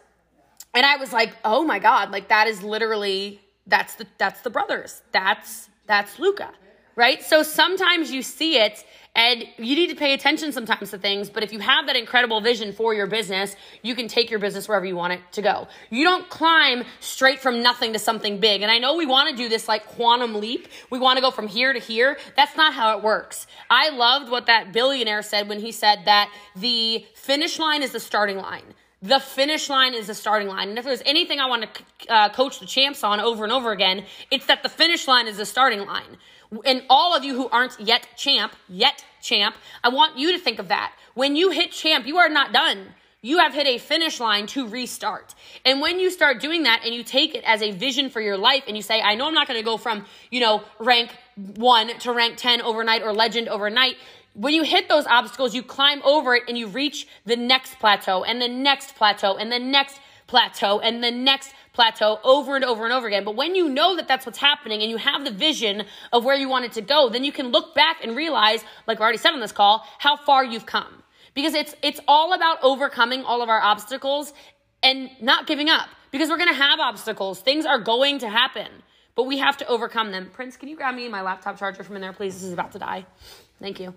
And 0.74 0.86
I 0.86 0.96
was 0.98 1.12
like, 1.12 1.36
"Oh 1.44 1.64
my 1.64 1.80
god, 1.80 2.12
like 2.12 2.30
that 2.30 2.48
is 2.48 2.64
literally 2.64 3.42
that's 3.68 3.96
the 3.96 4.08
that's 4.18 4.42
the 4.42 4.50
brothers. 4.50 5.02
That's 5.12 5.70
that's 5.86 6.18
Luca." 6.20 6.52
Right? 6.96 7.24
So 7.24 7.44
sometimes 7.44 8.12
you 8.12 8.22
see 8.22 8.58
it 8.58 8.86
and 9.14 9.44
you 9.58 9.76
need 9.76 9.90
to 9.90 9.96
pay 9.96 10.14
attention 10.14 10.54
sometimes 10.54 10.92
to 10.92 10.98
things, 10.98 11.30
but 11.30 11.44
if 11.44 11.52
you 11.52 11.60
have 11.60 11.88
that 11.88 11.98
incredible 11.98 12.40
vision 12.40 12.72
for 12.72 12.94
your 12.94 13.08
business, 13.08 13.58
you 13.82 13.94
can 13.94 14.08
take 14.08 14.30
your 14.30 14.40
business 14.40 14.70
wherever 14.70 14.86
you 14.86 14.96
want 14.96 15.12
it 15.12 15.20
to 15.34 15.42
go. 15.42 15.68
You 15.90 16.06
don't 16.06 16.30
climb 16.30 16.86
straight 17.02 17.40
from 17.40 17.62
nothing 17.62 17.92
to 17.92 18.00
something 18.00 18.40
big. 18.40 18.62
And 18.62 18.72
I 18.72 18.78
know 18.78 18.96
we 18.96 19.06
want 19.06 19.30
to 19.30 19.36
do 19.36 19.50
this 19.50 19.68
like 19.68 19.86
quantum 19.86 20.36
leap. 20.36 20.70
We 20.90 21.00
want 21.00 21.18
to 21.18 21.22
go 21.22 21.30
from 21.30 21.48
here 21.48 21.74
to 21.74 21.80
here. 21.80 22.18
That's 22.38 22.56
not 22.56 22.74
how 22.74 22.98
it 22.98 23.04
works. 23.04 23.48
I 23.70 23.90
loved 23.90 24.32
what 24.32 24.46
that 24.46 24.72
billionaire 24.72 25.24
said 25.24 25.50
when 25.50 25.60
he 25.60 25.74
said 25.74 26.06
that 26.06 26.32
the 26.56 27.06
finish 27.14 27.60
line 27.60 27.84
is 27.84 27.92
the 27.92 28.00
starting 28.00 28.38
line 28.38 28.74
the 29.04 29.20
finish 29.20 29.68
line 29.68 29.96
is 29.96 30.06
the 30.06 30.14
starting 30.14 30.48
line. 30.48 30.70
And 30.70 30.78
if 30.78 30.86
there's 30.86 31.02
anything 31.08 31.40
I 31.40 31.48
want 31.48 31.74
to 31.74 31.84
uh, 32.08 32.30
coach 32.30 32.60
the 32.60 32.68
champs 32.68 33.04
on 33.04 33.20
over 33.20 33.44
and 33.44 33.52
over 33.52 33.72
again, 33.72 34.06
it's 34.30 34.46
that 34.46 34.62
the 34.62 34.70
finish 34.70 35.08
line 35.08 35.28
is 35.28 35.38
the 35.38 35.46
starting 35.46 35.88
line 35.88 36.18
and 36.66 36.84
all 36.90 37.16
of 37.16 37.24
you 37.24 37.36
who 37.36 37.48
aren't 37.50 37.80
yet 37.80 38.08
champ, 38.18 38.56
yet 38.68 39.06
champ, 39.22 39.56
I 39.84 39.90
want 39.90 40.18
you 40.18 40.32
to 40.34 40.38
think 40.38 40.60
of 40.60 40.68
that. 40.68 40.94
When 41.14 41.36
you 41.36 41.52
hit 41.52 41.72
champ, 41.72 42.06
you 42.06 42.18
are 42.18 42.30
not 42.30 42.52
done. 42.54 42.94
you 43.24 43.38
have 43.38 43.54
hit 43.54 43.68
a 43.68 43.78
finish 43.78 44.20
line 44.20 44.48
to 44.48 44.68
restart. 44.68 45.36
And 45.64 45.80
when 45.80 46.00
you 46.00 46.10
start 46.10 46.42
doing 46.42 46.64
that 46.64 46.82
and 46.84 46.94
you 46.94 47.04
take 47.04 47.36
it 47.36 47.44
as 47.46 47.62
a 47.62 47.70
vision 47.72 48.10
for 48.10 48.20
your 48.20 48.38
life 48.38 48.64
and 48.68 48.76
you 48.76 48.82
say, 48.82 49.00
I 49.00 49.14
know 49.14 49.28
I'm 49.28 49.36
not 49.36 49.48
going 49.48 49.60
to 49.60 49.64
go 49.66 49.78
from, 49.78 50.06
you 50.32 50.40
know, 50.40 50.64
rank 50.80 51.16
one 51.36 52.00
to 52.00 52.14
rank 52.14 52.38
10 52.38 52.62
overnight 52.62 53.04
or 53.04 53.14
legend 53.14 53.48
overnight. 53.48 53.98
When 54.34 54.56
you 54.56 54.64
hit 54.64 54.90
those 54.90 55.06
obstacles, 55.06 55.54
you 55.54 55.62
climb 55.62 56.02
over 56.04 56.34
it 56.34 56.44
and 56.48 56.58
you 56.58 56.68
reach 56.68 57.08
the 57.26 57.36
next 57.36 57.78
plateau 57.78 58.24
and 58.24 58.42
the 58.42 58.48
next 58.48 58.96
plateau 58.96 59.38
and 59.38 59.52
the 59.52 59.60
next 59.60 60.00
plateau 60.26 60.80
and 60.80 61.04
the 61.04 61.12
next 61.12 61.54
plateau 61.74 62.20
over 62.24 62.56
and 62.56 62.66
over 62.66 62.84
and 62.84 62.94
over 62.94 63.08
again. 63.08 63.24
But 63.24 63.36
when 63.36 63.56
you 63.56 63.70
know 63.70 63.96
that 63.96 64.08
that's 64.08 64.26
what's 64.26 64.38
happening 64.38 64.82
and 64.82 64.90
you 64.90 64.98
have 64.98 65.24
the 65.24 65.32
vision 65.32 65.86
of 66.12 66.24
where 66.26 66.36
you 66.36 66.50
want 66.50 66.66
it 66.66 66.74
to 66.74 66.82
go, 66.82 67.10
then 67.10 67.24
you 67.24 67.32
can 67.32 67.48
look 67.48 67.74
back 67.74 68.04
and 68.04 68.16
realize, 68.16 68.64
like 68.88 69.00
I 69.00 69.04
already 69.04 69.18
said 69.18 69.32
on 69.32 69.40
this 69.40 69.52
call, 69.52 69.86
how 70.00 70.18
far 70.18 70.44
you've 70.44 70.66
come. 70.66 71.04
Because 71.34 71.54
it's 71.54 71.74
it's 71.82 72.02
all 72.08 72.34
about 72.34 72.58
overcoming 72.62 73.24
all 73.24 73.42
of 73.42 73.48
our 73.48 73.62
obstacles 73.62 74.34
and 74.84 75.10
not 75.22 75.48
giving 75.48 75.70
up. 75.70 75.88
Because 76.12 76.30
we're 76.30 76.38
gonna 76.38 76.54
have 76.54 76.80
obstacles. 76.80 77.40
Things 77.40 77.66
are 77.66 77.80
going 77.80 78.20
to 78.20 78.30
happen. 78.30 78.68
But 79.16 79.24
we 79.24 79.38
have 79.38 79.58
to 79.58 79.68
overcome 79.68 80.12
them. 80.12 80.30
Prince, 80.34 80.58
can 80.58 80.68
you 80.70 80.76
grab 80.76 80.96
me 80.96 81.08
my 81.08 81.22
laptop 81.22 81.58
charger 81.58 81.84
from 81.84 81.96
in 81.96 82.02
there, 82.02 82.14
please? 82.14 82.34
This 82.34 82.44
is 82.44 82.54
about 82.54 82.72
to 82.74 82.80
die. 82.80 83.06
Thank 83.60 83.80
you. 83.80 83.94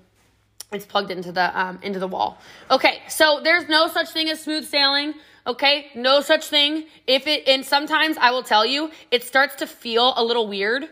It's 0.72 0.84
plugged 0.84 1.10
into 1.10 1.32
the 1.32 1.58
um, 1.58 1.78
into 1.82 1.98
the 1.98 2.08
wall. 2.08 2.38
Okay, 2.70 3.02
so 3.08 3.40
there's 3.42 3.68
no 3.68 3.87
such 3.88 4.10
thing 4.10 4.28
as 4.28 4.40
smooth 4.42 4.66
sailing. 4.66 5.14
Okay, 5.46 5.90
no 5.94 6.20
such 6.20 6.46
thing. 6.48 6.87
If 7.07 7.26
it 7.26 7.46
and 7.46 7.64
sometimes 7.64 8.16
I 8.18 8.30
will 8.30 8.42
tell 8.42 8.64
you, 8.64 8.90
it 9.11 9.24
starts 9.24 9.57
to 9.57 9.66
feel 9.66 10.14
a 10.16 10.24
little 10.24 10.48
weird. 10.48 10.88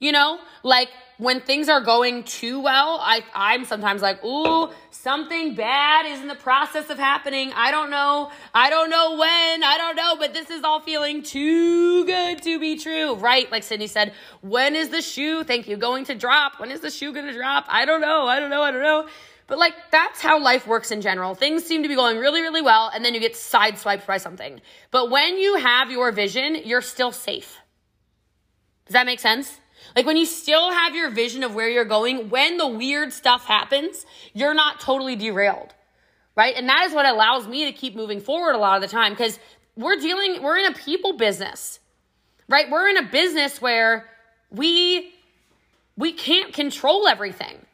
You 0.00 0.10
know, 0.10 0.40
like 0.64 0.88
when 1.18 1.40
things 1.40 1.68
are 1.68 1.80
going 1.80 2.24
too 2.24 2.60
well, 2.60 2.98
I 3.00 3.22
I'm 3.32 3.64
sometimes 3.64 4.02
like, 4.02 4.24
ooh, 4.24 4.68
something 4.90 5.54
bad 5.54 6.06
is 6.06 6.20
in 6.20 6.26
the 6.26 6.34
process 6.34 6.90
of 6.90 6.98
happening. 6.98 7.52
I 7.54 7.70
don't 7.70 7.90
know. 7.90 8.32
I 8.52 8.68
don't 8.68 8.90
know 8.90 9.12
when. 9.12 9.62
I 9.62 9.76
don't 9.78 9.94
know, 9.94 10.16
but 10.18 10.34
this 10.34 10.50
is 10.50 10.64
all 10.64 10.80
feeling 10.80 11.22
too 11.22 12.04
good 12.04 12.42
to 12.42 12.58
be 12.58 12.76
true, 12.76 13.14
right? 13.14 13.50
Like 13.52 13.62
Sydney 13.62 13.86
said, 13.86 14.12
when 14.40 14.74
is 14.74 14.88
the 14.88 15.02
shoe? 15.02 15.44
Thank 15.44 15.68
you. 15.68 15.76
Going 15.76 16.04
to 16.06 16.16
drop. 16.16 16.58
When 16.58 16.72
is 16.72 16.80
the 16.80 16.90
shoe 16.90 17.12
going 17.12 17.26
to 17.26 17.32
drop? 17.32 17.66
I 17.68 17.84
don't 17.84 18.00
know. 18.00 18.26
I 18.26 18.40
don't 18.40 18.50
know. 18.50 18.62
I 18.62 18.72
don't 18.72 18.82
know. 18.82 19.06
But 19.52 19.58
like 19.58 19.74
that's 19.90 20.22
how 20.22 20.40
life 20.40 20.66
works 20.66 20.90
in 20.92 21.02
general. 21.02 21.34
Things 21.34 21.62
seem 21.62 21.82
to 21.82 21.88
be 21.90 21.94
going 21.94 22.16
really, 22.16 22.40
really 22.40 22.62
well, 22.62 22.90
and 22.94 23.04
then 23.04 23.12
you 23.12 23.20
get 23.20 23.34
sideswiped 23.34 24.06
by 24.06 24.16
something. 24.16 24.62
But 24.90 25.10
when 25.10 25.36
you 25.36 25.56
have 25.56 25.90
your 25.90 26.10
vision, 26.10 26.56
you're 26.64 26.80
still 26.80 27.12
safe. 27.12 27.60
Does 28.86 28.94
that 28.94 29.04
make 29.04 29.20
sense? 29.20 29.60
Like 29.94 30.06
when 30.06 30.16
you 30.16 30.24
still 30.24 30.72
have 30.72 30.94
your 30.94 31.10
vision 31.10 31.42
of 31.42 31.54
where 31.54 31.68
you're 31.68 31.84
going, 31.84 32.30
when 32.30 32.56
the 32.56 32.66
weird 32.66 33.12
stuff 33.12 33.44
happens, 33.44 34.06
you're 34.32 34.54
not 34.54 34.80
totally 34.80 35.16
derailed. 35.16 35.74
Right? 36.34 36.56
And 36.56 36.66
that 36.70 36.86
is 36.86 36.94
what 36.94 37.04
allows 37.04 37.46
me 37.46 37.66
to 37.66 37.72
keep 37.72 37.94
moving 37.94 38.22
forward 38.22 38.54
a 38.54 38.58
lot 38.58 38.76
of 38.76 38.80
the 38.80 38.88
time 38.88 39.12
because 39.12 39.38
we're 39.76 39.96
dealing, 39.96 40.42
we're 40.42 40.56
in 40.56 40.72
a 40.72 40.74
people 40.74 41.18
business. 41.18 41.78
Right? 42.48 42.70
We're 42.70 42.88
in 42.88 42.96
a 42.96 43.06
business 43.10 43.60
where 43.60 44.08
we 44.50 45.12
we 45.98 46.14
can't 46.14 46.54
control 46.54 47.06
everything. 47.06 47.66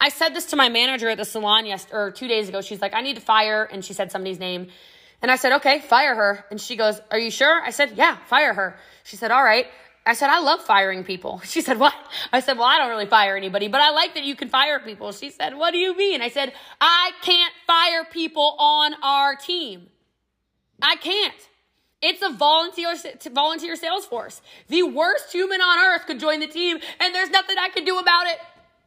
I 0.00 0.08
said 0.08 0.30
this 0.30 0.46
to 0.46 0.56
my 0.56 0.68
manager 0.70 1.10
at 1.10 1.18
the 1.18 1.24
salon 1.24 1.66
yesterday 1.66 1.96
or 1.96 2.10
two 2.10 2.26
days 2.26 2.48
ago. 2.48 2.62
She's 2.62 2.80
like, 2.80 2.94
I 2.94 3.02
need 3.02 3.16
to 3.16 3.20
fire, 3.20 3.64
and 3.64 3.84
she 3.84 3.92
said 3.92 4.10
somebody's 4.10 4.38
name. 4.38 4.68
And 5.22 5.30
I 5.30 5.36
said, 5.36 5.52
okay, 5.56 5.80
fire 5.80 6.14
her. 6.14 6.44
And 6.50 6.60
she 6.60 6.76
goes, 6.76 7.00
Are 7.10 7.18
you 7.18 7.30
sure? 7.30 7.62
I 7.62 7.70
said, 7.70 7.92
Yeah, 7.96 8.16
fire 8.26 8.54
her. 8.54 8.76
She 9.04 9.16
said, 9.16 9.30
All 9.30 9.44
right. 9.44 9.66
I 10.06 10.14
said, 10.14 10.30
I 10.30 10.40
love 10.40 10.62
firing 10.62 11.04
people. 11.04 11.42
She 11.44 11.60
said, 11.60 11.78
What? 11.78 11.94
I 12.32 12.40
said, 12.40 12.56
Well, 12.56 12.66
I 12.66 12.78
don't 12.78 12.88
really 12.88 13.06
fire 13.06 13.36
anybody, 13.36 13.68
but 13.68 13.80
I 13.80 13.90
like 13.90 14.14
that 14.14 14.24
you 14.24 14.34
can 14.34 14.48
fire 14.48 14.80
people. 14.80 15.12
She 15.12 15.30
said, 15.30 15.54
What 15.56 15.72
do 15.72 15.78
you 15.78 15.96
mean? 15.96 16.22
I 16.22 16.28
said, 16.28 16.54
I 16.80 17.10
can't 17.22 17.52
fire 17.66 18.04
people 18.10 18.56
on 18.58 18.94
our 19.02 19.36
team. 19.36 19.88
I 20.80 20.96
can't. 20.96 21.34
It's 22.02 22.22
a 22.22 22.32
volunteer 22.32 22.94
volunteer 23.30 23.76
sales 23.76 24.06
force. 24.06 24.40
The 24.68 24.82
worst 24.84 25.32
human 25.32 25.60
on 25.60 25.78
earth 25.78 26.06
could 26.06 26.18
join 26.18 26.40
the 26.40 26.46
team, 26.46 26.78
and 26.98 27.14
there's 27.14 27.28
nothing 27.28 27.56
I 27.58 27.68
can 27.68 27.84
do 27.84 27.98
about 27.98 28.26
it. 28.26 28.38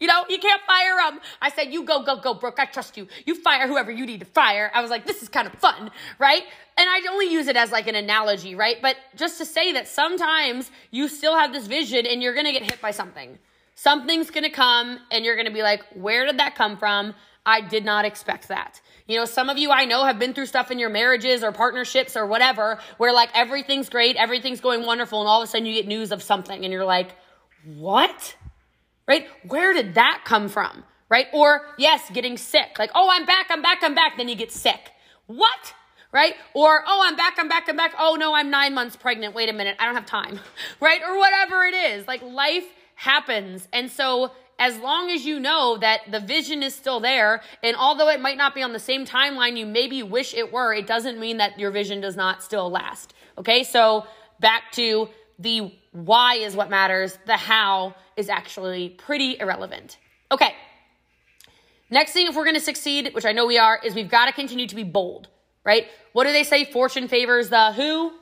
You 0.03 0.07
know, 0.07 0.25
you 0.27 0.37
can't 0.37 0.61
fire 0.67 0.97
them. 0.97 1.21
I 1.41 1.49
said, 1.49 1.71
you 1.71 1.85
go, 1.85 2.03
go, 2.03 2.17
go, 2.17 2.33
Brooke. 2.33 2.59
I 2.59 2.65
trust 2.65 2.97
you. 2.97 3.07
You 3.25 3.35
fire 3.35 3.69
whoever 3.69 3.89
you 3.89 4.05
need 4.05 4.19
to 4.19 4.25
fire. 4.25 4.69
I 4.73 4.81
was 4.81 4.91
like, 4.91 5.07
this 5.07 5.23
is 5.23 5.29
kind 5.29 5.47
of 5.47 5.53
fun, 5.53 5.91
right? 6.19 6.43
And 6.75 6.89
I 6.89 6.99
only 7.09 7.31
use 7.31 7.47
it 7.47 7.55
as 7.55 7.71
like 7.71 7.87
an 7.87 7.95
analogy, 7.95 8.53
right? 8.53 8.75
But 8.81 8.97
just 9.15 9.37
to 9.37 9.45
say 9.45 9.71
that 9.71 9.87
sometimes 9.87 10.71
you 10.91 11.07
still 11.07 11.37
have 11.37 11.53
this 11.53 11.67
vision 11.67 12.05
and 12.05 12.21
you're 12.21 12.33
going 12.33 12.47
to 12.47 12.51
get 12.51 12.63
hit 12.63 12.81
by 12.81 12.91
something. 12.91 13.39
Something's 13.75 14.29
going 14.29 14.43
to 14.43 14.49
come 14.49 14.99
and 15.09 15.23
you're 15.23 15.35
going 15.35 15.47
to 15.47 15.53
be 15.53 15.63
like, 15.63 15.83
where 15.93 16.25
did 16.25 16.37
that 16.37 16.55
come 16.55 16.75
from? 16.75 17.13
I 17.45 17.61
did 17.61 17.85
not 17.85 18.03
expect 18.03 18.49
that. 18.49 18.81
You 19.07 19.17
know, 19.17 19.23
some 19.23 19.47
of 19.47 19.57
you 19.57 19.71
I 19.71 19.85
know 19.85 20.03
have 20.03 20.19
been 20.19 20.33
through 20.33 20.47
stuff 20.47 20.69
in 20.69 20.79
your 20.79 20.89
marriages 20.89 21.45
or 21.45 21.53
partnerships 21.53 22.17
or 22.17 22.27
whatever 22.27 22.81
where 22.97 23.13
like 23.13 23.29
everything's 23.33 23.87
great, 23.87 24.17
everything's 24.17 24.59
going 24.59 24.85
wonderful, 24.85 25.21
and 25.21 25.29
all 25.29 25.41
of 25.41 25.47
a 25.47 25.49
sudden 25.49 25.65
you 25.65 25.75
get 25.75 25.87
news 25.87 26.11
of 26.11 26.21
something 26.21 26.65
and 26.65 26.73
you're 26.73 26.83
like, 26.83 27.15
what? 27.63 28.35
Right? 29.07 29.27
Where 29.47 29.73
did 29.73 29.95
that 29.95 30.21
come 30.25 30.49
from, 30.49 30.83
right? 31.09 31.27
Or 31.33 31.61
yes, 31.77 32.09
getting 32.11 32.37
sick, 32.37 32.77
like, 32.79 32.91
oh, 32.95 33.09
I'm 33.11 33.25
back, 33.25 33.47
I'm 33.49 33.61
back, 33.61 33.79
I'm 33.81 33.95
back. 33.95 34.17
Then 34.17 34.27
you 34.27 34.35
get 34.35 34.51
sick. 34.51 34.91
What? 35.27 35.73
Right? 36.11 36.35
Or, 36.53 36.83
oh, 36.85 37.01
I'm 37.03 37.15
back, 37.15 37.37
I'm 37.39 37.49
back, 37.49 37.67
I'm 37.67 37.75
back. 37.75 37.95
Oh, 37.97 38.15
no, 38.15 38.35
I'm 38.35 38.51
nine 38.51 38.75
months 38.75 38.95
pregnant. 38.95 39.33
Wait 39.33 39.49
a 39.49 39.53
minute, 39.53 39.75
I 39.79 39.85
don't 39.85 39.95
have 39.95 40.05
time, 40.05 40.39
right? 40.79 41.01
Or 41.07 41.17
whatever 41.17 41.63
it 41.63 41.73
is. 41.73 42.07
Like 42.07 42.21
life 42.21 42.65
happens. 42.95 43.67
And 43.73 43.89
so, 43.89 44.31
as 44.59 44.77
long 44.77 45.09
as 45.09 45.25
you 45.25 45.39
know 45.39 45.77
that 45.77 46.01
the 46.11 46.19
vision 46.19 46.61
is 46.61 46.75
still 46.75 46.99
there, 46.99 47.41
and 47.63 47.75
although 47.75 48.09
it 48.09 48.21
might 48.21 48.37
not 48.37 48.53
be 48.53 48.61
on 48.61 48.71
the 48.71 48.79
same 48.79 49.03
timeline 49.05 49.57
you 49.57 49.65
maybe 49.65 50.03
wish 50.03 50.33
it 50.35 50.53
were, 50.53 50.73
it 50.73 50.85
doesn't 50.85 51.19
mean 51.19 51.37
that 51.37 51.59
your 51.59 51.71
vision 51.71 51.99
does 51.99 52.15
not 52.15 52.43
still 52.43 52.69
last. 52.69 53.15
Okay, 53.39 53.63
so 53.63 54.05
back 54.39 54.71
to 54.73 55.09
the 55.39 55.73
why 55.91 56.35
is 56.35 56.55
what 56.55 56.69
matters, 56.69 57.17
the 57.25 57.35
how 57.35 57.95
is 58.17 58.29
actually 58.29 58.89
pretty 58.89 59.37
irrelevant. 59.39 59.97
Okay. 60.31 60.53
Next 61.89 62.13
thing, 62.13 62.27
if 62.27 62.35
we're 62.35 62.43
going 62.43 62.55
to 62.55 62.61
succeed, 62.61 63.11
which 63.13 63.25
I 63.25 63.33
know 63.33 63.45
we 63.45 63.57
are, 63.57 63.79
is 63.83 63.93
we've 63.93 64.09
got 64.09 64.25
to 64.25 64.33
continue 64.33 64.67
to 64.67 64.75
be 64.75 64.83
bold, 64.83 65.27
right? 65.63 65.87
What 66.13 66.23
do 66.23 66.31
they 66.31 66.43
say? 66.43 66.65
Fortune 66.65 67.07
favors 67.07 67.49
the 67.49 67.71
who? 67.73 68.13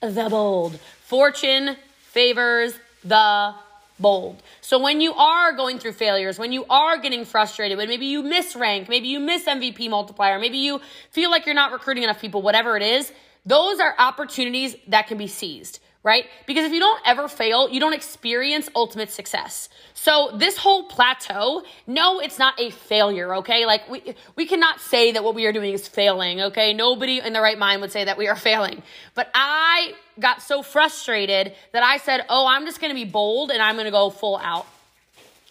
the 0.00 0.28
bold. 0.30 0.78
Fortune 1.04 1.76
favors 2.02 2.78
the 3.04 3.54
bold. 3.98 4.42
So 4.60 4.78
when 4.78 5.00
you 5.00 5.14
are 5.14 5.52
going 5.52 5.78
through 5.78 5.92
failures, 5.92 6.38
when 6.38 6.52
you 6.52 6.64
are 6.68 6.98
getting 6.98 7.24
frustrated, 7.24 7.78
when 7.78 7.88
maybe 7.88 8.06
you 8.06 8.22
miss 8.22 8.54
rank, 8.54 8.88
maybe 8.88 9.08
you 9.08 9.20
miss 9.20 9.44
MVP 9.44 9.88
multiplier, 9.88 10.38
maybe 10.38 10.58
you 10.58 10.80
feel 11.10 11.30
like 11.30 11.46
you're 11.46 11.54
not 11.54 11.72
recruiting 11.72 12.02
enough 12.02 12.20
people, 12.20 12.42
whatever 12.42 12.76
it 12.76 12.82
is, 12.82 13.12
those 13.44 13.80
are 13.80 13.94
opportunities 13.98 14.76
that 14.88 15.06
can 15.06 15.18
be 15.18 15.26
seized 15.26 15.80
right? 16.06 16.26
Because 16.46 16.64
if 16.64 16.72
you 16.72 16.78
don't 16.78 17.02
ever 17.04 17.26
fail, 17.26 17.68
you 17.68 17.80
don't 17.80 17.92
experience 17.92 18.68
ultimate 18.76 19.10
success. 19.10 19.68
So 19.92 20.30
this 20.34 20.56
whole 20.56 20.84
plateau, 20.84 21.64
no, 21.88 22.20
it's 22.20 22.38
not 22.38 22.54
a 22.60 22.70
failure, 22.70 23.34
okay? 23.38 23.66
Like 23.66 23.90
we 23.90 24.14
we 24.36 24.46
cannot 24.46 24.80
say 24.80 25.10
that 25.10 25.24
what 25.24 25.34
we 25.34 25.46
are 25.46 25.52
doing 25.52 25.74
is 25.74 25.88
failing, 25.88 26.40
okay? 26.42 26.72
Nobody 26.72 27.18
in 27.18 27.32
the 27.32 27.40
right 27.40 27.58
mind 27.58 27.80
would 27.82 27.90
say 27.90 28.04
that 28.04 28.16
we 28.16 28.28
are 28.28 28.36
failing. 28.48 28.84
But 29.16 29.30
I 29.34 29.94
got 30.20 30.42
so 30.42 30.62
frustrated 30.62 31.52
that 31.72 31.82
I 31.82 31.96
said, 31.96 32.24
"Oh, 32.28 32.46
I'm 32.46 32.64
just 32.66 32.80
going 32.80 32.92
to 32.92 32.94
be 32.94 33.10
bold 33.10 33.50
and 33.50 33.60
I'm 33.60 33.74
going 33.74 33.86
to 33.86 33.90
go 33.90 34.08
full 34.08 34.36
out." 34.36 34.66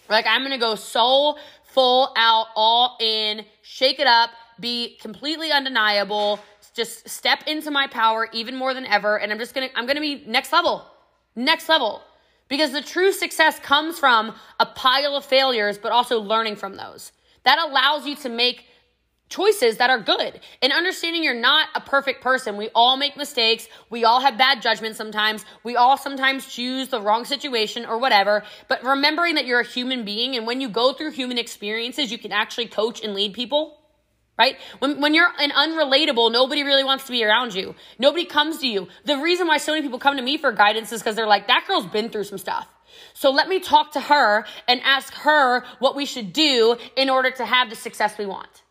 Like 0.09 0.25
I'm 0.25 0.39
going 0.39 0.53
to 0.53 0.57
go 0.57 0.75
so 0.75 1.37
full 1.65 2.13
out, 2.15 2.47
all 2.55 2.95
in, 3.01 3.43
shake 3.61 3.99
it 3.99 4.07
up, 4.07 4.29
be 4.57 4.95
completely 5.01 5.51
undeniable, 5.51 6.39
just 6.75 7.07
step 7.09 7.43
into 7.47 7.71
my 7.71 7.87
power 7.87 8.27
even 8.33 8.55
more 8.55 8.73
than 8.73 8.85
ever 8.85 9.17
and 9.17 9.31
i'm 9.31 9.39
just 9.39 9.53
gonna 9.53 9.69
i'm 9.75 9.85
gonna 9.85 10.01
be 10.01 10.23
next 10.27 10.51
level 10.51 10.85
next 11.35 11.69
level. 11.69 12.01
Because 12.47 12.71
the 12.71 12.81
true 12.81 13.11
success 13.11 13.59
comes 13.59 13.97
from 13.97 14.35
a 14.59 14.65
pile 14.65 15.15
of 15.15 15.25
failures 15.25 15.77
but 15.77 15.91
also 15.91 16.19
learning 16.19 16.55
from 16.55 16.77
those. 16.77 17.11
That 17.43 17.59
allows 17.59 18.05
you 18.05 18.15
to 18.17 18.29
make 18.29 18.65
choices 19.27 19.77
that 19.77 19.89
are 19.89 19.99
good. 19.99 20.39
And 20.61 20.71
understanding 20.71 21.23
you're 21.23 21.33
not 21.33 21.69
a 21.73 21.81
perfect 21.81 22.21
person 22.21 22.55
we 22.57 22.69
all 22.75 22.95
make 22.95 23.17
mistakes 23.17 23.67
we 23.89 24.05
all 24.05 24.21
have 24.21 24.37
bad 24.37 24.61
judgment 24.61 24.95
sometimes 24.95 25.43
we 25.63 25.75
all 25.75 25.97
sometimes 25.97 26.45
choose 26.45 26.89
the 26.89 27.01
wrong 27.01 27.25
situation 27.25 27.85
or 27.85 27.97
whatever 27.97 28.43
but 28.67 28.83
remembering 28.83 29.33
that 29.35 29.47
you're 29.47 29.61
a 29.61 29.65
human 29.65 30.05
being 30.05 30.35
and 30.35 30.45
when 30.45 30.61
you 30.61 30.69
go 30.69 30.93
through 30.93 31.09
human 31.09 31.39
experiences 31.39 32.11
you 32.11 32.19
can 32.19 32.31
actually 32.31 32.67
coach 32.67 33.03
and 33.03 33.15
lead 33.15 33.33
people 33.33 33.79
right? 34.37 34.57
When, 34.79 35.01
when 35.01 35.13
you're 35.13 35.31
an 35.39 35.51
unrelatable, 35.51 36.31
nobody 36.31 36.63
really 36.63 36.83
wants 36.83 37.05
to 37.05 37.11
be 37.11 37.23
around 37.23 37.53
you. 37.53 37.75
Nobody 37.99 38.25
comes 38.25 38.59
to 38.59 38.67
you. 38.67 38.87
The 39.05 39.17
reason 39.17 39.47
why 39.47 39.57
so 39.57 39.71
many 39.71 39.81
people 39.81 39.99
come 39.99 40.17
to 40.17 40.23
me 40.23 40.37
for 40.37 40.51
guidance 40.51 40.91
is 40.91 41.01
because 41.01 41.15
they're 41.15 41.27
like, 41.27 41.47
that 41.47 41.65
girl's 41.67 41.85
been 41.85 42.09
through 42.09 42.25
some 42.25 42.37
stuff. 42.37 42.67
So 43.13 43.31
let 43.31 43.47
me 43.47 43.59
talk 43.59 43.93
to 43.93 44.01
her 44.01 44.45
and 44.67 44.81
ask 44.83 45.13
her 45.13 45.63
what 45.79 45.95
we 45.95 46.05
should 46.05 46.33
do 46.33 46.77
in 46.95 47.09
order 47.09 47.31
to 47.31 47.45
have 47.45 47.69
the 47.69 47.75
success 47.75 48.17
we 48.17 48.25
want. 48.25 48.63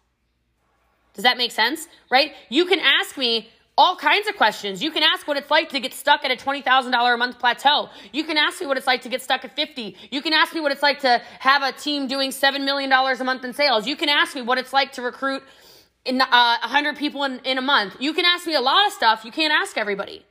Does 1.14 1.22
that 1.22 1.38
make 1.38 1.52
sense? 1.52 1.86
Right? 2.10 2.32
You 2.50 2.66
can 2.66 2.80
ask 2.80 3.16
me 3.16 3.48
all 3.76 3.96
kinds 3.96 4.28
of 4.28 4.36
questions. 4.36 4.82
You 4.82 4.90
can 4.90 5.02
ask 5.02 5.26
what 5.26 5.36
it's 5.36 5.50
like 5.50 5.70
to 5.70 5.80
get 5.80 5.92
stuck 5.92 6.24
at 6.24 6.30
a 6.30 6.36
$20,000 6.36 7.14
a 7.14 7.16
month 7.16 7.38
plateau. 7.38 7.88
You 8.12 8.24
can 8.24 8.36
ask 8.36 8.60
me 8.60 8.66
what 8.66 8.76
it's 8.76 8.86
like 8.86 9.02
to 9.02 9.08
get 9.08 9.20
stuck 9.20 9.44
at 9.44 9.56
50. 9.56 9.96
You 10.10 10.22
can 10.22 10.32
ask 10.32 10.54
me 10.54 10.60
what 10.60 10.70
it's 10.70 10.82
like 10.82 11.00
to 11.00 11.20
have 11.40 11.62
a 11.62 11.72
team 11.72 12.06
doing 12.06 12.30
$7 12.30 12.64
million 12.64 12.92
a 12.92 13.24
month 13.24 13.44
in 13.44 13.52
sales. 13.52 13.86
You 13.86 13.96
can 13.96 14.08
ask 14.08 14.34
me 14.34 14.42
what 14.42 14.58
it's 14.58 14.72
like 14.72 14.92
to 14.92 15.02
recruit 15.02 15.42
in 16.04 16.20
uh, 16.20 16.26
100 16.60 16.96
people 16.96 17.24
in, 17.24 17.40
in 17.40 17.58
a 17.58 17.62
month. 17.62 17.96
You 17.98 18.12
can 18.12 18.24
ask 18.24 18.46
me 18.46 18.54
a 18.54 18.60
lot 18.60 18.86
of 18.86 18.92
stuff. 18.92 19.24
You 19.24 19.32
can't 19.32 19.52
ask 19.52 19.76
everybody, 19.76 20.24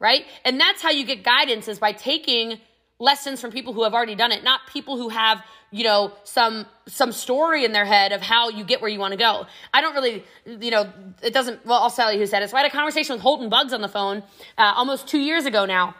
right? 0.00 0.24
And 0.44 0.58
that's 0.58 0.82
how 0.82 0.90
you 0.90 1.04
get 1.04 1.22
guidance 1.22 1.68
is 1.68 1.78
by 1.78 1.92
taking 1.92 2.58
lessons 3.04 3.40
from 3.40 3.50
people 3.50 3.72
who 3.72 3.84
have 3.84 3.94
already 3.94 4.14
done 4.14 4.32
it, 4.32 4.42
not 4.42 4.60
people 4.72 4.96
who 4.96 5.10
have, 5.10 5.44
you 5.70 5.84
know, 5.84 6.12
some 6.24 6.66
some 6.86 7.12
story 7.12 7.64
in 7.64 7.72
their 7.72 7.84
head 7.84 8.12
of 8.12 8.22
how 8.22 8.48
you 8.48 8.64
get 8.64 8.80
where 8.80 8.90
you 8.90 8.98
want 8.98 9.12
to 9.12 9.18
go. 9.18 9.46
I 9.72 9.80
don't 9.80 9.94
really, 9.94 10.24
you 10.46 10.70
know, 10.70 10.90
it 11.22 11.32
doesn't. 11.32 11.64
Well, 11.66 11.80
I'll 11.82 11.90
tell 11.90 12.12
you 12.12 12.18
who 12.18 12.26
said 12.26 12.42
it. 12.42 12.50
So 12.50 12.56
I 12.56 12.62
had 12.62 12.70
a 12.70 12.74
conversation 12.74 13.14
with 13.14 13.22
Holton 13.22 13.48
Buggs 13.48 13.72
on 13.72 13.82
the 13.82 13.88
phone 13.88 14.22
uh, 14.58 14.72
almost 14.74 15.06
two 15.06 15.20
years 15.20 15.44
ago 15.46 15.66
now. 15.66 15.94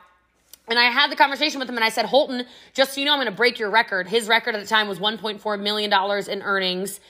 And 0.67 0.79
I 0.79 0.85
had 0.85 1.13
the 1.13 1.17
conversation 1.17 1.61
with 1.61 1.69
him 1.69 1.77
and 1.77 1.85
I 1.85 1.91
said, 1.91 2.07
Holton, 2.07 2.47
just 2.73 2.95
so 2.95 3.01
you 3.01 3.07
know, 3.07 3.13
I'm 3.13 3.19
going 3.19 3.27
to 3.27 3.37
break 3.37 3.59
your 3.59 3.69
record. 3.69 4.09
His 4.09 4.29
record 4.29 4.55
at 4.55 4.63
the 4.63 4.67
time 4.67 4.89
was 4.89 4.99
$1.4 4.99 5.61
million 5.61 5.93
in 6.31 6.43
earnings 6.43 7.01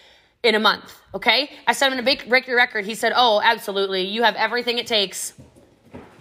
in 0.42 0.56
a 0.56 0.58
month. 0.58 1.00
Okay. 1.14 1.52
I 1.68 1.72
said, 1.72 1.86
I'm 1.86 1.92
going 1.92 1.98
to 1.98 2.04
break, 2.04 2.28
break 2.28 2.46
your 2.48 2.56
record. 2.56 2.84
He 2.84 2.96
said, 2.96 3.12
Oh, 3.14 3.40
absolutely. 3.44 4.02
You 4.08 4.24
have 4.24 4.34
everything 4.34 4.78
it 4.78 4.88
takes 4.88 5.34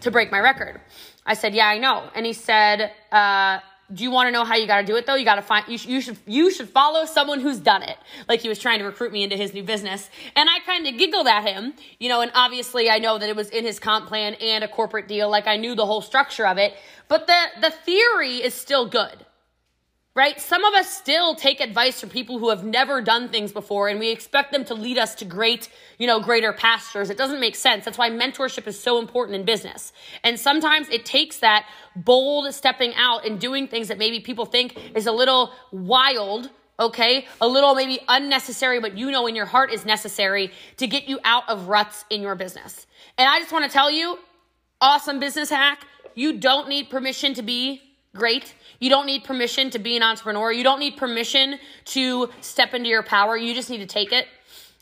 to 0.01 0.11
break 0.11 0.31
my 0.31 0.39
record. 0.39 0.79
I 1.25 1.33
said, 1.33 1.53
Yeah, 1.53 1.67
I 1.67 1.77
know. 1.77 2.09
And 2.15 2.25
he 2.25 2.33
said, 2.33 2.91
uh, 3.11 3.59
do 3.93 4.03
you 4.03 4.11
want 4.11 4.27
to 4.27 4.31
know 4.31 4.43
how 4.43 4.55
you 4.55 4.65
got 4.65 4.81
to 4.81 4.85
do 4.85 4.95
it 4.95 5.05
though? 5.05 5.15
You 5.15 5.25
got 5.25 5.35
to 5.35 5.41
find 5.41 5.67
you, 5.67 5.77
sh- 5.77 5.85
you 5.85 6.01
should 6.01 6.17
you 6.25 6.51
should 6.51 6.69
follow 6.69 7.05
someone 7.05 7.39
who's 7.39 7.59
done 7.59 7.83
it. 7.83 7.97
Like 8.27 8.39
he 8.39 8.49
was 8.49 8.57
trying 8.59 8.79
to 8.79 8.85
recruit 8.85 9.11
me 9.11 9.23
into 9.23 9.35
his 9.35 9.53
new 9.53 9.63
business, 9.63 10.09
and 10.35 10.49
I 10.49 10.59
kind 10.65 10.87
of 10.87 10.97
giggled 10.97 11.27
at 11.27 11.45
him, 11.45 11.73
you 11.99 12.09
know. 12.09 12.21
And 12.21 12.31
obviously, 12.33 12.89
I 12.89 12.99
know 12.99 13.17
that 13.17 13.29
it 13.29 13.35
was 13.35 13.49
in 13.49 13.65
his 13.65 13.79
comp 13.79 14.07
plan 14.07 14.35
and 14.35 14.63
a 14.63 14.67
corporate 14.67 15.07
deal. 15.07 15.29
Like 15.29 15.47
I 15.47 15.57
knew 15.57 15.75
the 15.75 15.85
whole 15.85 16.01
structure 16.01 16.47
of 16.47 16.57
it, 16.57 16.73
but 17.07 17.27
the 17.27 17.39
the 17.61 17.71
theory 17.71 18.37
is 18.37 18.53
still 18.53 18.87
good 18.87 19.25
right? 20.15 20.39
Some 20.39 20.63
of 20.63 20.75
us 20.75 20.95
still 20.95 21.33
take 21.33 21.59
advice 21.59 21.99
from 21.99 22.09
people 22.09 22.37
who 22.37 22.49
have 22.49 22.63
never 22.63 23.01
done 23.01 23.29
things 23.29 23.51
before 23.51 23.87
and 23.87 23.99
we 23.99 24.11
expect 24.11 24.51
them 24.51 24.63
to 24.65 24.75
lead 24.75 24.99
us 24.99 25.15
to 25.15 25.25
great, 25.25 25.69
you 25.97 26.05
know, 26.05 26.19
greater 26.19 26.53
pastures. 26.53 27.09
It 27.09 27.17
doesn't 27.17 27.39
make 27.39 27.55
sense. 27.55 27.85
That's 27.85 27.97
why 27.97 28.11
mentorship 28.11 28.67
is 28.67 28.79
so 28.79 28.99
important 28.99 29.35
in 29.35 29.43
business. 29.43 29.91
And 30.23 30.39
sometimes 30.39 30.87
it 30.89 31.05
takes 31.05 31.39
that 31.39 31.67
bold 31.95 32.53
stepping 32.53 32.93
out 32.95 33.25
and 33.25 33.39
doing 33.39 33.67
things 33.67 33.87
that 33.87 33.97
maybe 33.97 34.19
people 34.19 34.45
think 34.45 34.77
is 34.95 35.07
a 35.07 35.11
little 35.11 35.51
wild. 35.71 36.49
Okay, 36.79 37.27
a 37.39 37.47
little 37.47 37.75
maybe 37.75 37.99
unnecessary, 38.07 38.79
but 38.79 38.97
you 38.97 39.11
know 39.11 39.27
in 39.27 39.35
your 39.35 39.45
heart 39.45 39.71
is 39.71 39.85
necessary 39.85 40.51
to 40.77 40.87
get 40.87 41.07
you 41.07 41.19
out 41.23 41.47
of 41.47 41.67
ruts 41.67 42.03
in 42.09 42.23
your 42.23 42.33
business. 42.33 42.87
And 43.15 43.29
I 43.29 43.39
just 43.39 43.51
want 43.51 43.63
to 43.63 43.71
tell 43.71 43.91
you, 43.91 44.17
awesome 44.81 45.19
business 45.19 45.51
hack. 45.51 45.85
You 46.15 46.39
don't 46.39 46.67
need 46.67 46.89
permission 46.89 47.35
to 47.35 47.43
be 47.43 47.92
great. 48.15 48.53
You 48.79 48.89
don't 48.89 49.05
need 49.05 49.23
permission 49.23 49.69
to 49.71 49.79
be 49.79 49.95
an 49.97 50.03
entrepreneur. 50.03 50.51
You 50.51 50.63
don't 50.63 50.79
need 50.79 50.97
permission 50.97 51.59
to 51.85 52.29
step 52.41 52.73
into 52.73 52.89
your 52.89 53.03
power. 53.03 53.35
You 53.35 53.53
just 53.53 53.69
need 53.69 53.79
to 53.79 53.85
take 53.85 54.11
it. 54.11 54.27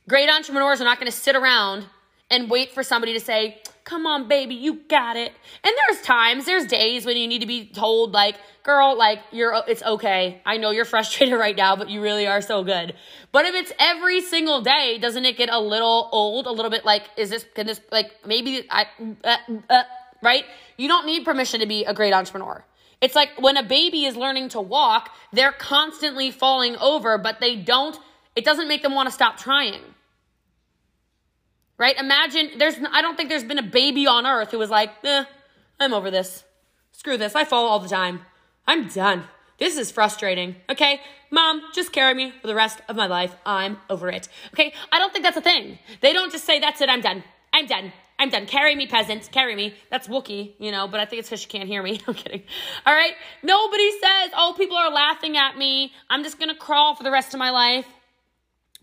Great 0.08 0.30
entrepreneurs 0.30 0.82
are 0.82 0.86
not 0.86 1.00
going 1.00 1.12
to 1.12 1.18
sit 1.18 1.36
around 1.36 1.86
and 2.30 2.50
wait 2.50 2.72
for 2.72 2.82
somebody 2.82 3.14
to 3.14 3.20
say, 3.20 3.62
Come 3.84 4.06
on, 4.06 4.28
baby, 4.28 4.56
you 4.56 4.76
got 4.88 5.18
it. 5.18 5.34
And 5.64 5.74
there's 5.76 6.02
times, 6.04 6.46
there's 6.46 6.66
days 6.66 7.06
when 7.06 7.18
you 7.18 7.28
need 7.28 7.42
to 7.42 7.48
be 7.48 7.66
told, 7.66 8.12
like, 8.12 8.36
girl, 8.64 8.96
like, 8.96 9.20
you're, 9.32 9.60
it's 9.68 9.82
okay. 9.82 10.40
I 10.46 10.58
know 10.58 10.70
you're 10.70 10.86
frustrated 10.96 11.38
right 11.38 11.58
now, 11.58 11.76
but 11.76 11.90
you 11.90 12.02
really 12.02 12.28
are 12.28 12.42
so 12.42 12.64
good. 12.64 12.94
But 13.32 13.46
if 13.46 13.56
it's 13.56 13.74
every 13.80 14.22
single 14.22 14.62
day, 14.62 15.00
doesn't 15.00 15.26
it 15.26 15.36
get 15.36 15.50
a 15.52 15.60
little 15.60 16.10
old? 16.12 16.46
A 16.46 16.52
little 16.52 16.70
bit 16.70 16.86
like, 16.86 17.10
is 17.18 17.32
this, 17.32 17.46
can 17.56 17.66
this, 17.66 17.82
like, 17.92 18.12
maybe 18.26 18.68
I, 18.70 18.86
uh, 19.24 19.38
uh, 19.70 19.84
right? 20.22 20.46
You 20.78 20.88
don't 20.88 21.08
need 21.08 21.26
permission 21.26 21.60
to 21.60 21.66
be 21.66 21.84
a 21.84 21.94
great 21.94 22.14
entrepreneur. 22.14 22.64
It's 23.02 23.16
like 23.16 23.32
when 23.40 23.58
a 23.58 23.64
baby 23.64 24.06
is 24.06 24.16
learning 24.16 24.50
to 24.50 24.62
walk, 24.62 25.10
they're 25.34 25.52
constantly 25.52 26.30
falling 26.30 26.78
over, 26.78 27.18
but 27.18 27.40
they 27.40 27.56
don't, 27.56 27.98
it 28.36 28.46
doesn't 28.46 28.68
make 28.68 28.84
them 28.84 28.94
want 28.94 29.10
to 29.10 29.14
stop 29.14 29.38
trying. 29.38 29.82
Right? 31.78 31.98
Imagine 31.98 32.52
there's, 32.60 32.76
I 32.92 33.02
don't 33.02 33.18
think 33.18 33.30
there's 33.30 33.44
been 33.44 33.58
a 33.58 33.64
baby 33.64 34.06
on 34.06 34.28
earth 34.28 34.52
who 34.52 34.60
was 34.60 34.70
like, 34.70 34.92
eh, 35.04 35.26
I'm 35.80 35.94
over 35.94 36.12
this. 36.12 36.44
Screw 36.92 37.18
this. 37.18 37.36
I 37.36 37.44
fall 37.44 37.66
all 37.66 37.80
the 37.80 37.90
time. 37.90 38.22
I'm 38.68 38.88
done. 38.88 39.24
This 39.58 39.78
is 39.78 39.92
frustrating. 39.92 40.56
Okay, 40.70 41.02
mom, 41.32 41.62
just 41.74 41.92
carry 41.92 42.14
me 42.14 42.34
for 42.42 42.48
the 42.48 42.56
rest 42.56 42.82
of 42.88 42.96
my 42.96 43.08
life. 43.08 43.36
I'm 43.46 43.78
over 43.90 44.10
it. 44.10 44.28
Okay, 44.54 44.74
I 44.92 45.00
don't 45.00 45.12
think 45.12 45.24
that's 45.24 45.38
a 45.38 45.42
thing. 45.42 45.80
They 46.02 46.14
don't 46.14 46.32
just 46.32 46.46
say, 46.46 46.60
that's 46.60 46.82
it, 46.82 46.90
I'm 46.90 47.02
done. 47.02 47.24
I'm 47.54 47.66
done. 47.66 47.94
I'm 48.22 48.30
done. 48.30 48.46
Carry 48.46 48.76
me, 48.76 48.86
peasants. 48.86 49.28
Carry 49.28 49.56
me. 49.56 49.74
That's 49.90 50.08
Wookie, 50.08 50.54
you 50.60 50.72
know, 50.72 50.88
but 50.88 51.00
I 51.00 51.06
think 51.06 51.22
it's 51.22 51.30
because 51.30 51.42
she 51.42 51.48
can't 51.48 51.68
hear 51.68 51.82
me. 51.82 52.00
I'm 52.08 52.14
kidding. 52.14 52.44
All 52.86 52.94
right. 52.94 53.14
Nobody 53.42 53.90
says, 53.94 54.30
oh, 54.38 54.54
people 54.56 54.78
are 54.78 54.92
laughing 54.92 55.38
at 55.38 55.58
me. 55.58 55.92
I'm 56.08 56.22
just 56.22 56.38
going 56.38 56.50
to 56.50 56.56
crawl 56.56 56.94
for 56.94 57.02
the 57.02 57.10
rest 57.10 57.34
of 57.34 57.40
my 57.40 57.50
life. 57.50 57.88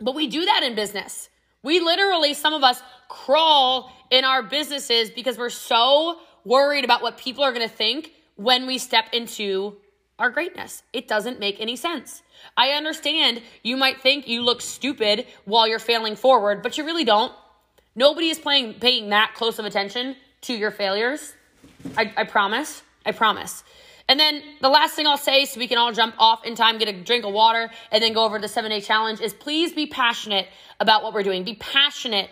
But 0.00 0.16
we 0.16 0.26
do 0.26 0.44
that 0.44 0.64
in 0.64 0.74
business. 0.74 1.28
We 1.62 1.78
literally, 1.78 2.34
some 2.34 2.52
of 2.52 2.64
us, 2.64 2.82
crawl 3.08 3.92
in 4.10 4.24
our 4.24 4.42
businesses 4.42 5.08
because 5.08 5.38
we're 5.38 5.50
so 5.50 6.18
worried 6.44 6.84
about 6.84 7.00
what 7.00 7.16
people 7.16 7.44
are 7.44 7.52
going 7.52 7.68
to 7.68 7.72
think 7.72 8.10
when 8.34 8.66
we 8.66 8.76
step 8.78 9.04
into 9.12 9.76
our 10.18 10.30
greatness. 10.30 10.82
It 10.92 11.06
doesn't 11.06 11.38
make 11.38 11.60
any 11.60 11.76
sense. 11.76 12.24
I 12.56 12.70
understand 12.70 13.42
you 13.62 13.76
might 13.76 14.00
think 14.00 14.26
you 14.26 14.42
look 14.42 14.62
stupid 14.62 15.28
while 15.44 15.68
you're 15.68 15.78
failing 15.78 16.16
forward, 16.16 16.60
but 16.60 16.76
you 16.76 16.84
really 16.84 17.04
don't. 17.04 17.32
Nobody 17.98 18.28
is 18.28 18.38
playing, 18.38 18.74
paying 18.74 19.08
that 19.08 19.34
close 19.34 19.58
of 19.58 19.64
attention 19.64 20.14
to 20.42 20.54
your 20.54 20.70
failures. 20.70 21.34
I, 21.96 22.12
I 22.16 22.24
promise. 22.24 22.82
I 23.04 23.10
promise. 23.10 23.64
And 24.08 24.20
then 24.20 24.40
the 24.60 24.68
last 24.68 24.94
thing 24.94 25.08
I'll 25.08 25.18
say, 25.18 25.46
so 25.46 25.58
we 25.58 25.66
can 25.66 25.78
all 25.78 25.90
jump 25.92 26.14
off 26.16 26.44
in 26.44 26.54
time, 26.54 26.78
get 26.78 26.86
a 26.86 26.92
drink 26.92 27.24
of 27.24 27.32
water, 27.34 27.68
and 27.90 28.00
then 28.00 28.12
go 28.12 28.24
over 28.24 28.38
the 28.38 28.46
seven 28.46 28.70
day 28.70 28.80
challenge, 28.80 29.20
is 29.20 29.34
please 29.34 29.72
be 29.72 29.86
passionate 29.86 30.46
about 30.78 31.02
what 31.02 31.12
we're 31.12 31.24
doing. 31.24 31.42
Be 31.42 31.56
passionate 31.56 32.30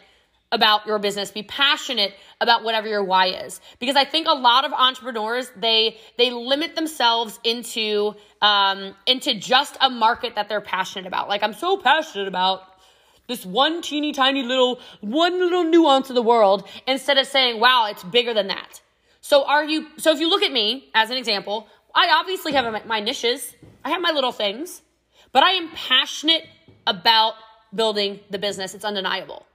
about 0.53 0.87
your 0.87 1.01
business. 1.01 1.33
Be 1.33 1.43
passionate 1.43 2.15
about 2.41 2.63
whatever 2.63 2.87
your 2.87 3.03
why 3.03 3.27
is, 3.27 3.61
because 3.81 3.97
I 3.97 4.05
think 4.05 4.29
a 4.29 4.35
lot 4.35 4.65
of 4.65 4.73
entrepreneurs 4.73 5.51
they 5.57 5.97
they 6.17 6.31
limit 6.31 6.77
themselves 6.77 7.41
into 7.43 8.15
um, 8.41 8.95
into 9.07 9.35
just 9.35 9.77
a 9.81 9.91
market 9.91 10.37
that 10.37 10.49
they're 10.49 10.61
passionate 10.61 11.09
about. 11.09 11.29
Like 11.29 11.43
I'm 11.43 11.55
so 11.55 11.77
passionate 11.77 12.29
about 12.29 12.63
this 13.27 13.45
one 13.45 13.83
teeny 13.83 14.13
tiny 14.13 14.43
little, 14.43 14.81
one 15.01 15.39
little 15.39 15.65
nuance 15.65 16.09
of 16.09 16.15
the 16.15 16.23
world 16.23 16.69
instead 16.87 17.19
of 17.19 17.27
saying, 17.27 17.61
wow, 17.61 17.87
it's 17.91 18.05
bigger 18.05 18.33
than 18.35 18.49
that. 18.49 18.81
So 19.21 19.45
are 19.45 19.65
you, 19.65 19.87
so 19.97 20.13
if 20.13 20.21
you 20.21 20.29
look 20.29 20.43
at 20.43 20.53
me 20.53 20.91
as 20.95 21.11
an 21.11 21.17
example, 21.17 21.67
I 21.95 22.09
obviously 22.21 22.53
have 22.53 22.87
my, 22.87 23.01
niches. 23.01 23.55
I 23.85 23.91
have 23.91 24.01
my 24.01 24.11
little 24.11 24.33
things, 24.33 24.83
but 25.33 25.43
I 25.43 25.53
am 25.53 25.71
passionate 25.71 26.47
about 26.87 27.35
building 27.75 28.21
the 28.31 28.39
business. 28.39 28.75
It's 28.75 28.85
undeniable 28.85 29.47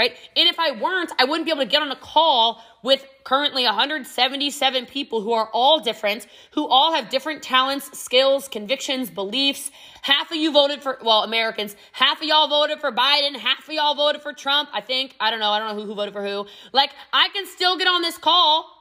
right? 0.00 0.16
And 0.34 0.48
if 0.48 0.58
I 0.58 0.70
weren't, 0.80 1.12
I 1.18 1.26
wouldn't 1.26 1.44
be 1.44 1.50
able 1.50 1.60
to 1.60 1.68
get 1.68 1.82
on 1.82 1.92
a 1.92 1.96
call 1.96 2.64
with 2.82 3.04
currently 3.22 3.64
177 3.64 4.86
people 4.86 5.20
who 5.20 5.34
are 5.34 5.50
all 5.52 5.78
different, 5.78 6.26
who 6.52 6.66
all 6.66 6.94
have 6.94 7.10
different 7.10 7.42
talents, 7.42 7.98
skills, 7.98 8.48
convictions, 8.48 9.10
beliefs. 9.10 9.70
Half 10.00 10.30
of 10.30 10.38
you 10.38 10.52
voted 10.52 10.82
for, 10.82 10.98
well, 11.04 11.22
Americans, 11.22 11.76
half 11.92 12.22
of 12.22 12.26
y'all 12.26 12.48
voted 12.48 12.80
for 12.80 12.90
Biden, 12.90 13.36
half 13.36 13.68
of 13.68 13.74
y'all 13.74 13.94
voted 13.94 14.22
for 14.22 14.32
Trump. 14.32 14.70
I 14.72 14.80
think, 14.80 15.14
I 15.20 15.30
don't 15.30 15.38
know, 15.38 15.50
I 15.50 15.58
don't 15.58 15.76
know 15.76 15.82
who, 15.82 15.88
who 15.88 15.94
voted 15.94 16.14
for 16.14 16.24
who. 16.24 16.46
Like, 16.72 16.92
I 17.12 17.28
can 17.34 17.46
still 17.46 17.76
get 17.76 17.86
on 17.86 18.00
this 18.00 18.16
call 18.16 18.72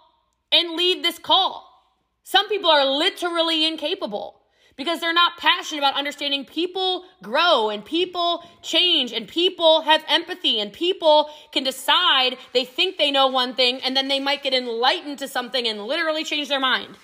and 0.54 0.78
lead 0.78 1.04
this 1.04 1.20
call. 1.20 1.66
Some 2.24 2.48
people 2.48 2.70
are 2.70 2.86
literally 2.86 3.68
incapable 3.68 4.39
because 4.80 5.02
they're 5.02 5.12
not 5.12 5.36
passionate 5.38 5.82
about 5.82 5.96
understanding 5.96 6.46
people 6.46 7.04
grow 7.22 7.70
and 7.70 7.84
people 7.84 8.46
change 8.62 9.12
and 9.12 9.28
people 9.28 9.82
have 9.82 10.02
empathy 10.08 10.62
and 10.62 10.72
people 10.72 11.30
can 11.52 11.66
decide 11.66 12.38
they 12.54 12.64
think 12.64 12.98
they 12.98 13.12
know 13.12 13.28
one 13.28 13.54
thing 13.54 13.82
and 13.82 13.96
then 13.96 14.08
they 14.08 14.22
might 14.22 14.42
get 14.42 14.54
enlightened 14.54 15.20
to 15.20 15.28
something 15.28 15.68
and 15.68 15.86
literally 15.86 16.24
change 16.24 16.48
their 16.48 16.62
mind. 16.62 16.96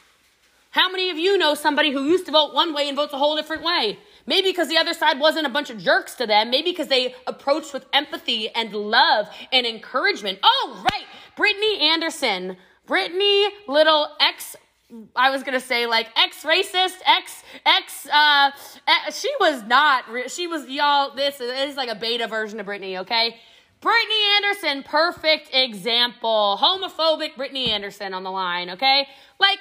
How 0.70 0.90
many 0.90 1.10
of 1.10 1.18
you 1.18 1.38
know 1.38 1.54
somebody 1.54 1.92
who 1.92 2.06
used 2.06 2.26
to 2.28 2.32
vote 2.32 2.54
one 2.54 2.74
way 2.74 2.88
and 2.88 2.96
votes 2.96 3.12
a 3.12 3.18
whole 3.18 3.36
different 3.36 3.62
way? 3.64 4.00
Maybe 4.26 4.52
because 4.52 4.70
the 4.70 4.78
other 4.78 4.94
side 4.94 5.20
wasn't 5.20 5.46
a 5.46 5.50
bunch 5.50 5.70
of 5.70 5.78
jerks 5.78 6.16
to 6.16 6.26
them. 6.26 6.50
Maybe 6.50 6.72
because 6.72 6.88
they 6.88 7.14
approached 7.28 7.74
with 7.74 7.86
empathy 7.92 8.48
and 8.56 8.74
love 8.74 9.28
and 9.52 9.68
encouragement. 9.68 10.40
Oh, 10.44 10.82
right. 10.90 11.06
Brittany 11.36 11.80
Anderson. 11.90 12.56
Brittany, 12.86 13.48
little 13.68 14.16
ex 14.22 14.56
I 15.16 15.32
was 15.32 15.44
gonna 15.44 15.60
say 15.60 15.88
like 15.88 16.08
ex 16.16 16.44
racist, 16.44 16.98
ex 17.06 17.44
ex. 17.66 18.08
Uh, 18.08 18.52
she 19.12 19.32
was 19.40 19.64
not. 19.64 20.06
She 20.30 20.48
was 20.48 20.70
y'all. 20.70 21.16
This 21.16 21.42
is 21.42 21.76
like 21.76 21.90
a 21.90 21.96
beta 21.96 22.28
version 22.28 22.60
of 22.60 22.68
Brittany. 22.68 23.00
Okay, 23.00 23.36
Brittany 23.82 24.16
Anderson, 24.38 24.84
perfect 24.84 25.50
example. 25.54 26.58
Homophobic 26.62 27.36
Brittany 27.36 27.72
Anderson 27.72 28.14
on 28.14 28.24
the 28.24 28.32
line. 28.32 28.70
Okay, 28.72 29.08
like, 29.40 29.60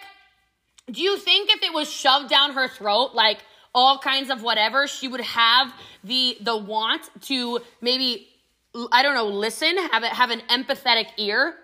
do 0.91 1.03
you 1.03 1.17
think 1.17 1.51
if 1.51 1.63
it 1.63 1.73
was 1.73 1.91
shoved 1.91 2.29
down 2.29 2.53
her 2.53 2.69
throat, 2.69 3.11
like 3.15 3.39
all 3.75 3.99
kinds 3.99 4.31
of 4.31 4.43
whatever, 4.43 4.87
she 4.87 5.09
would 5.09 5.23
have 5.23 5.73
the 6.05 6.37
the 6.43 6.57
want 6.57 7.09
to 7.23 7.61
maybe 7.81 8.29
I 8.93 9.03
don't 9.03 9.15
know, 9.15 9.27
listen, 9.27 9.77
have 9.79 10.03
it 10.03 10.13
have 10.13 10.31
an 10.31 10.43
empathetic 10.51 11.07
ear? 11.17 11.57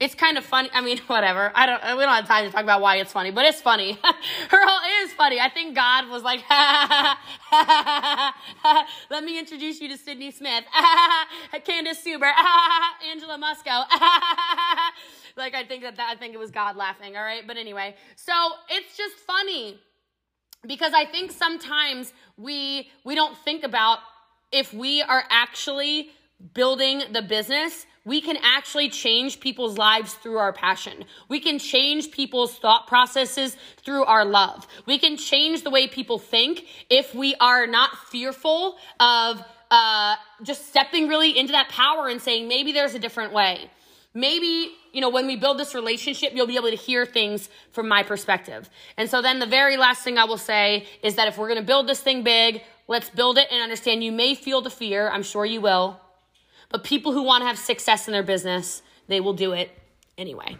It's 0.00 0.14
kind 0.14 0.38
of 0.38 0.44
funny. 0.44 0.70
I 0.72 0.80
mean, 0.80 0.98
whatever. 1.06 1.52
I 1.54 1.66
don't. 1.66 1.82
We 1.96 2.04
don't 2.04 2.14
have 2.14 2.28
time 2.28 2.46
to 2.46 2.52
talk 2.52 2.62
about 2.62 2.80
why 2.80 2.96
it's 2.96 3.12
funny, 3.12 3.30
but 3.30 3.44
it's 3.44 3.60
funny. 3.60 3.92
Her 4.02 4.66
whole 4.66 5.04
is 5.04 5.12
funny. 5.12 5.40
I 5.40 5.48
think 5.48 5.74
God 5.74 6.08
was 6.08 6.22
like, 6.22 6.40
let 9.10 9.24
me 9.24 9.38
introduce 9.38 9.80
you 9.80 9.88
to 9.88 9.96
Sydney 9.96 10.30
Smith, 10.30 10.64
Candace 11.64 12.04
Suber, 12.04 12.30
Angela 13.10 13.38
Musco. 13.38 13.84
like 15.36 15.54
I 15.54 15.64
think 15.66 15.82
that, 15.82 15.96
that 15.96 16.14
I 16.14 16.18
think 16.18 16.34
it 16.34 16.38
was 16.38 16.50
God 16.50 16.76
laughing. 16.76 17.16
All 17.16 17.24
right, 17.24 17.46
but 17.46 17.56
anyway, 17.56 17.94
so 18.16 18.32
it's 18.68 18.96
just 18.96 19.16
funny 19.16 19.80
because 20.66 20.92
I 20.94 21.04
think 21.04 21.32
sometimes 21.32 22.12
we 22.36 22.90
we 23.04 23.14
don't 23.14 23.36
think 23.38 23.64
about 23.64 23.98
if 24.52 24.72
we 24.72 25.02
are 25.02 25.24
actually 25.30 26.10
building 26.54 27.02
the 27.12 27.22
business 27.22 27.86
we 28.08 28.22
can 28.22 28.38
actually 28.42 28.88
change 28.88 29.38
people's 29.38 29.76
lives 29.76 30.14
through 30.14 30.38
our 30.38 30.52
passion. 30.52 31.04
We 31.28 31.40
can 31.40 31.58
change 31.58 32.10
people's 32.10 32.58
thought 32.58 32.86
processes 32.86 33.54
through 33.84 34.04
our 34.04 34.24
love. 34.24 34.66
We 34.86 34.98
can 34.98 35.18
change 35.18 35.62
the 35.62 35.68
way 35.68 35.86
people 35.88 36.18
think 36.18 36.64
if 36.88 37.14
we 37.14 37.34
are 37.38 37.66
not 37.66 37.90
fearful 38.08 38.78
of 38.98 39.44
uh, 39.70 40.16
just 40.42 40.68
stepping 40.68 41.08
really 41.08 41.38
into 41.38 41.52
that 41.52 41.68
power 41.68 42.08
and 42.08 42.20
saying, 42.20 42.48
maybe 42.48 42.72
there's 42.72 42.94
a 42.94 42.98
different 42.98 43.34
way. 43.34 43.70
Maybe, 44.14 44.72
you 44.94 45.02
know, 45.02 45.10
when 45.10 45.26
we 45.26 45.36
build 45.36 45.58
this 45.58 45.74
relationship, 45.74 46.32
you'll 46.34 46.46
be 46.46 46.56
able 46.56 46.70
to 46.70 46.76
hear 46.76 47.04
things 47.04 47.50
from 47.72 47.88
my 47.88 48.02
perspective. 48.02 48.70
And 48.96 49.10
so 49.10 49.20
then 49.20 49.38
the 49.38 49.46
very 49.46 49.76
last 49.76 50.02
thing 50.02 50.16
I 50.16 50.24
will 50.24 50.38
say 50.38 50.86
is 51.02 51.16
that 51.16 51.28
if 51.28 51.36
we're 51.36 51.48
going 51.48 51.60
to 51.60 51.66
build 51.66 51.86
this 51.86 52.00
thing 52.00 52.22
big, 52.22 52.62
let's 52.86 53.10
build 53.10 53.36
it 53.36 53.48
and 53.52 53.62
understand 53.62 54.02
you 54.02 54.12
may 54.12 54.34
feel 54.34 54.62
the 54.62 54.70
fear. 54.70 55.10
I'm 55.10 55.22
sure 55.22 55.44
you 55.44 55.60
will. 55.60 56.00
But 56.68 56.84
people 56.84 57.12
who 57.12 57.22
want 57.22 57.42
to 57.42 57.46
have 57.46 57.58
success 57.58 58.06
in 58.08 58.12
their 58.12 58.22
business, 58.22 58.82
they 59.06 59.20
will 59.20 59.32
do 59.32 59.52
it 59.52 59.70
anyway. 60.18 60.58